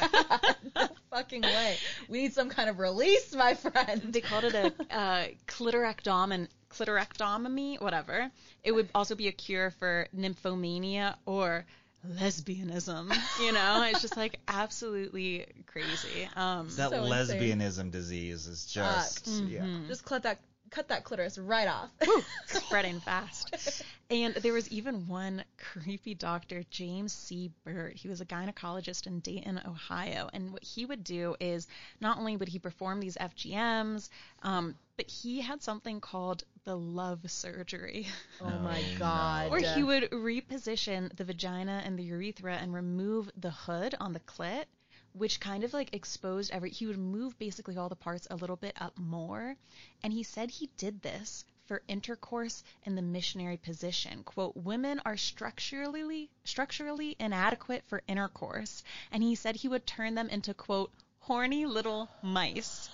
No 0.76 0.88
fucking 1.10 1.42
way. 1.42 1.76
We 2.08 2.22
need 2.22 2.32
some 2.32 2.48
kind 2.48 2.68
of 2.70 2.78
release, 2.78 3.34
my 3.34 3.54
friend. 3.54 4.02
they 4.12 4.20
called 4.20 4.44
it 4.44 4.54
a 4.54 4.96
uh, 4.96 5.26
clitorectomy, 5.46 6.48
clitorectomy, 6.70 7.80
whatever. 7.80 8.30
It 8.64 8.72
would 8.72 8.88
also 8.94 9.14
be 9.14 9.28
a 9.28 9.32
cure 9.32 9.70
for 9.70 10.06
nymphomania 10.16 11.16
or 11.26 11.64
lesbianism. 12.06 13.14
You 13.40 13.52
know, 13.52 13.82
it's 13.90 14.00
just 14.00 14.16
like 14.16 14.38
absolutely 14.48 15.46
crazy. 15.66 16.28
Um, 16.36 16.68
That 16.76 16.90
So 16.90 17.02
lesbianism 17.02 17.90
disease 17.90 18.46
is 18.46 18.66
just 18.66 19.28
yeah. 19.48 19.66
Just 19.88 20.04
cut 20.04 20.22
that 20.24 20.38
cut 20.70 20.88
that 20.88 21.04
clitoris 21.04 21.38
right 21.38 21.68
off. 21.68 21.90
spreading 22.46 23.00
fast. 23.00 23.82
And 24.10 24.34
there 24.36 24.52
was 24.52 24.68
even 24.70 25.06
one 25.06 25.44
creepy 25.56 26.14
doctor, 26.14 26.64
James 26.70 27.12
C. 27.12 27.50
Burt. 27.64 27.94
He 27.96 28.08
was 28.08 28.20
a 28.20 28.24
gynecologist 28.24 29.06
in 29.06 29.20
Dayton, 29.20 29.60
Ohio. 29.66 30.28
And 30.32 30.52
what 30.52 30.64
he 30.64 30.84
would 30.84 31.04
do 31.04 31.36
is 31.38 31.68
not 32.00 32.18
only 32.18 32.36
would 32.36 32.48
he 32.48 32.58
perform 32.58 33.00
these 33.00 33.16
FGMs, 33.16 34.08
um, 34.42 34.74
but 34.96 35.08
he 35.08 35.40
had 35.40 35.62
something 35.62 36.00
called 36.00 36.44
the 36.64 36.76
love 36.76 37.30
surgery, 37.30 38.06
oh 38.40 38.50
my 38.62 38.82
god. 38.98 39.50
where 39.50 39.74
he 39.74 39.82
would 39.82 40.10
reposition 40.10 41.14
the 41.16 41.24
vagina 41.24 41.82
and 41.84 41.98
the 41.98 42.02
urethra 42.02 42.54
and 42.54 42.74
remove 42.74 43.30
the 43.36 43.50
hood 43.50 43.94
on 44.00 44.12
the 44.12 44.20
clit. 44.20 44.64
Which 45.12 45.40
kind 45.40 45.64
of 45.64 45.72
like 45.72 45.94
exposed 45.94 46.50
every. 46.50 46.70
He 46.70 46.86
would 46.86 46.98
move 46.98 47.38
basically 47.38 47.76
all 47.76 47.88
the 47.88 47.96
parts 47.96 48.26
a 48.30 48.36
little 48.36 48.56
bit 48.56 48.74
up 48.80 48.98
more. 48.98 49.56
And 50.02 50.12
he 50.12 50.22
said 50.22 50.50
he 50.50 50.70
did 50.76 51.02
this 51.02 51.44
for 51.66 51.82
intercourse 51.86 52.64
in 52.84 52.96
the 52.96 53.02
missionary 53.02 53.56
position. 53.56 54.24
Quote, 54.24 54.56
women 54.56 55.00
are 55.04 55.16
structurally 55.16 56.28
structurally 56.44 57.16
inadequate 57.20 57.84
for 57.86 58.02
intercourse. 58.08 58.82
And 59.12 59.22
he 59.22 59.34
said 59.34 59.56
he 59.56 59.68
would 59.68 59.86
turn 59.86 60.14
them 60.14 60.28
into 60.28 60.52
quote 60.54 60.92
horny 61.20 61.66
little 61.66 62.08
mice. 62.22 62.90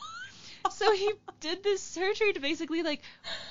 so 0.70 0.92
he 0.92 1.12
did 1.40 1.62
this 1.62 1.82
surgery 1.82 2.32
to 2.32 2.40
basically 2.40 2.82
like 2.82 3.02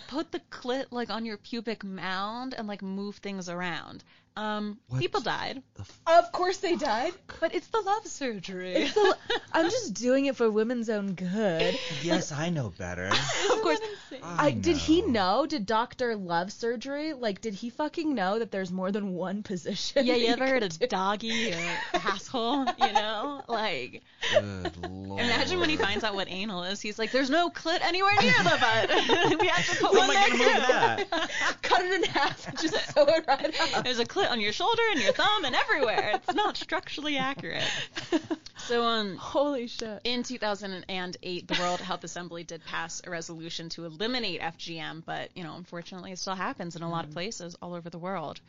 put 0.08 0.32
the 0.32 0.42
clit 0.52 0.86
like 0.92 1.10
on 1.10 1.26
your 1.26 1.38
pubic 1.38 1.84
mound 1.84 2.54
and 2.54 2.68
like 2.68 2.82
move 2.82 3.18
things 3.18 3.50
around. 3.50 4.04
Um, 4.38 4.78
What? 4.90 5.00
people 5.00 5.22
died, 5.22 5.64
Of 6.06 6.32
course 6.34 6.58
they 6.58 6.76
died. 6.76 7.14
but 7.40 7.56
it's 7.56 7.68
the 7.68 7.80
love 7.80 8.06
surgery. 8.06 8.90
I'm 9.54 9.70
just 9.70 9.94
doing 9.94 10.26
it 10.26 10.36
for 10.36 10.50
women's 10.52 10.90
own 10.90 11.14
good. 11.14 11.78
Yes, 12.02 12.32
I 12.34 12.50
know 12.50 12.74
better. 12.78 13.08
of 13.52 13.62
course. 13.62 13.80
I, 14.22 14.52
did 14.52 14.76
he 14.78 15.02
know. 15.04 15.42
know? 15.42 15.46
Did 15.46 15.66
Doctor 15.66 16.16
love 16.18 16.52
surgery? 16.52 17.14
Like, 17.14 17.40
did 17.40 17.54
he 17.54 17.70
fucking 17.70 18.14
know 18.14 18.40
that 18.40 18.52
there's 18.52 18.72
more 18.72 18.92
than 18.92 19.14
one 19.14 19.42
position? 19.44 20.06
Yeah, 20.06 20.14
that 20.16 20.20
you 20.20 20.28
ever 20.28 20.48
heard 20.48 20.64
of 20.64 20.78
do? 20.80 20.88
doggy 20.88 21.54
or 21.54 21.58
asshole? 21.94 22.66
You 22.66 22.92
know, 22.94 23.42
like 23.48 24.02
Good 24.32 24.78
lord. 24.90 25.22
imagine 25.22 25.60
when 25.62 25.70
he 25.70 25.78
finds 25.78 26.04
out 26.04 26.14
what 26.16 26.30
anal 26.30 26.64
is. 26.64 26.82
He's 26.82 27.00
like, 27.00 27.12
"There's 27.12 27.30
no 27.30 27.50
clit 27.50 27.80
anywhere 27.82 28.14
near 28.22 28.34
the 28.44 28.58
butt. 28.60 29.40
we 29.40 29.48
have 29.48 29.66
to 29.70 29.78
put 29.86 29.94
How 29.94 30.08
one 30.08 30.10
am 30.10 30.18
I 30.18 30.38
there 30.38 30.48
move 30.54 30.68
that? 30.68 31.32
Cut 31.62 31.82
it 31.86 31.94
in 31.94 32.04
half 32.10 32.48
and 32.50 32.58
just 32.60 32.74
sew 32.94 33.06
it 33.08 33.26
right 33.28 33.56
up. 33.76 33.84
There's 33.84 34.00
a 34.00 34.06
clit 34.06 34.25
on 34.30 34.42
your 34.42 34.52
shoulder 34.52 34.82
and 34.92 35.02
your 35.02 35.14
thumb 35.14 35.46
and 35.46 35.56
everywhere. 35.56 36.12
It's 36.16 36.34
not 36.34 36.58
structurally 36.58 37.18
accurate. 37.18 37.64
So 38.58 38.84
um. 38.84 39.18
Holy 39.18 39.68
shit. 39.68 40.02
In 40.06 40.24
2008, 40.24 41.48
the 41.48 41.60
World 41.60 41.80
Health 41.80 42.04
Assembly 42.04 42.44
did 42.44 42.66
pass 42.66 43.00
a 43.06 43.12
resolution 43.12 43.70
to 43.70 43.86
eliminate 43.86 44.42
FGM, 44.42 45.04
but 45.06 45.30
you 45.36 45.44
know, 45.44 45.56
unfortunately, 45.56 46.12
it 46.14 46.20
still 46.20 46.34
happens 46.36 46.76
in 46.76 46.82
a 46.82 46.90
lot 46.90 47.06
of 47.06 47.12
places 47.12 47.56
all 47.62 47.76
over 47.76 47.92
the 47.92 48.00
world. 48.00 48.40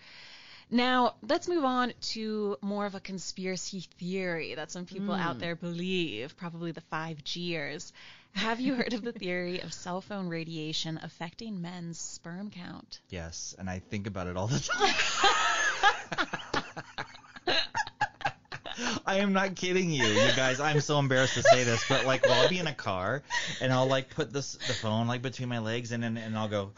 Now, 0.71 1.15
let's 1.23 1.49
move 1.49 1.65
on 1.65 1.93
to 2.13 2.57
more 2.63 2.87
of 2.87 2.95
a 2.95 3.01
conspiracy 3.01 3.81
theory 3.99 4.55
that 4.55 4.71
some 4.71 4.87
people 4.87 5.15
out 5.15 5.39
there 5.39 5.55
believe, 5.55 6.37
probably 6.37 6.73
the 6.73 6.83
5Gers. 6.93 7.93
Have 8.33 8.59
you 8.59 8.75
heard 8.75 8.93
of 8.93 9.03
the 9.03 9.13
theory 9.13 9.61
of 9.61 9.73
cell 9.73 10.01
phone 10.01 10.29
radiation 10.29 10.99
affecting 11.03 11.63
men's 11.63 11.99
sperm 11.99 12.51
count? 12.51 13.01
Yes, 13.09 13.55
and 13.59 13.71
I 13.71 13.79
think 13.79 14.07
about 14.07 14.27
it 14.27 14.37
all 14.37 14.47
the 14.47 14.59
time. 14.59 14.95
I 19.07 19.17
am 19.17 19.33
not 19.33 19.57
kidding 19.57 19.91
you, 19.91 20.05
you 20.05 20.31
guys. 20.37 20.61
I'm 20.61 20.81
so 20.81 20.99
embarrassed 20.99 21.35
to 21.35 21.43
say 21.43 21.65
this, 21.65 21.85
but 21.89 22.05
like, 22.05 22.25
well, 22.25 22.43
I'll 22.43 22.49
be 22.49 22.59
in 22.59 22.67
a 22.67 22.75
car 22.75 23.23
and 23.61 23.73
I'll 23.73 23.87
like 23.87 24.11
put 24.11 24.33
this 24.33 24.55
the 24.67 24.75
phone 24.75 25.07
like 25.07 25.23
between 25.23 25.49
my 25.49 25.59
legs 25.59 25.93
and 25.93 26.03
then 26.03 26.17
and 26.17 26.37
I'll 26.37 26.49
go 26.49 26.73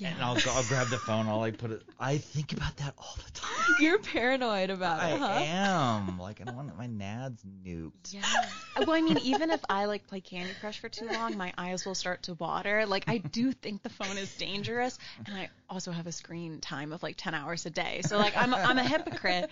and 0.00 0.22
I'll 0.22 0.34
go, 0.34 0.50
I'll 0.50 0.64
grab 0.64 0.88
the 0.88 0.98
phone. 1.06 1.26
I'll 1.26 1.38
like 1.38 1.58
put 1.58 1.70
it. 1.70 1.82
I 2.00 2.18
think 2.18 2.52
about 2.52 2.76
that 2.78 2.94
all 2.98 3.16
the 3.24 3.30
time. 3.32 3.76
You're 3.80 3.98
paranoid 3.98 4.70
about 4.70 5.00
I 5.00 5.10
it, 5.10 5.18
huh? 5.18 5.40
am 5.44 6.18
like 6.20 6.40
I 6.40 6.44
don't 6.44 6.56
want 6.56 6.76
my 6.76 6.86
nads 6.86 7.38
nuked. 7.64 8.12
Yeah. 8.12 8.22
Well, 8.78 8.92
I 8.92 9.00
mean, 9.00 9.18
even 9.18 9.50
if 9.50 9.60
I 9.68 9.84
like 9.84 10.06
play 10.06 10.20
Candy 10.20 10.54
Crush 10.60 10.80
for 10.80 10.88
too 10.88 11.06
long, 11.06 11.36
my 11.36 11.52
eyes 11.58 11.84
will 11.84 11.94
start 11.94 12.22
to 12.24 12.34
water. 12.34 12.86
Like, 12.86 13.04
I 13.06 13.18
do 13.18 13.52
think 13.52 13.82
the 13.82 13.90
phone 13.90 14.16
is 14.16 14.34
dangerous, 14.36 14.98
and 15.26 15.36
I 15.36 15.50
also 15.68 15.92
have 15.92 16.06
a 16.06 16.12
screen 16.12 16.60
time 16.60 16.92
of 16.92 17.02
like 17.02 17.16
10 17.16 17.34
hours 17.34 17.66
a 17.66 17.70
day. 17.70 18.00
So, 18.02 18.18
like, 18.18 18.36
I'm 18.36 18.54
I'm 18.54 18.78
a 18.78 18.84
hypocrite, 18.84 19.50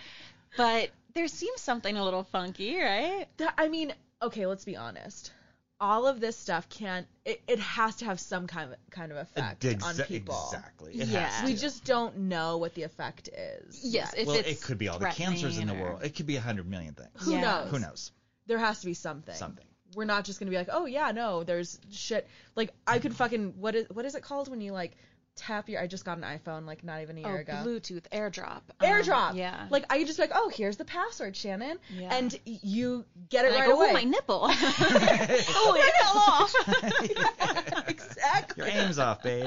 but 0.57 0.91
there 1.15 1.29
seems 1.29 1.61
something 1.61 1.97
a 1.97 2.05
little 2.05 2.25
funky, 2.25 2.81
right? 2.81 3.27
I 3.59 3.69
mean, 3.69 3.93
okay, 4.23 4.47
let's 4.47 4.65
be 4.65 4.77
honest. 4.77 5.33
All 5.81 6.07
of 6.07 6.21
this 6.21 6.37
stuff 6.37 6.69
can't. 6.69 7.07
It, 7.25 7.41
it 7.49 7.59
has 7.59 7.97
to 7.97 8.05
have 8.05 8.21
some 8.21 8.47
kind 8.47 8.73
of 8.73 8.79
kind 8.91 9.11
of 9.13 9.19
effect 9.19 9.65
on 9.83 9.97
people. 10.07 10.51
Exactly. 10.53 10.93
It 10.93 11.09
Yeah. 11.09 11.27
has 11.27 11.49
We 11.49 11.57
just 11.57 11.85
don't 11.85 12.17
know 12.19 12.59
what 12.59 12.75
the 12.75 12.83
effect 12.83 13.29
is. 13.29 13.81
Yes, 13.83 14.13
if 14.15 14.27
well, 14.27 14.37
it's 14.37 14.49
it 14.49 14.63
could 14.63 14.77
be 14.79 14.89
all 14.89 14.99
the 14.99 15.07
cancers 15.07 15.59
in 15.59 15.67
the 15.67 15.75
world. 15.75 16.03
It 16.03 16.15
could 16.15 16.27
be 16.27 16.37
a 16.37 16.41
hundred 16.41 16.69
million 16.69 16.95
things. 16.95 17.09
Who 17.25 17.33
Yeah. 17.33 17.41
knows? 17.41 17.71
Who 17.71 17.79
knows? 17.79 18.13
There 18.47 18.59
has 18.59 18.81
to 18.81 18.87
be 18.87 18.95
something. 18.95 19.35
Something. 19.35 19.65
We're 19.95 20.05
not 20.05 20.25
just 20.25 20.39
gonna 20.39 20.51
be 20.51 20.57
like, 20.57 20.69
oh 20.71 20.87
yeah, 20.87 21.13
no, 21.13 21.45
there's 21.45 21.81
shit. 21.91 22.29
Like 22.57 22.73
I 22.87 22.99
could 22.99 23.17
fucking 23.17 23.55
what 23.59 23.75
is 23.75 23.89
what 23.91 24.05
is 24.05 24.15
it 24.15 24.23
called 24.23 24.49
when 24.49 24.61
you 24.61 24.73
like 24.73 24.97
tap 25.41 25.69
your? 25.69 25.81
I 25.81 25.87
just 25.87 26.05
got 26.05 26.19
an 26.19 26.25
iPhone 26.25 26.67
like 26.67 26.85
not 26.85 27.01
even 27.03 27.17
a 27.19 27.21
year 27.21 27.37
Oh, 27.37 27.41
ago. 27.41 27.53
AirDrop. 27.53 28.03
AirDrop. 28.13 28.61
Um, 28.81 28.89
AirDrop. 28.89 29.35
yeah. 29.37 29.67
Like 29.71 29.85
I 29.91 30.05
just 30.05 30.19
be 30.19 30.23
like, 30.25 30.33
oh, 30.35 30.51
here's 30.55 30.77
the 30.77 30.85
password, 30.85 31.35
Shannon, 31.37 31.79
Yeah. 31.93 32.15
and 32.15 32.39
you 32.45 33.05
get 33.29 33.45
it 33.45 33.53
like, 33.53 33.61
right 33.61 33.71
oh, 33.71 33.81
away. 33.81 33.93
my 33.93 34.05
nipple. 34.05 34.43
oh, 34.51 35.77
it 35.79 35.95
fell 36.03 37.73
off. 37.77 37.89
exactly. 37.89 38.65
Your 38.65 38.73
aim's 38.73 38.99
off, 38.99 39.23
babe. 39.23 39.47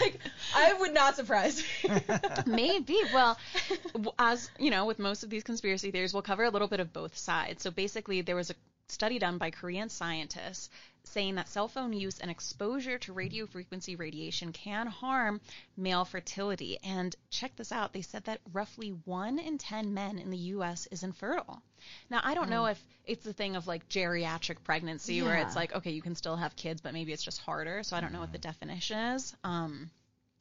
Like 0.00 0.18
I 0.54 0.74
would 0.74 0.94
not 0.94 1.16
surprise 1.16 1.62
me. 1.84 2.00
Maybe. 2.46 2.98
Well, 3.12 3.38
as 4.18 4.50
you 4.58 4.70
know, 4.70 4.86
with 4.86 4.98
most 4.98 5.22
of 5.22 5.30
these 5.30 5.42
conspiracy 5.42 5.90
theories, 5.90 6.12
we'll 6.12 6.22
cover 6.22 6.44
a 6.44 6.50
little 6.50 6.68
bit 6.68 6.80
of 6.80 6.92
both 6.92 7.16
sides. 7.16 7.62
So 7.62 7.70
basically, 7.70 8.20
there 8.22 8.36
was 8.36 8.50
a 8.50 8.54
study 8.88 9.18
done 9.18 9.38
by 9.38 9.50
Korean 9.50 9.88
scientists 9.88 10.70
saying 11.08 11.34
that 11.34 11.48
cell 11.48 11.68
phone 11.68 11.92
use 11.92 12.18
and 12.18 12.30
exposure 12.30 12.98
to 12.98 13.12
radio 13.12 13.46
frequency 13.46 13.96
radiation 13.96 14.52
can 14.52 14.86
harm 14.86 15.40
male 15.76 16.04
fertility. 16.04 16.78
And 16.82 17.14
check 17.30 17.56
this 17.56 17.72
out 17.72 17.92
they 17.92 18.02
said 18.02 18.24
that 18.24 18.40
roughly 18.52 18.90
one 19.04 19.38
in 19.38 19.58
10 19.58 19.94
men 19.94 20.18
in 20.18 20.30
the 20.30 20.36
U.S. 20.36 20.86
is 20.90 21.02
infertile. 21.02 21.62
Now, 22.10 22.20
I 22.22 22.34
don't 22.34 22.50
know 22.50 22.66
if 22.66 22.82
it's 23.04 23.24
the 23.24 23.32
thing 23.32 23.56
of 23.56 23.66
like 23.66 23.88
geriatric 23.88 24.62
pregnancy 24.64 25.22
where 25.22 25.36
it's 25.36 25.56
like, 25.56 25.74
okay, 25.74 25.90
you 25.90 26.02
can 26.02 26.14
still 26.14 26.36
have 26.36 26.56
kids, 26.56 26.80
but 26.80 26.92
maybe 26.92 27.12
it's 27.12 27.22
just 27.22 27.40
harder. 27.40 27.82
So 27.82 27.96
I 27.96 28.00
don't 28.00 28.12
know 28.12 28.20
what 28.20 28.32
the 28.32 28.38
definition 28.38 28.98
is. 28.98 29.34
Um, 29.44 29.90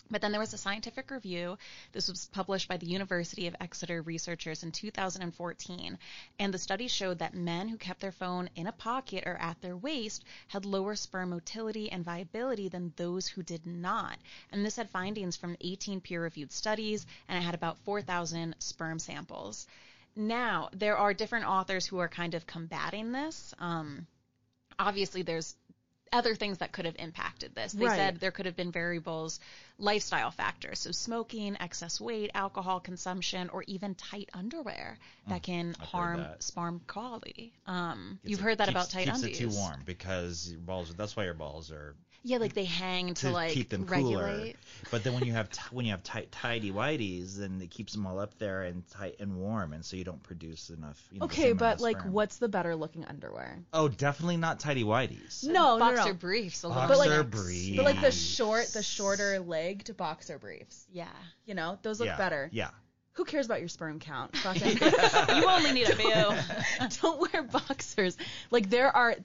but 0.10 0.22
then 0.22 0.32
there 0.32 0.40
was 0.40 0.54
a 0.54 0.58
scientific 0.58 1.12
review. 1.12 1.58
This 1.92 2.08
was 2.08 2.28
published 2.28 2.68
by 2.68 2.78
the 2.78 2.86
University 2.86 3.48
of 3.48 3.56
Exeter 3.60 4.02
researchers 4.02 4.64
in 4.64 4.72
2014. 4.72 5.98
And 6.40 6.54
the 6.54 6.58
study 6.58 6.88
showed 6.88 7.20
that 7.20 7.34
men 7.34 7.68
who 7.68 7.78
kept 7.78 8.00
their 8.00 8.12
phone 8.12 8.50
in 8.56 8.68
a 8.68 8.72
pocket 8.72 9.24
or 9.26 9.38
at 9.38 9.62
their 9.62 9.78
waist 9.78 10.24
had 10.48 10.66
lower 10.66 10.96
sperm 10.96 11.30
motility 11.30 11.92
and 11.92 12.06
viability 12.06 12.70
than 12.70 12.94
those 12.96 13.28
who 13.28 13.44
did 13.44 13.66
not. 13.66 14.18
And 14.52 14.66
this 14.66 14.76
had 14.76 14.90
findings 14.90 15.36
from 15.36 15.58
18 15.62 16.02
peer 16.02 16.22
reviewed 16.22 16.52
studies, 16.52 17.06
and 17.28 17.38
it 17.38 17.46
had 17.46 17.56
about 17.56 17.80
4,000 17.80 18.56
sperm 18.60 19.00
samples. 19.00 19.68
Now, 20.16 20.70
there 20.74 20.98
are 20.98 21.14
different 21.14 21.46
authors 21.46 21.86
who 21.86 22.00
are 22.00 22.10
kind 22.10 22.34
of 22.34 22.48
combating 22.48 23.12
this. 23.12 23.54
Um, 23.60 24.08
obviously, 24.80 25.22
there's 25.22 25.56
other 26.14 26.36
things 26.36 26.60
that 26.60 26.72
could 26.72 26.86
have 26.86 26.96
impacted 27.00 27.54
this. 27.56 27.74
They 27.74 27.86
Right. 27.86 27.96
said 27.96 28.20
there 28.20 28.32
could 28.32 28.46
have 28.46 28.56
been 28.56 28.72
variables, 28.72 29.40
lifestyle 29.78 30.32
factors, 30.32 30.80
so 30.80 30.92
smoking, 30.92 31.58
excess 31.60 32.00
weight, 32.02 32.32
alcohol 32.34 32.80
consumption, 32.80 33.50
or 33.50 33.64
even 33.68 33.96
tight 33.96 34.30
underwear 34.34 34.98
that 35.28 35.44
can 35.44 35.74
Mm, 35.74 35.78
heard 35.80 35.88
harm 35.88 36.20
that. 36.22 36.44
sperm 36.44 36.82
quality. 36.88 37.54
Um, 37.66 38.20
you've 38.24 38.40
it- 38.40 38.44
heard 38.44 38.58
that 38.60 38.68
keeps- 38.70 38.74
about 38.76 38.90
tight 38.90 39.06
keeps 39.06 39.22
undies. 39.22 39.40
it 39.40 39.50
too 39.50 39.56
warm 39.56 39.84
because 39.86 40.50
your 40.52 40.60
balls. 40.62 40.94
That's 40.96 41.16
why 41.16 41.26
your 41.26 41.34
balls 41.34 41.72
are 41.72 41.96
Yeah, 42.28 42.40
like 42.40 42.54
they 42.54 42.66
hang 42.66 43.14
to, 43.14 43.28
to 43.28 43.32
like 43.32 43.52
keep 43.52 43.70
them 43.70 43.86
regulate. 43.86 44.20
cooler. 44.22 44.54
But 44.92 45.04
then 45.06 45.14
when 45.14 45.24
you 45.24 45.32
have 45.32 45.50
t- 45.50 45.62
when 45.72 45.86
you 45.86 45.92
have 45.92 46.04
tight 46.04 46.30
tidy 46.30 46.72
whities, 46.72 47.38
then 47.38 47.62
it 47.62 47.72
keeps 47.72 47.94
them 47.94 48.06
all 48.06 48.20
up 48.20 48.38
there 48.38 48.64
and 48.64 48.86
tight 48.90 49.16
and 49.22 49.38
warm, 49.38 49.72
and 49.72 49.86
so 49.86 49.96
you 49.96 50.04
don't 50.04 50.22
produce 50.22 50.70
enough. 50.70 51.02
You 51.10 51.20
know, 51.20 51.26
okay, 51.26 51.54
but 51.54 51.80
like, 51.80 52.00
sperm. 52.00 52.12
what's 52.12 52.38
the 52.38 52.50
better 52.50 52.76
looking 52.76 53.06
underwear? 53.06 53.60
Oh, 53.72 53.88
definitely 53.88 54.36
not 54.36 54.60
tidy 54.60 54.84
whities. 54.84 55.46
No, 55.46 55.78
no, 55.78 55.80
boxer 55.80 56.10
no. 56.10 56.14
briefs 56.16 56.66
a 56.66 56.68
Boxer 56.68 56.88
But 56.90 56.98
like, 56.98 57.30
briefs. 57.32 57.78
but 57.78 57.86
like 57.86 58.02
the 58.02 58.12
short, 58.12 58.68
the 58.74 58.84
shorter 58.84 59.40
legged 59.40 59.96
boxer 59.96 60.38
briefs. 60.38 60.86
Yeah. 60.92 61.08
You 61.46 61.56
know, 61.56 61.80
those 61.82 62.00
look 62.02 62.08
yeah, 62.08 62.18
better. 62.18 62.50
Yeah. 62.52 62.72
Who 63.14 63.24
cares 63.24 63.46
about 63.46 63.62
your 63.62 63.70
sperm 63.70 64.00
count? 64.00 64.36
You 64.46 65.46
only 65.48 65.72
need 65.72 65.90
a 65.90 65.96
few. 65.96 66.88
don't 67.02 67.32
wear 67.34 67.44
boxers. 67.44 68.18
Like 68.52 68.70
there 68.70 68.96
are, 68.96 69.16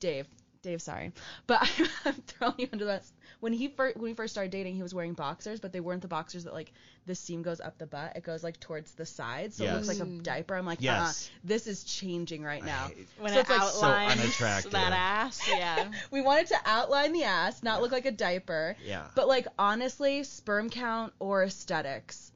Dave. 0.00 0.26
Dave, 0.62 0.80
sorry, 0.80 1.10
but 1.48 1.60
I'm 2.04 2.14
throwing 2.14 2.54
you 2.58 2.68
under 2.72 2.84
that. 2.84 3.04
When 3.40 3.52
he 3.52 3.66
first 3.68 3.96
when 3.96 4.04
we 4.04 4.14
first 4.14 4.32
started 4.32 4.52
dating, 4.52 4.76
he 4.76 4.82
was 4.82 4.94
wearing 4.94 5.14
boxers, 5.14 5.58
but 5.58 5.72
they 5.72 5.80
weren't 5.80 6.02
the 6.02 6.08
boxers 6.08 6.44
that 6.44 6.54
like 6.54 6.72
the 7.06 7.16
seam 7.16 7.42
goes 7.42 7.60
up 7.60 7.78
the 7.78 7.86
butt. 7.86 8.12
It 8.16 8.22
goes 8.22 8.44
like 8.44 8.60
towards 8.60 8.92
the 8.92 9.04
sides, 9.04 9.56
so 9.56 9.64
it 9.64 9.72
looks 9.74 9.88
like 9.88 9.98
a 9.98 10.04
diaper. 10.22 10.54
I'm 10.54 10.64
like, 10.64 10.80
Yes. 10.80 11.28
uh, 11.28 11.38
this 11.42 11.66
is 11.66 11.82
changing 11.82 12.44
right 12.44 12.64
now. 12.64 12.86
hate- 12.94 13.08
When 13.18 13.32
So 13.32 13.38
it 13.38 13.40
it's, 13.40 13.50
like, 13.50 13.62
so 13.62 13.86
unattractive. 13.86 14.70
that 14.70 14.92
ass, 14.92 15.40
yeah. 15.48 15.90
We 16.12 16.20
wanted 16.22 16.46
to 16.48 16.56
outline 16.64 17.12
the 17.12 17.24
ass, 17.24 17.64
not 17.64 17.82
look 17.82 17.90
like 17.90 18.06
a 18.06 18.12
diaper. 18.12 18.76
Yeah. 18.86 19.06
But 19.16 19.26
like 19.26 19.48
honestly, 19.58 20.22
sperm 20.22 20.70
count 20.70 21.12
or 21.18 21.42
aesthetics? 21.42 22.30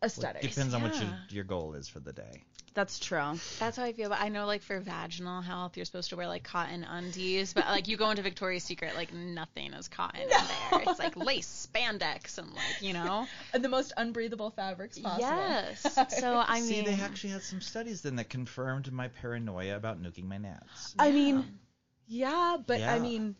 Well, 0.00 0.08
Aesthetics. 0.08 0.48
depends 0.56 0.74
on 0.74 0.82
what 0.82 0.96
your, 0.96 1.08
your 1.28 1.44
goal 1.44 1.74
is 1.74 1.86
for 1.86 2.00
the 2.00 2.12
day. 2.12 2.42
That's 2.74 2.98
true. 2.98 3.38
That's 3.58 3.76
how 3.76 3.84
I 3.84 3.92
feel. 3.92 4.08
But 4.08 4.20
I 4.20 4.28
know, 4.28 4.46
like 4.46 4.62
for 4.62 4.80
vaginal 4.80 5.42
health, 5.42 5.76
you're 5.76 5.84
supposed 5.84 6.10
to 6.10 6.16
wear 6.16 6.26
like 6.26 6.42
cotton 6.42 6.84
undies. 6.84 7.52
But 7.52 7.66
like 7.66 7.88
you 7.88 7.96
go 7.96 8.10
into 8.10 8.22
Victoria's 8.22 8.64
Secret, 8.64 8.94
like 8.94 9.12
nothing 9.12 9.74
is 9.74 9.88
cotton 9.88 10.22
in 10.22 10.28
there. 10.28 10.82
It's 10.86 10.98
like 10.98 11.16
lace, 11.16 11.68
spandex, 11.72 12.38
and 12.38 12.52
like 12.52 12.80
you 12.80 12.92
know. 12.92 13.26
And 13.54 13.62
the 13.62 13.68
most 13.68 13.92
unbreathable 13.96 14.54
fabrics 14.54 14.98
possible. 14.98 15.26
Yes. 15.28 15.98
So 16.22 16.42
I 16.46 16.60
mean, 16.60 16.68
See, 16.68 16.80
they 16.82 16.94
actually 16.94 17.30
had 17.30 17.42
some 17.42 17.60
studies 17.60 18.02
then 18.02 18.16
that 18.16 18.28
confirmed 18.28 18.90
my 18.92 19.08
paranoia 19.08 19.76
about 19.76 20.02
nuking 20.02 20.24
my 20.24 20.38
gnats. 20.38 20.94
I 20.98 21.10
mean, 21.10 21.58
yeah, 22.06 22.56
but 22.64 22.80
I 22.80 22.98
mean, 22.98 23.36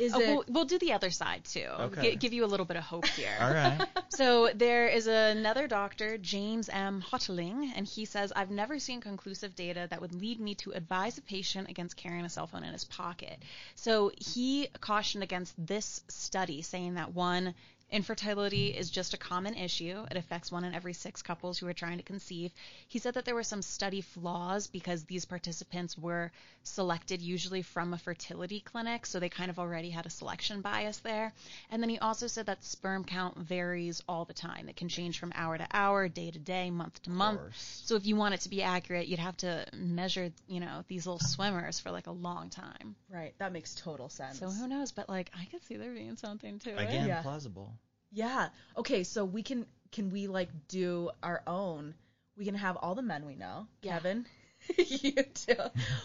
is 0.00 0.14
oh, 0.14 0.20
it? 0.20 0.28
we'll, 0.28 0.44
we'll 0.48 0.64
do 0.64 0.78
the 0.78 0.92
other 0.92 1.10
side 1.10 1.44
too. 1.44 1.66
Okay. 1.78 2.12
Gi- 2.12 2.16
give 2.16 2.32
you 2.32 2.44
a 2.44 2.50
little 2.50 2.66
bit 2.66 2.76
of 2.76 2.82
hope 2.82 3.06
here. 3.06 3.36
All 3.40 3.52
right. 3.52 3.80
So 4.12 4.50
there 4.54 4.88
is 4.88 5.06
another 5.06 5.66
doctor, 5.66 6.18
James 6.18 6.68
M. 6.68 7.02
Hotaling, 7.10 7.70
and 7.74 7.86
he 7.86 8.04
says, 8.04 8.32
I've 8.34 8.50
never 8.50 8.78
seen 8.78 9.00
conclusive 9.00 9.54
data 9.54 9.86
that 9.88 10.00
would 10.00 10.14
lead 10.14 10.40
me 10.40 10.56
to 10.56 10.72
advise 10.72 11.16
a 11.16 11.22
patient 11.22 11.70
against 11.70 11.96
carrying 11.96 12.24
a 12.24 12.28
cell 12.28 12.46
phone 12.46 12.64
in 12.64 12.72
his 12.72 12.84
pocket. 12.84 13.38
So 13.76 14.10
he 14.18 14.68
cautioned 14.80 15.22
against 15.22 15.54
this 15.64 16.02
study, 16.08 16.60
saying 16.60 16.94
that 16.94 17.14
one, 17.14 17.54
Infertility 17.92 18.68
is 18.68 18.88
just 18.88 19.14
a 19.14 19.18
common 19.18 19.54
issue. 19.54 20.06
It 20.10 20.16
affects 20.16 20.52
one 20.52 20.62
in 20.62 20.74
every 20.74 20.92
six 20.92 21.22
couples 21.22 21.58
who 21.58 21.66
are 21.66 21.72
trying 21.72 21.96
to 21.98 22.04
conceive. 22.04 22.52
He 22.86 23.00
said 23.00 23.14
that 23.14 23.24
there 23.24 23.34
were 23.34 23.42
some 23.42 23.62
study 23.62 24.00
flaws 24.00 24.68
because 24.68 25.04
these 25.04 25.24
participants 25.24 25.98
were 25.98 26.30
selected 26.62 27.20
usually 27.20 27.62
from 27.62 27.92
a 27.92 27.98
fertility 27.98 28.60
clinic, 28.60 29.06
so 29.06 29.18
they 29.18 29.28
kind 29.28 29.50
of 29.50 29.58
already 29.58 29.90
had 29.90 30.06
a 30.06 30.10
selection 30.10 30.60
bias 30.60 30.98
there. 30.98 31.32
And 31.70 31.82
then 31.82 31.90
he 31.90 31.98
also 31.98 32.28
said 32.28 32.46
that 32.46 32.62
sperm 32.64 33.04
count 33.04 33.36
varies 33.36 34.02
all 34.08 34.24
the 34.24 34.34
time. 34.34 34.68
It 34.68 34.76
can 34.76 34.88
change 34.88 35.18
from 35.18 35.32
hour 35.34 35.58
to 35.58 35.66
hour, 35.72 36.08
day 36.08 36.30
to 36.30 36.38
day, 36.38 36.70
month 36.70 37.02
to 37.02 37.10
month. 37.10 37.40
So 37.56 37.96
if 37.96 38.06
you 38.06 38.14
want 38.14 38.34
it 38.34 38.40
to 38.42 38.48
be 38.50 38.62
accurate, 38.62 39.08
you'd 39.08 39.18
have 39.18 39.36
to 39.38 39.66
measure, 39.74 40.30
you 40.46 40.60
know, 40.60 40.84
these 40.86 41.06
little 41.06 41.18
swimmers 41.18 41.80
for 41.80 41.90
like 41.90 42.06
a 42.06 42.12
long 42.12 42.50
time. 42.50 42.94
Right. 43.08 43.34
That 43.38 43.52
makes 43.52 43.74
total 43.74 44.08
sense. 44.08 44.38
So 44.38 44.48
who 44.48 44.68
knows? 44.68 44.92
But 44.92 45.08
like, 45.08 45.30
I 45.34 45.46
could 45.46 45.64
see 45.64 45.76
there 45.76 45.92
being 45.92 46.16
something 46.16 46.60
to 46.60 46.70
it. 46.70 46.80
Again, 46.80 47.08
Yeah. 47.08 47.22
plausible. 47.22 47.74
Yeah. 48.12 48.48
Okay, 48.76 49.04
so 49.04 49.24
we 49.24 49.42
can 49.42 49.66
can 49.92 50.10
we 50.10 50.26
like 50.26 50.48
do 50.68 51.10
our 51.22 51.42
own? 51.46 51.94
We 52.36 52.44
can 52.44 52.54
have 52.54 52.76
all 52.76 52.94
the 52.94 53.02
men 53.02 53.26
we 53.26 53.34
know. 53.36 53.66
Yeah. 53.82 53.94
Kevin, 53.94 54.26
you 54.78 55.12
too. 55.12 55.54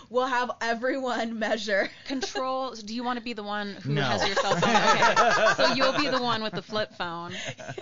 We'll 0.09 0.25
have 0.27 0.51
everyone 0.61 1.39
measure. 1.39 1.89
Control. 2.07 2.73
Do 2.73 2.93
you 2.93 3.03
want 3.03 3.17
to 3.19 3.23
be 3.23 3.33
the 3.33 3.43
one 3.43 3.73
who 3.75 3.93
No. 3.93 4.01
has 4.03 4.25
your 4.25 4.35
cell 4.35 4.55
phone? 4.55 4.69
Okay. 4.75 5.53
So 5.63 5.73
you'll 5.75 5.97
be 5.97 6.07
the 6.09 6.21
one 6.21 6.43
with 6.43 6.53
the 6.53 6.61
flip 6.61 6.93
phone, 6.95 7.33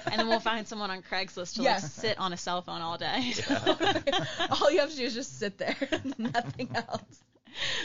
and 0.05 0.19
then 0.19 0.27
we'll 0.27 0.39
find 0.39 0.67
someone 0.67 0.91
on 0.91 1.01
Craigslist 1.01 1.55
to 1.55 1.61
like 1.61 1.81
Yes. 1.81 1.93
sit 1.93 2.17
on 2.19 2.31
a 2.33 2.37
cell 2.37 2.61
phone 2.61 2.81
all 2.81 2.97
day. 2.97 3.33
all 4.61 4.71
you 4.71 4.79
have 4.79 4.89
to 4.91 4.95
do 4.95 5.03
is 5.03 5.13
just 5.13 5.39
sit 5.39 5.57
there, 5.57 5.75
nothing 6.17 6.69
else. 6.75 7.23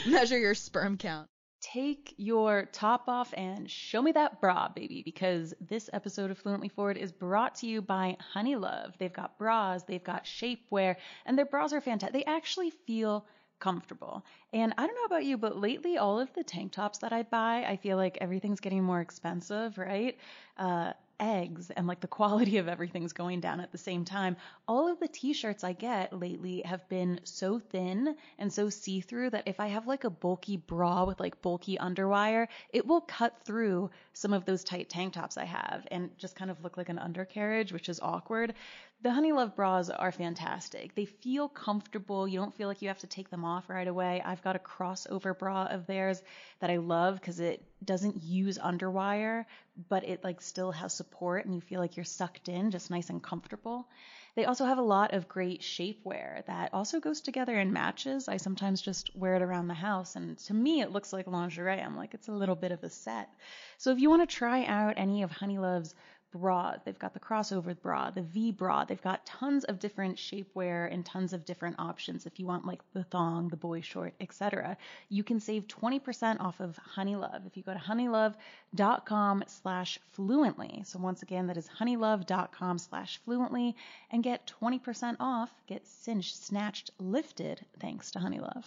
Measure 0.07 0.37
your 0.37 0.55
sperm 0.55 0.97
count. 0.97 1.27
Take 1.61 2.13
your 2.17 2.69
top 2.71 3.09
off 3.09 3.33
and 3.35 3.69
show 3.69 4.01
me 4.01 4.13
that 4.13 4.39
bra, 4.39 4.69
baby, 4.69 5.01
because 5.03 5.53
this 5.59 5.89
episode 5.91 6.31
of 6.31 6.37
Fluently 6.37 6.69
Forward 6.69 6.97
is 6.97 7.11
brought 7.11 7.55
to 7.55 7.67
you 7.67 7.81
by 7.81 8.15
Honeylove. 8.33 8.97
They've 8.97 9.11
got 9.11 9.37
bras, 9.37 9.83
they've 9.83 10.03
got 10.03 10.23
shapewear, 10.23 10.95
and 11.25 11.37
their 11.37 11.45
bras 11.45 11.73
are 11.73 11.81
fantastic. 11.81 12.13
They 12.13 12.31
actually 12.31 12.69
feel 12.69 13.25
comfortable. 13.59 14.25
And 14.53 14.73
I 14.77 14.87
don't 14.87 14.95
know 14.95 15.03
about 15.15 15.25
you, 15.25 15.37
but 15.37 15.57
lately 15.57 15.97
all 15.97 16.19
of 16.19 16.31
the 16.33 16.43
tank 16.43 16.71
tops 16.71 16.99
that 16.99 17.11
I 17.11 17.23
buy, 17.23 17.65
I 17.67 17.75
feel 17.75 17.97
like 17.97 18.17
everything's 18.21 18.61
getting 18.61 18.83
more 18.83 19.01
expensive, 19.01 19.77
right? 19.77 20.17
Uh, 20.57 20.93
eggs 21.19 21.69
and 21.71 21.87
like 21.87 21.99
the 21.99 22.07
quality 22.07 22.57
of 22.57 22.67
everything's 22.67 23.13
going 23.13 23.39
down 23.39 23.59
at 23.59 23.71
the 23.71 23.77
same 23.77 24.05
time. 24.05 24.37
All 24.67 24.91
of 24.91 24.99
the 24.99 25.07
t-shirts 25.07 25.63
I 25.63 25.73
get 25.73 26.17
lately 26.17 26.61
have 26.65 26.87
been 26.89 27.19
so 27.23 27.59
thin 27.59 28.15
and 28.37 28.51
so 28.51 28.69
see-through 28.69 29.31
that 29.31 29.47
if 29.47 29.59
I 29.59 29.67
have 29.67 29.87
like 29.87 30.03
a 30.03 30.09
bulky 30.09 30.57
bra 30.57 31.05
with 31.05 31.19
like 31.19 31.41
bulky 31.41 31.77
underwire, 31.77 32.47
it 32.71 32.85
will 32.85 33.01
cut 33.01 33.41
through 33.43 33.89
some 34.13 34.33
of 34.33 34.45
those 34.45 34.63
tight 34.63 34.89
tank 34.89 35.13
tops 35.13 35.37
I 35.37 35.45
have 35.45 35.87
and 35.91 36.09
just 36.17 36.35
kind 36.35 36.51
of 36.51 36.63
look 36.63 36.77
like 36.77 36.89
an 36.89 36.99
undercarriage, 36.99 37.71
which 37.71 37.89
is 37.89 37.99
awkward. 37.99 38.53
The 39.01 39.09
Honeylove 39.09 39.55
bras 39.55 39.89
are 39.89 40.11
fantastic. 40.11 40.93
They 40.93 41.05
feel 41.05 41.47
comfortable. 41.47 42.27
You 42.27 42.37
don't 42.37 42.53
feel 42.53 42.67
like 42.67 42.81
you 42.81 42.89
have 42.89 42.99
to 42.99 43.07
take 43.07 43.29
them 43.29 43.45
off 43.45 43.69
right 43.69 43.87
away. 43.87 44.21
I've 44.25 44.41
got 44.41 44.57
a 44.57 44.59
crossover 44.59 45.37
bra 45.37 45.67
of 45.67 45.87
theirs 45.87 46.21
that 46.59 46.69
I 46.69 46.77
love 46.77 47.15
because 47.15 47.39
it 47.39 47.63
doesn't 47.85 48.21
use 48.23 48.57
underwire, 48.57 49.45
but 49.87 50.03
it 50.03 50.21
like 50.25 50.41
still 50.41 50.73
has 50.73 50.93
support 50.93 51.45
and 51.45 51.55
you 51.55 51.61
feel 51.61 51.79
like 51.79 51.95
you're 51.95 52.03
sucked 52.03 52.49
in, 52.49 52.71
just 52.71 52.91
nice 52.91 53.09
and 53.09 53.23
comfortable. 53.23 53.87
They 54.35 54.43
also 54.43 54.65
have 54.65 54.77
a 54.77 54.83
lot 54.83 55.13
of 55.13 55.29
great 55.29 55.61
shapewear 55.61 56.45
that 56.45 56.73
also 56.73 56.99
goes 56.99 57.21
together 57.21 57.57
in 57.57 57.71
matches. 57.71 58.27
I 58.27 58.35
sometimes 58.35 58.81
just 58.81 59.15
wear 59.15 59.35
it 59.35 59.41
around 59.41 59.67
the 59.67 59.73
house, 59.73 60.15
and 60.15 60.37
to 60.39 60.53
me, 60.53 60.81
it 60.81 60.91
looks 60.91 61.11
like 61.13 61.25
lingerie. 61.25 61.81
I'm 61.81 61.97
like, 61.97 62.13
it's 62.13 62.27
a 62.27 62.33
little 62.33 62.55
bit 62.55 62.71
of 62.71 62.83
a 62.83 62.89
set. 62.89 63.29
So 63.77 63.91
if 63.91 63.99
you 63.99 64.09
want 64.09 64.29
to 64.29 64.35
try 64.35 64.65
out 64.65 64.95
any 64.97 65.23
of 65.23 65.31
Honeylove's 65.31 65.95
bra, 66.31 66.75
they've 66.83 66.99
got 66.99 67.13
the 67.13 67.19
crossover 67.19 67.79
bra, 67.79 68.11
the 68.11 68.21
V 68.21 68.51
bra, 68.51 68.85
they've 68.85 69.01
got 69.01 69.25
tons 69.25 69.63
of 69.63 69.79
different 69.79 70.17
shapewear 70.17 70.91
and 70.91 71.05
tons 71.05 71.33
of 71.33 71.45
different 71.45 71.77
options. 71.79 72.25
If 72.25 72.39
you 72.39 72.45
want 72.45 72.65
like 72.65 72.81
the 72.93 73.03
thong, 73.03 73.49
the 73.49 73.57
boy 73.57 73.81
short, 73.81 74.13
etc., 74.19 74.77
you 75.09 75.23
can 75.23 75.39
save 75.39 75.67
20% 75.67 76.39
off 76.39 76.59
of 76.59 76.79
Honeylove 76.95 77.45
if 77.47 77.57
you 77.57 77.63
go 77.63 77.73
to 77.73 77.79
honeylove.com 77.79 79.43
slash 79.47 79.99
fluently. 80.11 80.83
So 80.85 80.99
once 80.99 81.21
again, 81.23 81.47
that 81.47 81.57
is 81.57 81.67
honeylove.com 81.67 82.77
slash 82.77 83.19
fluently 83.25 83.75
and 84.11 84.23
get 84.23 84.51
20% 84.61 85.17
off, 85.19 85.53
get 85.67 85.85
cinched, 85.87 86.43
snatched, 86.43 86.91
lifted 86.99 87.65
thanks 87.79 88.11
to 88.11 88.19
Honeylove. 88.19 88.65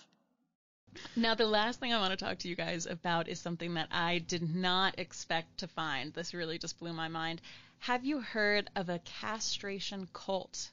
Now, 1.17 1.35
the 1.35 1.47
last 1.47 1.81
thing 1.81 1.93
I 1.93 1.99
want 1.99 2.19
to 2.19 2.23
talk 2.23 2.39
to 2.39 2.49
you 2.49 2.55
guys 2.55 2.87
about 2.87 3.29
is 3.29 3.41
something 3.41 3.75
that 3.75 3.89
I 3.91 4.19
did 4.19 4.55
not 4.55 4.99
expect 4.99 5.59
to 5.59 5.69
find. 5.69 6.13
This 6.13 6.35
really 6.35 6.59
just 6.59 6.79
blew 6.79 6.93
my 6.93 7.09
mind. 7.09 7.41
Have 7.81 8.05
you 8.05 8.21
heard 8.21 8.71
of 8.77 8.89
a 8.89 9.01
castration 9.01 10.09
cult? 10.13 10.71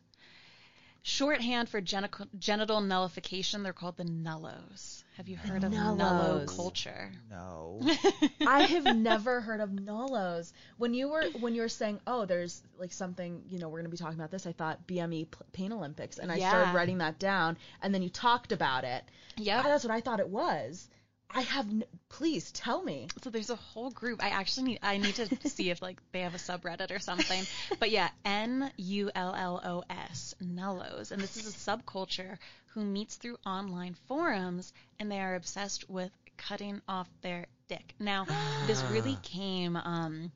Shorthand 1.01 1.69
for 1.69 1.81
genital, 1.81 2.27
genital 2.37 2.81
nullification, 2.81 3.63
they're 3.63 3.73
called 3.73 3.97
the 3.97 4.03
nullos. 4.03 5.03
Have 5.17 5.27
you 5.27 5.37
heard 5.37 5.63
of 5.63 5.71
nullo 5.71 6.45
culture? 6.47 7.11
No. 7.29 7.81
I 8.45 8.61
have 8.61 8.85
never 8.85 9.41
heard 9.41 9.59
of 9.59 9.69
nullos. 9.69 10.51
When 10.77 10.93
you 10.93 11.09
were 11.09 11.25
when 11.39 11.55
you 11.55 11.61
were 11.61 11.69
saying, 11.69 11.99
"Oh, 12.07 12.25
there's 12.25 12.61
like 12.77 12.91
something, 12.93 13.43
you 13.49 13.59
know, 13.59 13.67
we're 13.69 13.79
going 13.79 13.91
to 13.91 13.97
be 13.97 13.97
talking 13.97 14.19
about 14.19 14.31
this," 14.31 14.45
I 14.45 14.51
thought 14.53 14.85
BME 14.87 15.25
P- 15.31 15.37
Pain 15.51 15.71
Olympics, 15.73 16.19
and 16.19 16.31
I 16.31 16.35
Yeah. 16.37 16.49
started 16.49 16.75
writing 16.75 16.97
that 16.99 17.19
down, 17.19 17.57
and 17.81 17.93
then 17.93 18.01
you 18.01 18.09
talked 18.09 18.51
about 18.51 18.83
it. 18.83 19.03
Yep. 19.37 19.65
Ah, 19.65 19.67
that's 19.67 19.83
what 19.83 19.91
I 19.91 20.01
thought 20.01 20.19
it 20.19 20.29
was. 20.29 20.89
I 21.31 21.41
have. 21.41 21.67
N- 21.67 21.83
please 22.09 22.51
tell 22.51 22.81
me. 22.81 23.07
So 23.23 23.29
there's 23.29 23.49
a 23.49 23.55
whole 23.55 23.91
group. 23.91 24.23
I 24.23 24.29
actually 24.29 24.63
need 24.63 24.79
I 24.81 24.97
need 24.97 25.15
to 25.15 25.49
see 25.49 25.69
if 25.69 25.81
like 25.81 25.99
they 26.11 26.21
have 26.21 26.35
a 26.35 26.39
subreddit 26.39 26.91
or 26.91 26.99
something. 26.99 27.43
But 27.79 27.91
yeah, 27.91 28.09
N 28.25 28.71
U 28.77 29.11
L 29.13 29.35
L 29.35 29.61
O 29.63 29.83
S, 29.89 30.33
nullos, 30.41 31.11
and 31.11 31.21
this 31.21 31.37
is 31.37 31.47
a 31.47 31.57
subculture 31.57 32.37
who 32.73 32.83
meets 32.83 33.15
through 33.15 33.37
online 33.45 33.95
forums, 34.07 34.73
and 34.99 35.11
they 35.11 35.19
are 35.19 35.35
obsessed 35.35 35.89
with 35.89 36.11
cutting 36.37 36.81
off 36.87 37.09
their 37.21 37.45
dick. 37.67 37.93
Now, 37.99 38.25
this 38.67 38.81
really 38.91 39.17
came. 39.21 39.75
Um, 39.75 40.31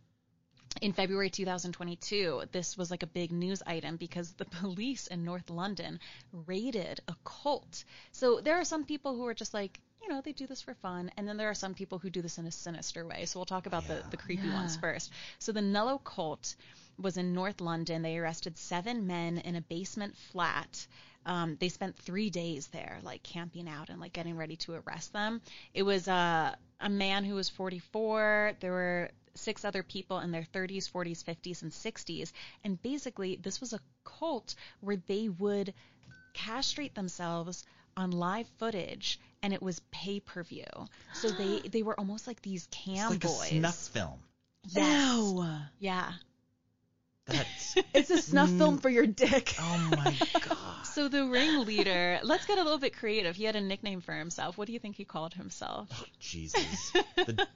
in 0.82 0.91
February 0.91 1.30
2022, 1.30 2.44
this 2.52 2.78
was 2.78 2.89
like 2.89 3.04
a 3.04 3.08
big 3.08 3.32
news 3.32 3.62
item 3.66 3.96
because 3.96 4.34
the 4.34 4.46
police 4.62 5.08
in 5.08 5.24
North 5.24 5.50
London 5.50 6.00
raided 6.32 7.00
a 7.08 7.16
cult. 7.24 7.84
So 8.12 8.41
there 8.41 8.60
are 8.60 8.66
some 8.66 8.84
people 8.84 9.16
who 9.16 9.26
are 9.28 9.36
just 9.36 9.54
like, 9.54 9.80
you 10.04 10.10
know, 10.10 10.22
they 10.22 10.34
do 10.34 10.45
this 10.45 10.62
for 10.62 10.74
fun. 10.76 11.10
And 11.18 11.28
then 11.28 11.38
there 11.38 11.49
are 11.49 11.56
some 11.56 11.74
people 11.74 11.97
who 11.97 12.10
do 12.10 12.22
this 12.22 12.38
in 12.38 12.45
a 12.45 12.51
sinister 12.51 13.06
way. 13.06 13.26
So 13.26 13.39
we'll 13.39 13.45
talk 13.45 13.66
about 13.66 13.88
the, 13.88 14.04
the 14.12 14.18
creepy 14.18 14.49
ones 14.49 14.76
first. 14.76 15.12
So 15.39 15.51
the 15.54 15.62
Nullo 15.62 16.04
cult 16.04 16.56
was 17.01 17.18
in 17.18 17.34
North 17.34 17.62
London. 17.62 18.01
They 18.01 18.18
arrested 18.18 18.58
seven 18.58 19.08
men 19.08 19.38
in 19.38 19.56
a 19.56 19.62
basement 19.62 20.16
flat. 20.32 20.86
Um, 21.26 21.56
they 21.60 21.70
spent 21.70 21.95
three 21.95 22.30
days 22.30 22.68
there, 22.68 22.99
like 23.01 23.24
camping 23.24 23.70
out 23.70 23.89
and 23.89 24.01
like 24.01 24.12
getting 24.12 24.36
ready 24.36 24.58
to 24.58 24.74
arrest 24.74 25.14
them. 25.14 25.41
It 25.74 25.84
was 25.84 26.08
uh, 26.10 26.54
a 26.82 26.89
man 26.89 27.24
who 27.24 27.36
was 27.36 27.47
44. 27.47 28.54
There 28.60 28.74
were 28.74 29.10
six 29.36 29.64
other 29.64 29.84
people 29.84 30.20
in 30.20 30.32
their 30.32 30.45
30s, 30.54 30.91
40s, 30.91 31.24
50s, 31.24 31.62
and 31.62 31.72
60s. 31.72 32.34
And 32.66 32.82
basically, 32.82 33.38
this 33.41 33.62
was 33.62 33.72
a 33.72 33.80
cult 34.04 34.56
where 34.82 34.97
they 35.08 35.30
would 35.30 35.74
castrate 36.34 36.93
themselves 36.93 37.64
on 37.95 38.12
live 38.12 38.47
footage 38.58 39.20
and 39.44 39.54
it 39.54 39.62
was 39.62 39.80
pay 39.91 40.20
per 40.20 40.41
view. 40.44 40.66
So 41.14 41.30
they 41.30 41.60
they 41.72 41.84
were 41.84 42.00
almost 42.00 42.26
like 42.26 42.41
these 42.41 42.68
It's 42.72 42.78
cam 42.86 43.10
like 43.12 43.20
boys. 43.22 43.44
a 43.44 43.46
snuff 43.56 43.76
film. 43.76 44.20
Yes. 44.70 45.34
Yeah. 45.80 46.12
That's 47.28 47.76
It's 47.94 48.10
a 48.10 48.18
snuff 48.22 48.50
film 48.58 48.80
for 48.80 48.89
your 48.89 49.06
dick. 49.06 49.54
oh 49.60 49.89
my 49.96 50.18
god. 50.50 50.86
So 50.86 51.08
the 51.08 51.26
ringleader, 51.26 52.20
let's 52.24 52.46
get 52.46 52.58
a 52.58 52.64
little 52.64 52.80
bit 52.80 52.96
creative. 52.96 53.36
He 53.36 53.44
had 53.44 53.56
a 53.56 53.62
nickname 53.62 54.02
for 54.02 54.14
himself. 54.14 54.58
What 54.58 54.68
do 54.68 54.74
you 54.74 54.80
think 54.80 54.96
he 54.96 55.06
called 55.06 55.34
himself? 55.34 55.89
Oh, 55.94 56.06
Jesus. 56.20 56.91
The 57.16 57.48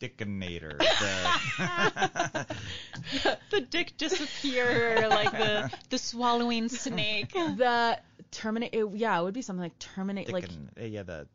Dickinator. 0.00 0.78
The 3.22 3.38
the 3.50 3.60
dick 3.62 3.96
disappearer, 3.96 5.08
like 5.08 5.30
the 5.32 5.70
the 5.90 5.98
swallowing 5.98 6.68
snake. 6.68 7.32
The 7.32 7.98
terminate. 8.30 8.70
It, 8.72 8.86
yeah, 8.94 9.18
it 9.18 9.22
would 9.22 9.34
be 9.34 9.42
something 9.42 9.62
like 9.62 9.78
terminate, 9.78 10.32
like 10.32 10.48
uh, 10.80 10.84
yeah, 10.84 11.02
the 11.02 11.26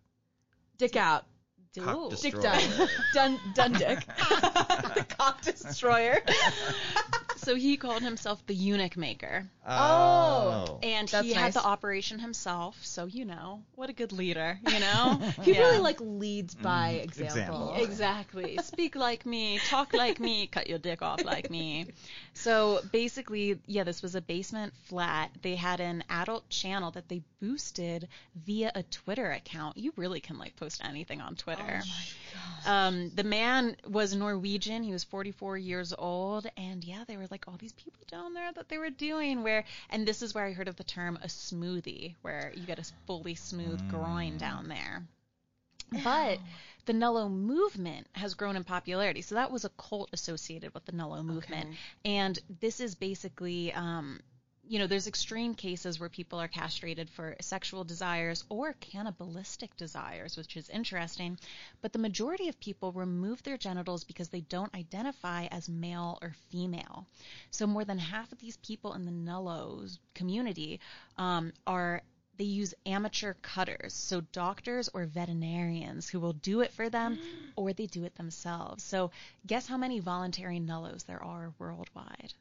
dick 0.78 0.96
out, 0.96 1.26
cock 1.74 2.10
dick 2.22 2.40
done, 2.40 2.62
done, 3.14 3.40
done, 3.54 3.74
dick. 3.74 4.06
the 4.06 5.06
cock 5.18 5.42
destroyer. 5.42 6.20
So 7.44 7.56
he 7.56 7.78
called 7.78 8.02
himself 8.02 8.46
the 8.48 8.54
eunuch 8.54 8.98
maker. 8.98 9.50
Oh. 9.68 10.80
And 10.84 11.08
That's 11.08 11.26
he 11.26 11.34
had 11.34 11.42
nice. 11.46 11.54
the 11.56 11.64
operation 11.64 12.20
himself, 12.20 12.78
so 12.84 13.06
you 13.06 13.26
know, 13.26 13.62
what 13.76 13.90
a 13.90 13.94
good 13.94 14.12
leader, 14.12 14.60
you 14.68 14.80
know? 14.80 15.20
He 15.44 15.54
Yeah. 15.54 15.60
really 15.60 15.80
like 15.80 16.00
leads 16.00 16.56
by 16.56 16.90
example. 17.04 17.36
example. 17.36 17.74
Exactly. 17.78 18.58
Speak 18.64 18.96
like 18.96 19.26
me, 19.26 19.60
talk 19.68 19.94
like 19.94 20.20
me, 20.20 20.48
cut 20.48 20.68
your 20.68 20.80
dick 20.80 21.02
off 21.02 21.24
like 21.24 21.50
me. 21.50 21.88
So 22.34 22.82
basically, 22.92 23.60
yeah, 23.66 23.84
this 23.84 24.02
was 24.02 24.16
a 24.16 24.22
basement 24.22 24.74
flat. 24.86 25.32
They 25.42 25.56
had 25.56 25.80
an 25.80 26.04
adult 26.10 26.48
channel 26.50 26.92
that 26.92 27.08
they 27.10 27.22
boosted 27.40 28.08
via 28.46 28.72
a 28.76 28.84
Twitter 28.84 29.32
account. 29.32 29.78
You 29.78 29.94
really 29.96 30.20
can 30.22 30.38
like 30.38 30.56
post 30.56 30.82
anything 30.84 31.22
on 31.22 31.36
Twitter. 31.36 31.62
Oh 31.64 31.68
my 31.68 31.82
gosh. 32.34 32.68
Um, 32.68 33.12
the 33.16 33.24
man 33.24 33.76
was 33.88 34.16
Norwegian. 34.16 34.84
He 34.84 34.92
was 34.92 35.04
44 35.04 35.58
years 35.58 35.94
old, 35.98 36.48
and 36.58 36.84
yeah, 36.84 37.04
there 37.08 37.18
were 37.18 37.28
like 37.32 37.48
all 37.48 37.58
these 37.58 37.74
people 37.74 38.04
down 38.12 38.34
there 38.34 38.52
that 38.54 38.70
they 38.70 38.78
were 38.78 38.90
doing 38.90 39.42
where, 39.44 39.64
and 39.90 40.08
this 40.08 40.22
is 40.22 40.36
where 40.36 40.46
I 40.46 40.52
heard 40.52 40.68
of 40.68 40.76
the 40.76 40.84
term 40.84 41.18
a 41.24 41.28
smoothie, 41.28 42.16
where 42.22 42.52
you 42.56 42.66
get 42.66 42.80
a 42.80 42.92
fully 43.08 43.36
smooth 43.36 43.90
groin 43.90 44.38
down 44.38 44.68
there. 44.68 45.04
But 46.04 46.40
the 46.86 46.94
Nullo 46.94 47.30
movement 47.30 48.08
has 48.14 48.34
grown 48.34 48.56
in 48.56 48.64
popularity. 48.64 49.22
So 49.22 49.36
that 49.36 49.52
was 49.52 49.66
a 49.66 49.70
cult 49.70 50.10
associated 50.14 50.74
with 50.74 50.86
the 50.86 50.94
Nullo 50.94 51.24
movement. 51.24 51.76
And 52.06 52.40
this 52.62 52.80
is 52.80 52.96
basically, 52.96 53.74
um, 53.74 54.22
you 54.68 54.80
know, 54.80 54.88
there's 54.88 55.08
extreme 55.08 55.56
cases 55.56 56.00
where 56.00 56.10
people 56.10 56.40
are 56.40 56.48
castrated 56.48 57.10
for 57.10 57.36
sexual 57.42 57.84
desires 57.84 58.44
or 58.48 58.74
cannibalistic 58.74 59.76
desires, 59.76 60.38
which 60.38 60.56
is 60.56 60.70
interesting. 60.70 61.38
But 61.82 61.94
the 61.94 62.00
majority 62.00 62.48
of 62.48 62.60
people 62.60 62.92
remove 62.92 63.44
their 63.44 63.58
genitals 63.58 64.04
because 64.04 64.30
they 64.30 64.42
don't 64.42 64.74
identify 64.76 65.48
as 65.48 65.68
male 65.68 66.20
or 66.22 66.36
female. 66.50 67.08
So 67.50 67.66
more 67.68 67.86
than 67.86 67.98
half 67.98 68.32
of 68.32 68.40
these 68.40 68.58
people 68.58 68.94
in 68.94 69.06
the 69.06 69.12
Nullos 69.12 69.98
community 70.14 70.80
um, 71.18 71.54
are 71.66 72.04
they 72.38 72.46
use 72.46 72.74
amateur 72.86 73.34
cutters, 73.42 73.94
so 73.94 74.22
doctors 74.32 74.90
or 74.94 75.06
veterinarians 75.06 76.10
who 76.10 76.20
will 76.20 76.34
do 76.34 76.62
it 76.62 76.72
for 76.72 76.90
them 76.90 77.20
or 77.56 77.74
they 77.74 77.86
do 77.86 78.04
it 78.04 78.16
themselves. 78.16 78.84
So 78.84 79.12
guess 79.46 79.68
how 79.68 79.78
many 79.78 80.00
voluntary 80.00 80.60
nullos 80.60 81.06
there 81.06 81.22
are 81.22 81.54
worldwide? 81.60 82.34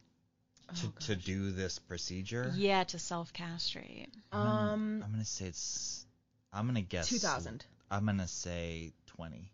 To, 0.77 1.07
to 1.07 1.17
do 1.17 1.51
this 1.51 1.79
procedure. 1.79 2.53
Yeah, 2.55 2.85
to 2.85 2.99
self 2.99 3.33
castrate. 3.33 4.15
Um, 4.33 5.03
I'm 5.05 5.11
gonna 5.11 5.25
say 5.25 5.47
it's. 5.47 6.07
I'm 6.53 6.67
gonna 6.67 6.83
guess. 6.83 7.09
2000. 7.09 7.65
I'm 7.91 8.07
gonna 8.07 8.29
say 8.29 8.93
20. 9.07 9.51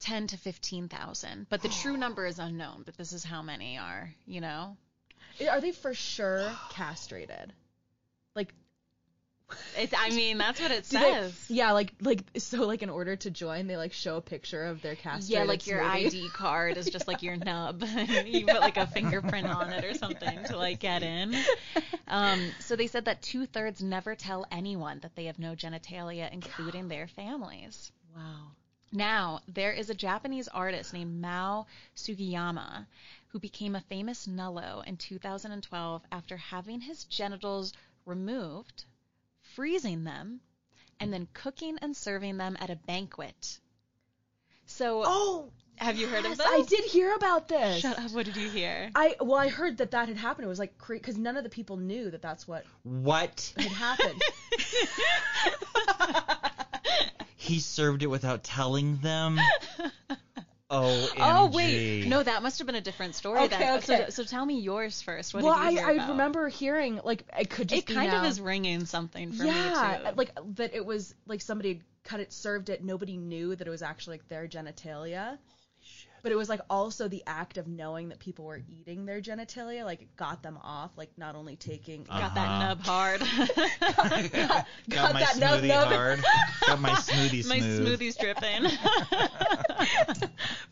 10 0.00 0.26
to 0.28 0.36
15,000. 0.36 1.46
But 1.48 1.62
the 1.62 1.68
true 1.68 1.96
number 1.96 2.26
is 2.26 2.38
unknown, 2.38 2.82
but 2.84 2.96
this 2.96 3.12
is 3.12 3.24
how 3.24 3.42
many 3.42 3.78
are, 3.78 4.12
you 4.26 4.40
know? 4.40 4.76
Are 5.50 5.60
they 5.60 5.72
for 5.72 5.94
sure 5.94 6.50
castrated? 6.70 7.52
Like, 8.34 8.52
It, 9.76 9.92
I 9.96 10.10
mean, 10.10 10.38
that's 10.38 10.60
what 10.60 10.70
it 10.70 10.88
do 10.88 10.98
they- 10.98 11.02
says. 11.04 11.46
yeah, 11.48 11.72
like 11.72 11.92
like 12.00 12.20
so 12.38 12.64
like 12.66 12.82
in 12.82 12.90
order 12.90 13.14
to 13.16 13.30
join, 13.30 13.66
they 13.66 13.76
like 13.76 13.92
show 13.92 14.16
a 14.16 14.20
picture 14.20 14.64
of 14.64 14.80
their 14.82 14.94
cast. 14.94 15.28
Yeah, 15.28 15.44
like 15.44 15.66
your 15.66 15.80
smoothie. 15.80 16.06
ID 16.06 16.28
card 16.30 16.76
is 16.76 16.86
just 16.86 17.06
like 17.06 17.22
your 17.22 17.36
nub. 17.50 17.82
you 18.26 18.46
put 18.46 18.60
like 18.60 18.76
a 18.76 18.86
fingerprint 18.86 19.46
on 19.48 19.70
it 19.72 19.84
or 19.84 19.94
something 19.94 20.44
to 20.44 20.56
like 20.56 20.80
get 20.80 21.02
in. 21.02 21.34
Um, 22.08 22.50
so 22.60 22.74
they 22.76 22.86
said 22.86 23.04
that 23.04 23.20
two 23.22 23.46
thirds 23.46 23.82
never 23.82 24.14
tell 24.14 24.46
anyone 24.50 25.00
that 25.00 25.14
they 25.16 25.26
have 25.26 25.38
no 25.38 25.54
genitalia, 25.54 26.32
including 26.32 26.88
their 26.88 27.06
families. 27.06 27.92
Wow. 28.16 28.52
Now, 28.92 29.40
there 29.48 29.72
is 29.72 29.90
a 29.90 29.94
Japanese 29.94 30.46
artist 30.48 30.92
named 30.94 31.20
Mao 31.20 31.66
Sugiyama 31.96 32.86
who 33.28 33.40
became 33.40 33.74
a 33.74 33.80
famous 33.80 34.26
nullo 34.28 34.86
in 34.86 34.96
2012 34.96 36.02
after 36.12 36.36
having 36.36 36.80
his 36.80 37.02
genitals 37.04 37.72
removed, 38.06 38.84
freezing 39.54 40.04
them, 40.04 40.40
and 41.00 41.12
then 41.12 41.28
cooking 41.32 41.78
and 41.82 41.96
serving 41.96 42.36
them 42.36 42.56
at 42.60 42.70
a 42.70 42.76
banquet. 42.76 43.58
So, 44.66 45.02
Oh, 45.06 45.50
have 45.76 45.96
you 45.96 46.06
heard 46.06 46.20
of 46.24 46.30
yes, 46.30 46.38
this? 46.38 46.46
I 46.46 46.62
did 46.62 46.84
hear 46.84 47.14
about 47.14 47.48
this. 47.48 47.80
Shut 47.80 47.98
up. 47.98 48.10
What 48.12 48.26
did 48.26 48.36
you 48.36 48.48
hear? 48.48 48.90
I 48.94 49.16
well, 49.20 49.36
I 49.36 49.48
heard 49.48 49.78
that 49.78 49.90
that 49.90 50.08
had 50.08 50.16
happened. 50.16 50.46
It 50.46 50.48
was 50.48 50.58
like 50.58 50.72
because 50.88 51.18
none 51.18 51.36
of 51.36 51.42
the 51.44 51.50
people 51.50 51.76
knew 51.76 52.10
that 52.10 52.22
that's 52.22 52.46
what 52.46 52.64
What? 52.82 53.52
had 53.56 53.66
happened. 53.72 54.22
He 57.36 57.60
served 57.60 58.02
it 58.02 58.06
without 58.06 58.42
telling 58.42 58.96
them. 58.98 59.38
Oh, 60.70 61.08
Oh 61.20 61.50
wait, 61.52 62.06
no, 62.06 62.22
that 62.22 62.42
must 62.42 62.58
have 62.58 62.66
been 62.66 62.74
a 62.74 62.80
different 62.80 63.14
story 63.14 63.40
Okay, 63.42 63.58
then. 63.58 63.78
okay. 63.78 64.06
So, 64.08 64.10
so 64.10 64.24
tell 64.24 64.44
me 64.46 64.60
yours 64.60 65.02
first. 65.02 65.34
What 65.34 65.44
well, 65.44 65.54
did 65.54 65.60
you 65.60 65.66
I, 65.66 65.70
hear 65.70 65.86
I 65.86 65.92
about? 65.92 66.08
remember 66.10 66.48
hearing 66.48 67.00
like 67.04 67.24
it 67.38 67.50
could 67.50 67.68
just 67.68 67.82
It 67.82 67.86
be 67.86 67.94
kind 67.94 68.10
now. 68.10 68.18
of 68.20 68.24
is 68.24 68.40
ringing 68.40 68.84
something 68.86 69.32
for 69.32 69.44
yeah, 69.44 69.98
me 69.98 70.10
too. 70.10 70.16
like 70.16 70.30
that 70.56 70.74
it 70.74 70.84
was 70.84 71.14
like 71.26 71.40
somebody 71.40 71.74
had 71.74 71.82
cut 72.04 72.20
it, 72.20 72.32
served 72.32 72.70
it. 72.70 72.82
Nobody 72.82 73.16
knew 73.16 73.54
that 73.54 73.66
it 73.66 73.70
was 73.70 73.82
actually 73.82 74.14
like 74.18 74.28
their 74.28 74.48
genitalia. 74.48 75.38
But 76.24 76.32
it 76.32 76.36
was 76.36 76.48
like 76.48 76.62
also 76.70 77.06
the 77.06 77.22
act 77.26 77.58
of 77.58 77.68
knowing 77.68 78.08
that 78.08 78.18
people 78.18 78.46
were 78.46 78.60
eating 78.66 79.04
their 79.04 79.20
genitalia, 79.20 79.84
like 79.84 80.00
it 80.02 80.16
got 80.16 80.42
them 80.42 80.58
off, 80.62 80.90
like 80.96 81.10
not 81.18 81.36
only 81.36 81.54
taking 81.54 82.02
got 82.04 82.34
that 82.34 82.48
Uh-huh. 82.48 82.68
nub 82.68 82.80
hard. 82.80 83.20
got, 84.32 84.66
got 84.88 85.12
my 85.12 85.20
that 85.20 85.36
nub 85.38 85.60
smoothie 85.60 85.68
nub. 85.68 85.88
hard. 85.92 86.24
Got 86.66 86.80
my 86.80 86.90
smoothie 86.92 87.46
My 87.48 87.58
smooth. 87.60 87.86
smoothie's 87.86 88.16
dripping. 88.16 88.62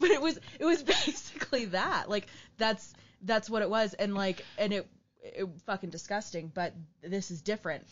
but 0.00 0.10
it 0.10 0.20
was 0.22 0.40
it 0.58 0.64
was 0.64 0.82
basically 0.82 1.66
that 1.66 2.08
like 2.08 2.26
that's 2.58 2.94
that's 3.22 3.50
what 3.50 3.62
it 3.62 3.68
was 3.70 3.94
and 3.94 4.14
like 4.14 4.44
and 4.58 4.72
it 4.72 4.88
it 5.22 5.46
fucking 5.66 5.90
disgusting 5.90 6.50
but 6.52 6.74
this 7.02 7.30
is 7.30 7.42
different 7.42 7.86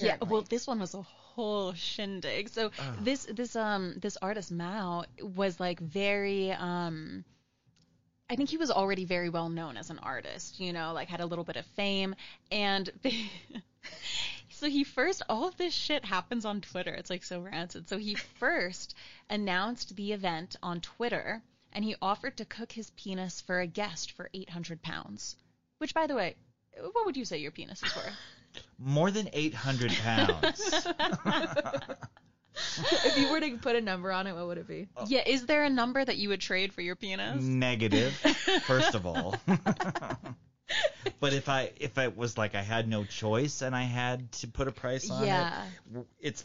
yeah, 0.00 0.16
well, 0.28 0.42
this 0.42 0.66
one 0.66 0.78
was 0.78 0.94
a 0.94 1.02
whole 1.36 1.74
shindig. 1.74 2.48
So 2.48 2.70
this 3.00 3.26
this 3.30 3.54
um 3.54 3.94
this 4.00 4.16
artist 4.20 4.50
Mao 4.50 5.04
was 5.20 5.60
like 5.60 5.78
very 5.78 6.50
um. 6.50 7.24
I 8.28 8.34
think 8.34 8.48
he 8.48 8.56
was 8.56 8.72
already 8.72 9.04
very 9.04 9.28
well 9.28 9.48
known 9.48 9.76
as 9.76 9.88
an 9.90 10.00
artist, 10.00 10.58
you 10.58 10.72
know, 10.72 10.92
like 10.92 11.08
had 11.08 11.20
a 11.20 11.26
little 11.26 11.44
bit 11.44 11.54
of 11.54 11.64
fame. 11.64 12.16
And 12.50 12.90
so 14.50 14.68
he 14.68 14.82
first, 14.82 15.22
all 15.28 15.46
of 15.46 15.56
this 15.56 15.72
shit 15.72 16.04
happens 16.04 16.44
on 16.44 16.60
Twitter. 16.60 16.92
It's 16.92 17.08
like 17.08 17.22
so 17.22 17.40
rancid. 17.40 17.88
So 17.88 17.98
he 17.98 18.14
first 18.40 18.96
announced 19.30 19.94
the 19.94 20.12
event 20.12 20.56
on 20.60 20.80
Twitter 20.80 21.40
and 21.72 21.84
he 21.84 21.94
offered 22.02 22.36
to 22.38 22.44
cook 22.44 22.72
his 22.72 22.90
penis 22.96 23.40
for 23.40 23.60
a 23.60 23.66
guest 23.68 24.10
for 24.10 24.28
800 24.34 24.82
pounds. 24.82 25.36
Which, 25.78 25.94
by 25.94 26.08
the 26.08 26.16
way, 26.16 26.34
what 26.80 27.06
would 27.06 27.16
you 27.16 27.24
say 27.24 27.38
your 27.38 27.52
penis 27.52 27.80
is 27.82 27.94
worth? 27.94 28.16
More 28.78 29.10
than 29.10 29.28
800 29.32 29.92
pounds. 29.92 30.86
if 33.04 33.18
you 33.18 33.30
were 33.30 33.40
to 33.40 33.56
put 33.58 33.76
a 33.76 33.80
number 33.80 34.10
on 34.10 34.26
it 34.26 34.34
what 34.34 34.46
would 34.46 34.58
it 34.58 34.66
be 34.66 34.88
oh. 34.96 35.04
Yeah, 35.08 35.22
is 35.26 35.46
there 35.46 35.64
a 35.64 35.70
number 35.70 36.04
that 36.04 36.16
you 36.16 36.30
would 36.30 36.40
trade 36.40 36.72
for 36.72 36.80
your 36.80 36.96
penis? 36.96 37.42
Negative, 37.42 38.12
first 38.64 38.94
of 38.94 39.06
all. 39.06 39.34
but 41.20 41.32
if 41.32 41.48
I 41.48 41.72
if 41.78 41.98
it 41.98 42.16
was 42.16 42.38
like 42.38 42.54
I 42.54 42.62
had 42.62 42.88
no 42.88 43.04
choice 43.04 43.62
and 43.62 43.74
I 43.74 43.82
had 43.82 44.32
to 44.32 44.48
put 44.48 44.68
a 44.68 44.72
price 44.72 45.10
on 45.10 45.26
Yeah. 45.26 45.64
it, 45.94 46.06
it's 46.20 46.44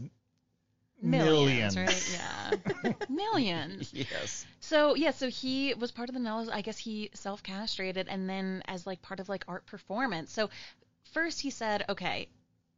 Millions, 1.03 1.76
millions. 1.76 1.78
right? 1.78 2.20
Yeah. 2.84 2.93
Millions. 3.09 3.91
Yes. 3.91 4.45
So 4.59 4.93
yeah, 4.93 5.09
so 5.12 5.30
he 5.30 5.74
was 5.74 5.91
part 5.91 6.09
of 6.09 6.14
the 6.14 6.22
Nullos. 6.22 6.47
I 6.51 6.62
guess 6.62 6.78
he 6.78 7.09
self 7.16 7.41
castrated, 7.41 8.07
and 8.07 8.30
then 8.30 8.62
as 8.68 8.86
like 8.86 9.01
part 9.01 9.20
of 9.20 9.28
like 9.28 9.43
art 9.47 9.66
performance. 9.66 10.32
So 10.32 10.51
first 11.12 11.41
he 11.41 11.49
said, 11.49 11.86
okay, 11.88 12.28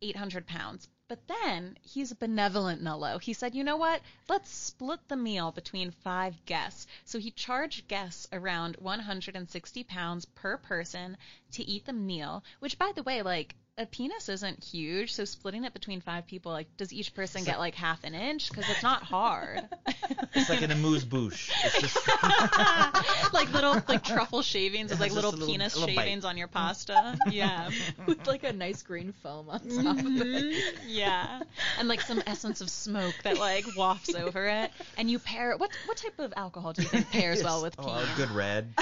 800 0.01 0.45
pounds. 0.45 0.89
But 1.07 1.27
then 1.27 1.77
he's 1.81 2.11
a 2.11 2.15
benevolent 2.15 2.81
Nullo. 2.81 3.21
He 3.21 3.33
said, 3.33 3.53
you 3.53 3.63
know 3.63 3.77
what? 3.77 4.01
Let's 4.27 4.49
split 4.49 5.07
the 5.07 5.15
meal 5.15 5.51
between 5.51 5.91
five 5.91 6.43
guests. 6.45 6.87
So 7.05 7.19
he 7.19 7.29
charged 7.31 7.87
guests 7.87 8.27
around 8.31 8.77
160 8.77 9.83
pounds 9.83 10.25
per 10.25 10.57
person 10.57 11.17
to 11.51 11.63
eat 11.63 11.85
the 11.85 11.93
meal, 11.93 12.43
which 12.59 12.79
by 12.79 12.91
the 12.95 13.03
way, 13.03 13.21
like, 13.21 13.55
a 13.75 13.87
penis 13.87 14.29
isn't 14.29 14.63
huge, 14.63 15.13
so 15.13 15.25
splitting 15.25 15.63
it 15.63 15.73
between 15.73 15.99
five 15.99 16.27
people, 16.27 16.51
like, 16.51 16.67
does 16.77 16.93
each 16.93 17.15
person 17.15 17.43
get 17.43 17.57
like 17.57 17.73
half 17.73 18.03
an 18.03 18.13
inch? 18.13 18.49
Because 18.49 18.69
it's 18.69 18.83
not 18.83 19.03
hard. 19.03 19.61
It's 20.35 20.49
like 20.49 20.63
an 20.63 20.71
amuse 20.71 21.05
bouche. 21.05 21.51
It's 21.63 21.79
just 21.79 21.95
like 23.33 23.53
little 23.53 23.81
like 23.87 24.03
truffle 24.03 24.41
shavings 24.41 24.89
with 24.89 24.99
like 24.99 25.11
little, 25.11 25.31
little- 25.31 25.47
penis 25.47 25.75
a 25.75 25.79
little 25.79 25.95
bite. 25.95 26.01
shavings 26.01 26.25
on 26.25 26.37
your 26.37 26.47
mm-hmm. 26.47 26.57
pasta. 26.57 27.17
Yeah. 27.31 27.69
with 28.07 28.25
like 28.27 28.43
a 28.43 28.51
nice 28.51 28.81
green 28.81 29.13
foam 29.21 29.49
on 29.49 29.59
top 29.59 29.99
of 29.99 30.03
mm-hmm. 30.03 30.21
it 30.21 30.75
yeah. 30.87 31.41
And 31.79 31.87
like 31.87 32.01
some 32.01 32.21
essence 32.25 32.61
of 32.61 32.69
smoke 32.69 33.13
that 33.23 33.37
like 33.37 33.65
wafts 33.77 34.15
over 34.15 34.47
it. 34.47 34.71
And 34.97 35.09
you 35.09 35.19
pair 35.19 35.55
what 35.55 35.69
what 35.85 35.97
type 35.97 36.19
of 36.19 36.33
alcohol 36.35 36.73
do 36.73 36.81
you 36.81 36.87
think 36.87 37.09
pairs 37.11 37.43
well 37.43 37.61
with 37.61 37.75
oh, 37.77 37.83
penis? 37.85 38.13
a 38.13 38.17
good 38.17 38.31
red. 38.31 38.73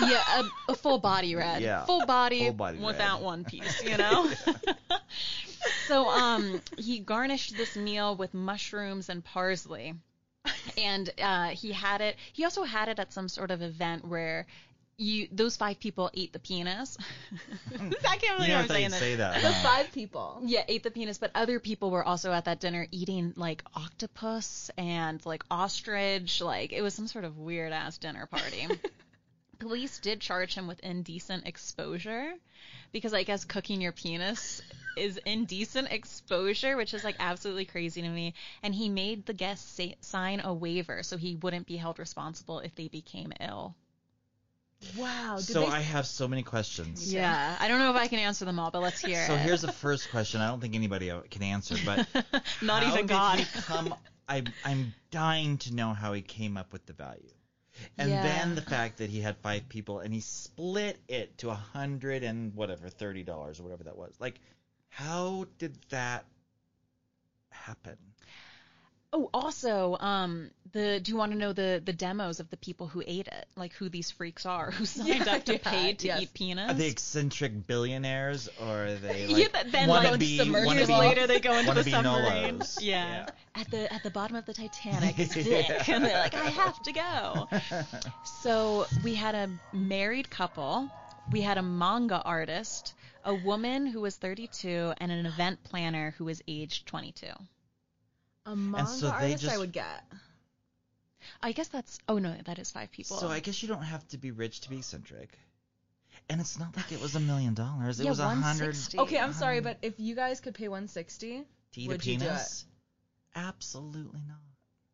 Yeah, 0.00 0.22
a, 0.68 0.72
a 0.72 0.74
full 0.74 0.98
body 0.98 1.34
red. 1.34 1.60
Yeah. 1.60 1.84
Full 1.84 2.06
body, 2.06 2.44
Full 2.46 2.52
body 2.54 2.78
without 2.78 3.18
red. 3.18 3.24
one 3.24 3.44
piece, 3.44 3.82
you 3.82 3.96
know? 3.96 4.30
so 5.86 6.08
um 6.08 6.60
he 6.78 6.98
garnished 6.98 7.56
this 7.56 7.76
meal 7.76 8.16
with 8.16 8.34
mushrooms 8.34 9.08
and 9.08 9.24
parsley. 9.24 9.94
And 10.78 11.10
uh, 11.22 11.48
he 11.48 11.70
had 11.72 12.00
it 12.00 12.16
he 12.32 12.44
also 12.44 12.62
had 12.64 12.88
it 12.88 12.98
at 12.98 13.12
some 13.12 13.28
sort 13.28 13.50
of 13.50 13.60
event 13.60 14.06
where 14.06 14.46
you 14.96 15.28
those 15.32 15.56
five 15.56 15.78
people 15.80 16.10
ate 16.14 16.32
the 16.32 16.38
penis. 16.38 16.96
I 17.74 17.78
can't 17.78 18.22
You 18.22 18.36
believe 18.36 18.48
never 18.48 18.62
I'm 18.62 18.68
saying 18.68 18.82
you'd 18.84 18.92
this. 18.92 18.98
say 18.98 19.14
that. 19.16 19.40
The 19.40 19.52
huh? 19.52 19.62
five 19.62 19.92
people. 19.92 20.40
Yeah, 20.44 20.62
ate 20.68 20.82
the 20.82 20.90
penis, 20.90 21.18
but 21.18 21.30
other 21.34 21.58
people 21.60 21.90
were 21.90 22.04
also 22.04 22.32
at 22.32 22.44
that 22.46 22.60
dinner 22.60 22.86
eating 22.90 23.32
like 23.36 23.62
octopus 23.74 24.70
and 24.78 25.24
like 25.26 25.42
ostrich. 25.50 26.40
Like 26.40 26.72
it 26.72 26.82
was 26.82 26.94
some 26.94 27.06
sort 27.06 27.24
of 27.24 27.36
weird 27.38 27.72
ass 27.72 27.98
dinner 27.98 28.26
party. 28.26 28.66
Police 29.60 29.98
did 30.00 30.20
charge 30.20 30.54
him 30.54 30.66
with 30.66 30.80
indecent 30.80 31.46
exposure 31.46 32.32
because 32.92 33.14
I 33.14 33.22
guess 33.22 33.44
cooking 33.44 33.80
your 33.80 33.92
penis 33.92 34.60
is 34.96 35.18
indecent 35.18 35.92
exposure, 35.92 36.76
which 36.76 36.92
is 36.94 37.04
like 37.04 37.16
absolutely 37.20 37.64
crazy 37.66 38.02
to 38.02 38.08
me. 38.08 38.34
And 38.62 38.74
he 38.74 38.88
made 38.88 39.26
the 39.26 39.32
guests 39.32 39.70
say, 39.70 39.94
sign 40.00 40.40
a 40.40 40.52
waiver 40.52 41.02
so 41.04 41.16
he 41.16 41.36
wouldn't 41.36 41.66
be 41.66 41.76
held 41.76 41.98
responsible 41.98 42.58
if 42.60 42.74
they 42.74 42.88
became 42.88 43.32
ill. 43.40 43.76
Wow. 44.96 45.36
Did 45.36 45.44
So 45.46 45.60
they, 45.60 45.66
I 45.66 45.80
have 45.80 46.06
so 46.06 46.26
many 46.26 46.42
questions. 46.42 47.12
Yeah, 47.12 47.56
I 47.60 47.68
don't 47.68 47.78
know 47.78 47.90
if 47.90 47.96
I 47.96 48.08
can 48.08 48.18
answer 48.18 48.44
them 48.46 48.58
all, 48.58 48.70
but 48.70 48.80
let's 48.80 49.00
hear 49.00 49.26
So 49.26 49.34
it. 49.34 49.40
here's 49.40 49.60
the 49.60 49.72
first 49.72 50.10
question. 50.10 50.40
I 50.40 50.48
don't 50.48 50.60
think 50.60 50.74
anybody 50.74 51.12
can 51.30 51.42
answer, 51.42 51.76
but 51.84 52.06
Not 52.62 52.82
how 52.82 52.92
even 52.94 53.06
did 53.06 53.12
God. 53.12 53.38
he 53.38 53.44
come? 53.62 53.94
I, 54.28 54.42
I'm 54.64 54.94
dying 55.10 55.58
to 55.58 55.74
know 55.74 55.92
how 55.92 56.12
he 56.14 56.22
came 56.22 56.56
up 56.56 56.72
with 56.72 56.86
the 56.86 56.92
value. 56.94 57.28
And 57.98 58.10
Yeah. 58.10 58.22
then 58.22 58.54
the 58.54 58.62
fact 58.62 58.98
that 58.98 59.10
he 59.10 59.20
had 59.20 59.36
five 59.38 59.68
people 59.68 60.00
and 60.00 60.12
he 60.12 60.20
split 60.20 60.98
it 61.08 61.38
to 61.38 61.50
a 61.50 61.54
hundred 61.54 62.22
and 62.22 62.54
whatever, 62.54 62.88
thirty 62.88 63.22
dollars 63.22 63.60
or 63.60 63.64
whatever 63.64 63.84
that 63.84 63.96
was. 63.96 64.14
Like, 64.20 64.40
how 64.88 65.46
did 65.58 65.76
that 65.90 66.24
happen? 67.50 68.09
Oh, 69.12 69.28
also, 69.34 69.96
um, 69.98 70.50
the 70.72 71.00
do 71.00 71.10
you 71.10 71.18
want 71.18 71.32
to 71.32 71.38
know 71.38 71.52
the 71.52 71.82
the 71.84 71.92
demos 71.92 72.38
of 72.38 72.48
the 72.50 72.56
people 72.56 72.86
who 72.86 73.02
ate 73.04 73.26
it, 73.26 73.46
like 73.56 73.72
who 73.72 73.88
these 73.88 74.12
freaks 74.12 74.46
are, 74.46 74.70
who 74.70 74.84
signed 74.86 75.26
Yeah, 75.26 75.34
up 75.34 75.44
to 75.46 75.54
yeah, 75.54 75.58
paid 75.70 75.98
to 76.00 76.06
yes. 76.06 76.22
eat 76.22 76.34
peanuts? 76.34 76.70
Are 76.72 76.76
they 76.76 76.88
eccentric 76.88 77.66
billionaires 77.66 78.48
or 78.60 78.84
are 78.86 78.94
they 78.94 79.26
like 79.34 79.52
but 79.52 79.72
then, 79.72 79.88
wanna 79.88 80.12
like, 80.12 80.20
be, 80.20 80.38
submersible. 80.38 80.66
wanna 80.66 80.78
Years 80.78 80.88
be, 80.88 80.94
later, 80.94 81.26
they 81.26 81.40
go 81.40 81.54
into 81.54 81.66
wanna 81.68 81.80
the 81.80 81.84
be 81.86 81.90
submarine. 81.90 82.58
Nullos. 82.60 82.78
Yeah. 82.80 83.26
at 83.56 83.68
the 83.72 83.92
at 83.92 84.02
the 84.04 84.10
bottom 84.10 84.36
of 84.36 84.46
the 84.46 84.54
Titanic, 84.54 85.16
stick, 85.30 85.88
and 85.88 86.04
they're 86.04 86.18
like, 86.18 86.34
I 86.34 86.50
have 86.50 86.80
to 86.84 86.92
go. 86.92 87.48
So 88.42 88.86
we 89.02 89.14
had 89.16 89.34
a 89.34 89.50
married 89.72 90.30
couple, 90.30 90.88
we 91.32 91.40
had 91.40 91.58
a 91.58 91.62
manga 91.62 92.22
artist, 92.22 92.94
a 93.24 93.34
woman 93.34 93.86
who 93.86 94.00
was 94.00 94.16
32, 94.16 94.92
and 94.98 95.10
an 95.10 95.26
event 95.26 95.64
planner 95.64 96.14
who 96.16 96.26
was 96.26 96.40
aged 96.46 96.86
22. 96.86 97.26
A 98.46 98.56
manga 98.56 98.86
so 98.86 99.06
they 99.06 99.32
artist, 99.32 99.48
I 99.48 99.58
would 99.58 99.72
get. 99.72 100.04
I 101.42 101.52
guess 101.52 101.68
that's 101.68 101.98
oh 102.08 102.18
no, 102.18 102.34
that 102.44 102.58
is 102.58 102.70
five 102.70 102.90
people. 102.90 103.16
So 103.16 103.28
I 103.28 103.40
guess 103.40 103.62
you 103.62 103.68
don't 103.68 103.82
have 103.82 104.06
to 104.08 104.18
be 104.18 104.30
rich 104.30 104.60
to 104.60 104.70
be 104.70 104.78
eccentric. 104.78 105.38
And 106.28 106.40
it's 106.40 106.58
not 106.58 106.76
like 106.76 106.92
it 106.92 107.00
was 107.00 107.14
a 107.16 107.20
million 107.20 107.54
dollars. 107.54 107.98
It 107.98 108.04
yeah, 108.04 108.10
was 108.10 108.20
a 108.20 108.28
hundred 108.28 108.74
160. 108.74 108.98
Okay, 109.00 109.18
I'm 109.18 109.32
sorry, 109.32 109.60
but 109.60 109.78
if 109.82 109.98
you 109.98 110.14
guys 110.14 110.40
could 110.40 110.54
pay 110.54 110.68
160, 110.68 111.44
to 111.72 111.80
a 111.80 111.86
Would 111.88 112.06
you 112.06 112.18
do 112.18 112.24
penis. 112.24 112.64
Absolutely 113.34 114.20
not. 114.28 114.38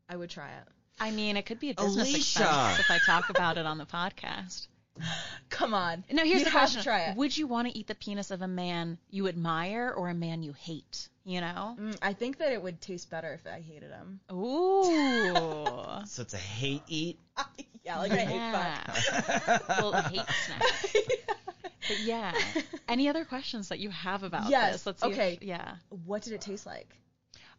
I 0.09 0.17
would 0.17 0.31
try 0.31 0.49
it. 0.49 0.69
I 0.99 1.11
mean, 1.11 1.37
it 1.37 1.45
could 1.45 1.61
be 1.61 1.71
a 1.71 1.75
business 1.75 2.09
Alicia! 2.09 2.17
expense 2.17 2.79
if 2.81 2.91
I 2.91 2.99
talk 3.05 3.29
about 3.29 3.59
it 3.59 3.67
on 3.67 3.77
the 3.77 3.85
podcast. 3.85 4.67
Come 5.51 5.75
on. 5.75 6.05
Now 6.11 6.25
here's 6.25 6.41
You'd 6.41 6.47
the 6.47 6.51
question: 6.51 6.83
try 6.83 7.01
it. 7.11 7.17
Would 7.17 7.37
you 7.37 7.47
want 7.47 7.69
to 7.69 7.77
eat 7.79 7.87
the 7.87 7.95
penis 7.95 8.31
of 8.31 8.43
a 8.43 8.49
man 8.49 8.99
you 9.11 9.29
admire 9.29 9.93
or 9.97 10.09
a 10.09 10.15
man 10.15 10.43
you 10.43 10.53
hate? 10.53 11.09
You 11.25 11.41
know? 11.41 11.77
Mm, 11.81 11.99
I 12.03 12.13
think 12.13 12.39
that 12.39 12.53
it 12.53 12.63
would 12.63 12.81
taste 12.81 13.11
better 13.11 13.33
if 13.33 13.53
I 13.53 13.61
hated 13.61 13.91
him. 13.91 14.21
Ooh. 14.33 15.65
So 16.07 16.23
it's 16.23 16.35
a 16.35 16.39
hate 16.39 16.83
eat. 16.89 17.19
yeah, 17.85 17.99
like 17.99 18.13
I 18.13 18.17
hate 18.17 18.53
fuck. 18.53 19.49
yeah. 19.49 19.59
well, 19.81 19.93
hate 20.03 20.21
snack. 20.47 20.63
But 21.89 22.01
yeah. 22.01 22.33
Any 22.89 23.09
other 23.09 23.25
questions 23.25 23.69
that 23.71 23.79
you 23.81 23.91
have 23.91 24.23
about 24.23 24.51
Yes, 24.51 24.73
this? 24.75 24.87
Let's 24.87 25.03
see. 25.03 25.09
if- 25.09 25.15
okay. 25.15 25.39
yeah. 25.43 25.77
What 26.05 26.23
did 26.23 26.33
it 26.33 26.41
taste 26.41 26.65
like? 26.67 26.89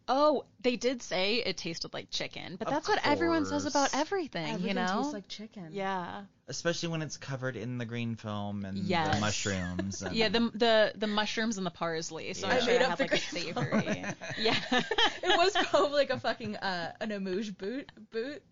Oh, 0.06 0.44
they 0.62 0.76
did 0.76 1.02
say 1.02 1.36
it 1.36 1.58
tasted 1.58 1.92
like 1.92 2.10
chicken, 2.10 2.56
but 2.58 2.68
Of 2.68 2.74
that's 2.74 2.88
what 2.88 3.00
everyone 3.06 3.44
says 3.44 3.66
about 3.66 3.94
everything. 3.94 4.46
Everything 4.48 4.68
you 4.68 4.74
know? 4.74 4.96
tastes 4.98 5.12
like 5.12 5.28
chicken. 5.28 5.68
yeah. 5.72 6.22
Especially 6.48 6.88
when 6.88 7.02
it's 7.02 7.16
covered 7.16 7.56
in 7.56 7.76
the 7.78 7.84
green 7.84 8.16
film 8.16 8.64
and 8.64 8.78
the 8.78 9.18
mushrooms. 9.20 10.02
And 10.02 10.16
Yeah, 10.16 10.28
the 10.30 10.50
the 10.54 10.92
the 10.96 11.06
mushrooms 11.06 11.58
and 11.58 11.66
the 11.66 11.70
parsley. 11.70 12.32
So 12.34 12.46
Yeah. 12.46 12.54
I'm 12.54 12.56
I 12.58 12.64
sure 12.64 12.72
made 12.74 12.80
it 12.80 12.82
up 12.82 12.88
had 12.90 12.98
the 12.98 13.02
like 13.04 13.12
a 13.12 13.30
green 13.30 13.44
savory. 13.44 14.04
yeah. 14.38 14.56
it 15.22 15.36
was 15.38 15.52
probably 15.68 15.92
like 15.98 16.10
a 16.10 16.18
fucking 16.18 16.56
uh 16.56 16.92
an 17.00 17.12
amuse 17.12 17.50
boot 17.50 17.90
boot. 18.10 18.42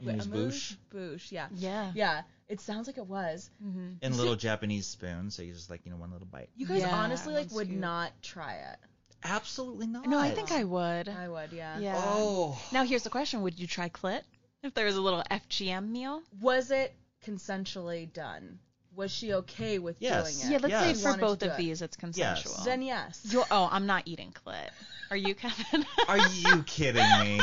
Wait, 0.00 0.12
Amuse 0.12 0.26
bouche. 0.26 0.76
bouche, 0.90 1.32
yeah. 1.32 1.46
Yeah. 1.54 1.90
Yeah. 1.94 2.22
It 2.48 2.60
sounds 2.60 2.86
like 2.86 2.98
it 2.98 3.06
was. 3.06 3.48
Mm-hmm. 3.64 3.88
in 4.02 4.16
little 4.16 4.36
Japanese 4.36 4.86
spoons, 4.86 5.34
so 5.34 5.42
you 5.42 5.52
just 5.52 5.70
like 5.70 5.80
you 5.84 5.90
know 5.90 5.96
one 5.96 6.12
little 6.12 6.26
bite. 6.26 6.50
You 6.56 6.66
guys 6.66 6.80
Yeah, 6.80 6.94
honestly 6.94 7.32
like 7.34 7.50
would 7.52 7.68
cute. 7.68 7.80
not 7.80 8.12
try 8.22 8.54
it. 8.54 8.76
Absolutely 9.24 9.86
not. 9.86 10.06
No, 10.06 10.18
I 10.18 10.30
think 10.30 10.52
I 10.52 10.62
would. 10.64 11.08
I 11.08 11.28
would, 11.28 11.50
yeah. 11.52 11.78
Yeah. 11.78 11.94
Oh. 12.04 12.60
Now 12.72 12.84
here's 12.84 13.02
the 13.02 13.10
question: 13.10 13.42
Would 13.42 13.58
you 13.58 13.66
try 13.66 13.88
clit 13.88 14.20
if 14.62 14.74
there 14.74 14.84
was 14.84 14.96
a 14.96 15.00
little 15.00 15.22
FGM 15.30 15.88
meal? 15.88 16.22
Was 16.40 16.70
it 16.70 16.94
consensually 17.26 18.12
done? 18.12 18.58
Was 18.94 19.10
she 19.12 19.34
okay 19.34 19.78
with 19.78 19.96
Yes. 20.00 20.38
doing 20.38 20.48
it? 20.48 20.52
Yeah, 20.52 20.58
let's 20.62 20.70
Yes. 20.72 20.84
say 20.84 20.94
She 20.94 21.00
for 21.02 21.08
wanted 21.10 21.20
to 21.20 21.26
both 21.26 21.38
do 21.40 21.46
of 21.46 21.52
it. 21.52 21.56
these, 21.58 21.82
it's 21.82 21.96
consensual. 21.96 22.54
Then 22.64 22.82
yes. 22.82 23.20
You're, 23.30 23.44
oh, 23.50 23.68
I'm 23.70 23.86
not 23.86 24.04
eating 24.06 24.32
clit. 24.32 24.70
Are 25.10 25.16
you, 25.16 25.34
Kevin? 25.34 25.84
Are 26.08 26.18
you 26.18 26.62
kidding 26.62 27.04
me? 27.20 27.40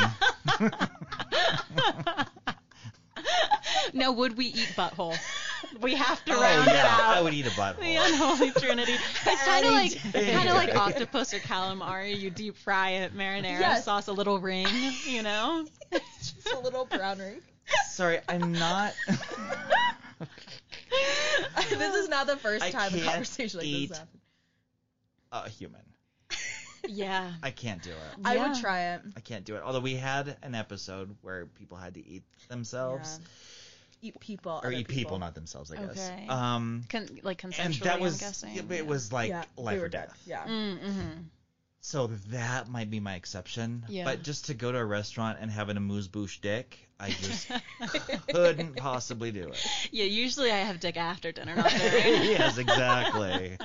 no, 3.94 4.12
would 4.12 4.36
we 4.36 4.46
eat 4.46 4.68
butthole? 4.76 5.16
We 5.80 5.94
have 5.94 6.24
to 6.26 6.34
oh 6.34 6.40
round 6.40 6.68
it 6.68 6.74
yeah, 6.74 6.86
out. 6.86 7.16
I 7.16 7.22
would 7.22 7.34
eat 7.34 7.46
a 7.46 7.50
butthole. 7.50 7.80
the 7.80 7.96
unholy 7.96 8.50
trinity. 8.52 8.92
It's 8.94 9.44
kind 9.44 9.66
of 9.66 9.72
like 9.72 10.12
day. 10.12 10.32
kind 10.32 10.48
of 10.48 10.54
like 10.56 10.74
octopus 10.74 11.32
or 11.34 11.38
calamari. 11.38 12.18
You 12.18 12.30
deep 12.30 12.56
fry 12.58 12.90
it, 12.90 13.16
marinara 13.16 13.60
Yes. 13.60 13.84
sauce, 13.84 14.08
a 14.08 14.12
little 14.12 14.38
ring. 14.38 14.66
You 15.06 15.22
know. 15.22 15.66
Just 16.18 16.52
a 16.52 16.58
little 16.58 16.84
brown 16.84 17.18
ring. 17.18 17.40
Sorry, 17.90 18.18
I'm 18.28 18.52
not. 18.52 18.92
this 21.70 21.94
is 21.94 22.08
not 22.08 22.26
the 22.26 22.36
first 22.36 22.64
I 22.64 22.70
time 22.70 22.88
a 22.94 22.96
can't 22.98 23.04
conversation 23.10 23.58
like 23.60 23.66
eat- 23.68 23.88
this 23.90 23.98
happened. 23.98 24.20
a 25.32 25.48
human. 25.48 25.80
Yeah. 26.86 27.32
I 27.42 27.50
can't 27.50 27.82
do 27.82 27.90
it. 27.90 27.96
I 28.24 28.34
Yeah. 28.34 28.48
would 28.48 28.60
try 28.60 28.94
it. 28.94 29.00
I 29.16 29.20
can't 29.20 29.44
do 29.44 29.56
it. 29.56 29.62
Although 29.64 29.80
we 29.80 29.94
had 29.94 30.36
an 30.42 30.54
episode 30.54 31.14
where 31.22 31.46
people 31.46 31.78
had 31.78 31.94
to 31.94 32.06
eat 32.06 32.24
themselves 32.48 33.20
Eat 34.02 34.20
people. 34.20 34.52
or 34.62 34.66
other 34.66 34.72
eat 34.72 34.86
people. 34.88 35.18
not 35.18 35.34
themselves, 35.34 35.72
I 35.72 35.76
guess. 35.76 36.10
Okay. 36.10 36.26
Um, 36.28 36.84
Con- 36.90 37.08
like 37.22 37.40
consensually, 37.40 37.64
and 37.64 37.74
that 37.76 38.00
was 38.00 38.20
I'm 38.22 38.28
guessing. 38.28 38.54
yeah, 38.54 38.62
but 38.68 38.76
it 38.76 38.86
was 38.86 39.10
like 39.12 39.30
yeah, 39.30 39.44
life 39.56 39.74
they 39.76 39.80
were 39.80 39.86
or 39.86 39.88
dead. 39.88 40.08
death. 40.08 40.22
Yeah. 40.26 40.44
Mm-hmm. 40.46 41.10
So 41.86 42.06
that 42.30 42.66
might 42.66 42.90
be 42.90 42.98
my 42.98 43.14
exception. 43.14 43.84
Yeah. 43.90 44.04
But 44.04 44.22
just 44.22 44.46
to 44.46 44.54
go 44.54 44.72
to 44.72 44.78
a 44.78 44.84
restaurant 44.84 45.36
and 45.38 45.50
have 45.50 45.68
an 45.68 45.76
amuse 45.76 46.08
bouche 46.08 46.40
dick, 46.40 46.78
I 46.98 47.10
just 47.10 47.46
couldn't 48.30 48.76
possibly 48.76 49.30
do 49.30 49.48
it. 49.48 49.66
Yeah, 49.90 50.06
usually 50.06 50.50
I 50.50 50.60
have 50.60 50.80
dick 50.80 50.96
after 50.96 51.30
dinner, 51.30 51.54
not 51.54 51.70
during. 51.78 52.22
yes, 52.22 52.56
exactly. 52.56 53.58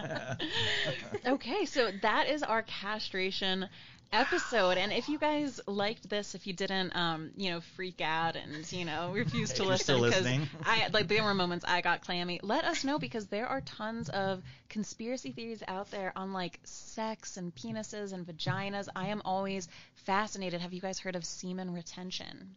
okay, 1.25 1.63
so 1.63 1.91
that 2.01 2.27
is 2.27 2.43
our 2.43 2.63
castration 2.63 3.69
episode. 4.11 4.77
And 4.77 4.91
if 4.91 5.07
you 5.09 5.17
guys 5.17 5.59
liked 5.67 6.09
this, 6.09 6.35
if 6.35 6.47
you 6.47 6.53
didn't, 6.53 6.95
um, 6.95 7.31
you 7.35 7.51
know, 7.51 7.61
freak 7.61 8.01
out 8.01 8.35
and 8.35 8.69
you 8.71 8.85
know 8.85 9.11
refuse 9.13 9.53
to 9.53 9.63
listen 9.63 10.01
because. 10.01 10.25
I 10.65 10.87
like 10.91 11.07
there 11.07 11.23
were 11.23 11.33
moments 11.33 11.65
I 11.67 11.81
got 11.81 12.01
clammy. 12.01 12.39
Let 12.43 12.65
us 12.65 12.83
know 12.83 12.99
because 12.99 13.27
there 13.27 13.47
are 13.47 13.61
tons 13.61 14.09
of 14.09 14.41
conspiracy 14.69 15.31
theories 15.31 15.63
out 15.67 15.91
there 15.91 16.11
on 16.15 16.33
like 16.33 16.59
sex 16.63 17.37
and 17.37 17.53
penises 17.53 18.13
and 18.13 18.25
vaginas. 18.25 18.87
I 18.95 19.07
am 19.07 19.21
always 19.25 19.67
fascinated. 19.95 20.61
Have 20.61 20.73
you 20.73 20.81
guys 20.81 20.99
heard 20.99 21.15
of 21.15 21.25
semen 21.25 21.73
retention? 21.73 22.55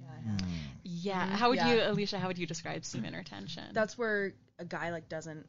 Yeah, 0.00 0.36
Yeah. 0.84 1.26
Mhm. 1.26 1.30
How 1.32 1.48
would 1.50 1.58
Yeah. 1.58 1.74
you, 1.74 1.82
Alicia? 1.82 2.18
How 2.18 2.28
would 2.28 2.38
you 2.38 2.46
describe 2.46 2.84
semen 2.84 3.14
retention? 3.14 3.64
That's 3.72 3.96
where 3.96 4.34
a 4.58 4.64
guy 4.64 4.90
like 4.90 5.08
doesn't, 5.08 5.46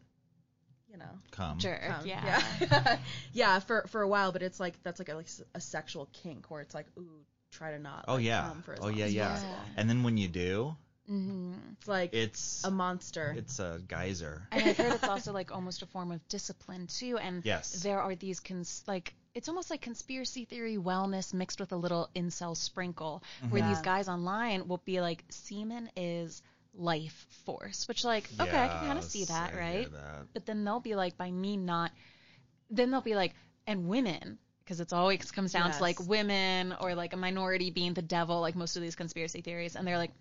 you 0.93 0.99
know. 0.99 1.09
Come. 1.31 1.57
jerk. 1.57 1.81
come. 1.81 2.05
yeah. 2.05 2.41
Yeah. 2.61 2.97
Yeah, 3.33 3.59
for 3.59 3.85
for 3.89 4.01
a 4.01 4.07
while, 4.07 4.31
but 4.31 4.41
it's 4.43 4.59
like 4.59 4.75
that's 4.83 4.99
like 4.99 5.09
a, 5.09 5.15
like 5.15 5.25
s- 5.25 5.41
a 5.55 5.59
sexual 5.59 6.07
kink 6.13 6.49
where 6.51 6.61
it's 6.61 6.75
like, 6.75 6.85
ooh, 6.97 7.25
try 7.51 7.71
to 7.71 7.79
not. 7.79 8.05
Oh 8.07 8.15
like, 8.15 8.23
yeah. 8.25 8.43
come 8.47 8.61
for 8.61 8.73
as 8.73 8.79
Oh 8.79 8.83
long 8.83 8.95
yeah, 8.95 9.05
as 9.05 9.13
yeah. 9.13 9.29
possible. 9.29 9.55
And 9.77 9.89
then 9.89 10.03
when 10.03 10.17
you 10.17 10.27
do, 10.27 10.75
hmm 11.07 11.53
It's 11.79 11.87
like 11.87 12.13
it's 12.13 12.63
a 12.63 12.71
monster. 12.71 13.33
it's 13.37 13.59
a 13.59 13.81
geyser. 13.87 14.47
And 14.51 14.63
I've 14.63 14.77
heard 14.77 14.93
it's 14.93 15.03
also 15.03 15.33
like 15.33 15.51
almost 15.51 15.81
a 15.81 15.87
form 15.87 16.11
of 16.11 16.25
discipline 16.29 16.87
too. 16.87 17.17
And 17.17 17.43
Yes. 17.43 17.81
there 17.83 17.99
are 17.99 18.15
these 18.15 18.39
cons- 18.39 18.83
like 18.87 19.13
it's 19.33 19.49
almost 19.49 19.71
like 19.71 19.81
conspiracy 19.81 20.45
theory 20.45 20.77
wellness 20.77 21.33
mixed 21.33 21.59
with 21.59 21.71
a 21.71 21.75
little 21.75 22.07
incel 22.15 22.55
sprinkle, 22.55 23.23
where 23.49 23.63
these 23.63 23.81
guys 23.81 24.07
online 24.07 24.67
will 24.67 24.81
be 24.85 25.01
like, 25.01 25.23
semen 25.29 25.89
is 25.97 26.43
life 26.74 27.26
force, 27.45 27.88
which 27.88 28.03
like 28.03 28.30
okay, 28.39 28.57
I 28.59 28.67
can 28.69 28.82
kind 28.82 28.97
of 28.99 29.05
see 29.05 29.26
that, 29.26 29.53
I 29.53 29.57
hear 29.57 29.61
right? 29.61 29.89
that. 29.89 30.28
But 30.34 30.45
then 30.45 30.63
they'll 30.63 30.80
be 30.80 30.95
like, 30.95 31.17
by 31.17 31.32
me 31.32 31.57
not, 31.57 31.91
then 32.69 32.91
they'll 32.91 33.01
be 33.01 33.15
like, 33.15 33.34
and 33.67 33.88
women. 33.88 34.39
Because 34.63 34.80
it's 34.80 34.93
always 34.93 35.32
comes 35.32 35.51
down 35.51 35.71
Yes. 35.71 35.78
to 35.78 35.84
like 35.84 35.99
women 35.99 36.74
or 36.80 36.95
like 36.95 37.13
a 37.13 37.17
minority 37.17 37.69
being 37.71 37.93
the 37.93 38.01
devil, 38.01 38.41
like 38.41 38.55
most 38.55 38.76
of 38.78 38.82
these 38.82 38.95
conspiracy 38.95 39.41
theories, 39.41 39.76
and 39.76 39.88
they're 39.88 39.97
like, 39.97 40.11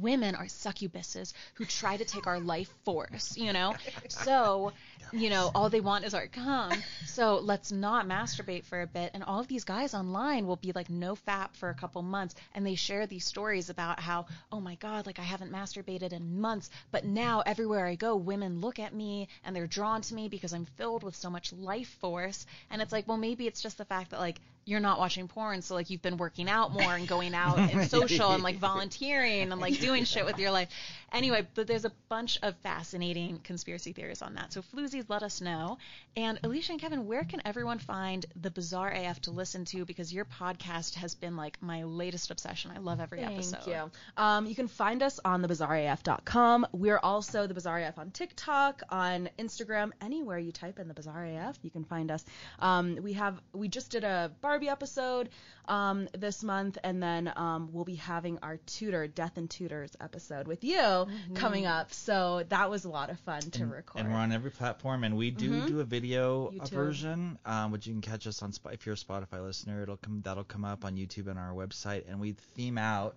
women 0.00 0.34
are 0.34 0.46
succubuses 0.46 1.32
who 1.54 1.64
try 1.64 1.96
to 1.96 2.04
take 2.04 2.26
our 2.26 2.40
life 2.40 2.70
force, 2.84 3.36
you 3.36 3.52
know? 3.52 3.76
So, 4.08 4.72
you 5.12 5.30
know, 5.30 5.50
all 5.54 5.70
they 5.70 5.80
want 5.80 6.04
is 6.04 6.14
our 6.14 6.26
cum. 6.26 6.72
So 7.06 7.38
let's 7.38 7.70
not 7.70 8.06
masturbate 8.08 8.64
for 8.64 8.82
a 8.82 8.86
bit. 8.86 9.12
And 9.14 9.22
all 9.22 9.40
of 9.40 9.48
these 9.48 9.64
guys 9.64 9.94
online 9.94 10.46
will 10.46 10.56
be 10.56 10.72
like 10.72 10.90
no 10.90 11.14
fap 11.14 11.54
for 11.54 11.70
a 11.70 11.74
couple 11.74 12.02
months. 12.02 12.34
And 12.54 12.66
they 12.66 12.74
share 12.74 13.06
these 13.06 13.24
stories 13.24 13.70
about 13.70 14.00
how, 14.00 14.26
oh 14.50 14.60
my 14.60 14.74
God, 14.76 15.06
like 15.06 15.18
I 15.18 15.22
haven't 15.22 15.52
masturbated 15.52 16.12
in 16.12 16.40
months. 16.40 16.70
But 16.90 17.04
now 17.04 17.42
everywhere 17.46 17.86
I 17.86 17.94
go, 17.94 18.16
women 18.16 18.60
look 18.60 18.78
at 18.78 18.94
me 18.94 19.28
and 19.44 19.54
they're 19.54 19.66
drawn 19.66 20.02
to 20.02 20.14
me 20.14 20.28
because 20.28 20.52
I'm 20.52 20.66
filled 20.76 21.02
with 21.04 21.16
so 21.16 21.30
much 21.30 21.52
life 21.52 21.96
force. 22.00 22.46
And 22.70 22.82
it's 22.82 22.92
like, 22.92 23.06
well, 23.06 23.18
maybe 23.18 23.46
it's 23.46 23.62
just 23.62 23.78
the 23.78 23.84
fact 23.84 24.10
that 24.10 24.20
like 24.20 24.40
you're 24.64 24.80
not 24.80 24.98
watching 24.98 25.28
porn, 25.28 25.62
so 25.62 25.74
like 25.74 25.90
you've 25.90 26.02
been 26.02 26.16
working 26.16 26.48
out 26.48 26.72
more 26.72 26.94
and 26.94 27.06
going 27.06 27.34
out 27.34 27.58
and 27.58 27.88
social 27.88 28.32
and 28.32 28.42
like 28.42 28.56
volunteering 28.56 29.52
and 29.52 29.60
like 29.60 29.78
doing 29.78 30.04
shit 30.04 30.24
with 30.24 30.38
your 30.38 30.50
life. 30.50 30.68
Anyway, 31.12 31.46
but 31.54 31.66
there's 31.66 31.84
a 31.84 31.92
bunch 32.08 32.38
of 32.42 32.56
fascinating 32.56 33.38
conspiracy 33.44 33.92
theories 33.92 34.20
on 34.20 34.34
that. 34.34 34.52
So 34.52 34.62
floozies, 34.62 35.04
let 35.08 35.22
us 35.22 35.40
know. 35.40 35.78
And 36.16 36.40
Alicia 36.42 36.72
and 36.72 36.80
Kevin, 36.80 37.06
where 37.06 37.22
can 37.24 37.40
everyone 37.44 37.78
find 37.78 38.26
the 38.40 38.50
Bizarre 38.50 38.90
AF 38.90 39.20
to 39.22 39.30
listen 39.30 39.64
to? 39.66 39.84
Because 39.84 40.12
your 40.12 40.24
podcast 40.24 40.94
has 40.94 41.14
been 41.14 41.36
like 41.36 41.60
my 41.62 41.84
latest 41.84 42.30
obsession. 42.30 42.72
I 42.74 42.78
love 42.78 43.00
every 43.00 43.20
Thank 43.20 43.34
episode. 43.34 43.70
you. 43.70 43.90
Um, 44.16 44.46
you 44.46 44.56
can 44.56 44.66
find 44.66 45.02
us 45.02 45.20
on 45.24 45.42
thebizarreaf.com. 45.42 46.66
We're 46.72 46.98
also 46.98 47.46
the 47.46 47.54
Bizarre 47.54 47.78
AF 47.80 47.98
on 47.98 48.10
TikTok, 48.10 48.82
on 48.90 49.28
Instagram, 49.38 49.92
anywhere 50.00 50.38
you 50.38 50.52
type 50.52 50.78
in 50.78 50.88
the 50.88 50.94
Bizarre 50.94 51.24
AF, 51.24 51.58
you 51.62 51.70
can 51.70 51.84
find 51.84 52.10
us. 52.10 52.24
Um, 52.58 52.98
we 53.02 53.12
have 53.14 53.40
we 53.52 53.68
just 53.68 53.90
did 53.90 54.04
a 54.04 54.32
Barbie 54.54 54.68
episode 54.68 55.30
um, 55.66 56.08
this 56.16 56.44
month, 56.44 56.78
and 56.84 57.02
then 57.02 57.32
um, 57.34 57.70
we'll 57.72 57.84
be 57.84 57.96
having 57.96 58.38
our 58.40 58.58
Tudor, 58.58 59.08
Death 59.08 59.36
and 59.36 59.50
Tudors 59.50 59.96
episode 60.00 60.46
with 60.46 60.62
you 60.62 61.08
coming 61.34 61.66
up. 61.66 61.92
So 61.92 62.44
that 62.50 62.70
was 62.70 62.84
a 62.84 62.88
lot 62.88 63.10
of 63.10 63.18
fun 63.18 63.40
to 63.40 63.66
record. 63.66 64.04
And 64.04 64.12
we're 64.12 64.20
on 64.20 64.30
every 64.30 64.52
platform, 64.52 65.02
and 65.02 65.16
we 65.16 65.32
do 65.32 65.66
do 65.66 65.80
a 65.80 65.84
video 65.84 66.52
YouTube. 66.52 66.70
version, 66.70 67.38
um, 67.44 67.72
which 67.72 67.88
you 67.88 67.94
can 67.94 68.00
catch 68.00 68.28
us 68.28 68.44
on. 68.44 68.52
If 68.70 68.86
you're 68.86 68.94
a 68.94 68.96
Spotify 68.96 69.42
listener, 69.42 69.82
it'll 69.82 69.96
come 69.96 70.22
that'll 70.24 70.44
come 70.44 70.64
up 70.64 70.84
on 70.84 70.94
YouTube 70.94 71.26
and 71.26 71.36
our 71.36 71.52
website, 71.52 72.04
and 72.08 72.20
we 72.20 72.36
theme 72.54 72.78
out 72.78 73.16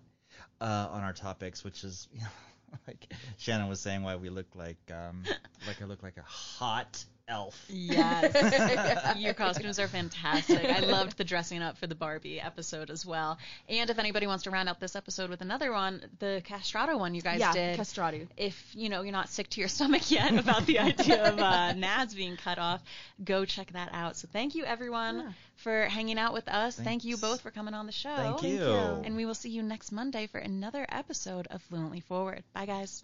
uh, 0.60 0.88
on 0.90 1.04
our 1.04 1.14
topics, 1.14 1.64
which 1.64 1.84
is 1.84 2.08
you 2.12 2.22
know, 2.72 2.80
like 2.88 3.14
Shannon 3.38 3.68
was 3.68 3.80
saying, 3.80 4.02
why 4.02 4.16
we 4.16 4.32
look 4.32 4.48
like 4.56 4.80
um, 4.92 5.22
like 5.68 5.84
I 5.84 5.86
look 5.86 6.02
like 6.02 6.18
a 6.18 6.24
hot 6.24 7.06
elf. 7.28 7.66
Yes. 7.70 9.18
Your 9.18 9.34
costumes 9.34 9.80
are 9.80 9.88
fantastic. 9.88 10.64
I 10.64 10.80
loved 10.80 11.18
the 11.18 11.24
dressing 11.24 11.62
up 11.62 11.78
for 11.78 11.88
the 11.88 11.96
Barbie 11.96 12.40
episode 12.40 12.90
as 12.90 13.06
well. 13.06 13.38
And 13.68 13.90
if 13.90 14.00
anybody 14.00 14.28
wants 14.28 14.46
to 14.46 14.52
round 14.52 14.70
out 14.70 14.80
this 14.80 14.96
episode 14.96 15.30
with 15.30 15.42
another 15.42 15.72
one, 15.72 16.02
the 16.20 16.42
castrato 16.46 16.98
one 16.98 17.14
you 17.16 17.22
guys 17.22 17.36
did. 17.36 17.40
yeah, 17.42 17.54
did. 17.54 17.78
castrati. 17.78 18.28
if 18.38 18.72
you 18.74 18.90
know 18.90 19.02
you're 19.02 19.12
not 19.12 19.30
sick 19.30 19.50
to 19.52 19.60
your 19.60 19.68
stomach 19.78 20.10
yet 20.10 20.34
about 20.38 20.66
the 20.66 20.80
idea 20.80 21.24
of 21.30 21.38
uh, 21.40 21.74
nads 21.76 22.16
being 22.16 22.38
cut 22.38 22.58
off, 22.58 22.82
go 23.24 23.46
check 23.46 23.72
that 23.74 23.90
out. 23.94 24.16
So 24.16 24.28
thank 24.32 24.56
you 24.56 24.64
everyone 24.64 25.18
Yeah. 25.20 25.32
for 25.58 25.86
hanging 25.86 26.18
out 26.18 26.34
with 26.34 26.48
us. 26.48 26.76
Thank 26.80 27.04
you 27.04 27.18
both 27.18 27.42
for 27.42 27.52
coming 27.52 27.74
on 27.74 27.86
the 27.86 27.92
show. 27.92 28.16
Thank 28.16 28.44
you. 28.44 28.58
you. 28.60 29.02
And 29.04 29.16
we 29.18 29.26
will 29.26 29.36
see 29.36 29.50
you 29.50 29.64
next 29.64 29.92
Monday 29.92 30.28
for 30.28 30.38
another 30.38 30.86
episode 30.90 31.48
of 31.52 31.62
Fluently 31.64 32.02
Forward. 32.02 32.44
Bye 32.54 32.66
guys. 32.68 33.04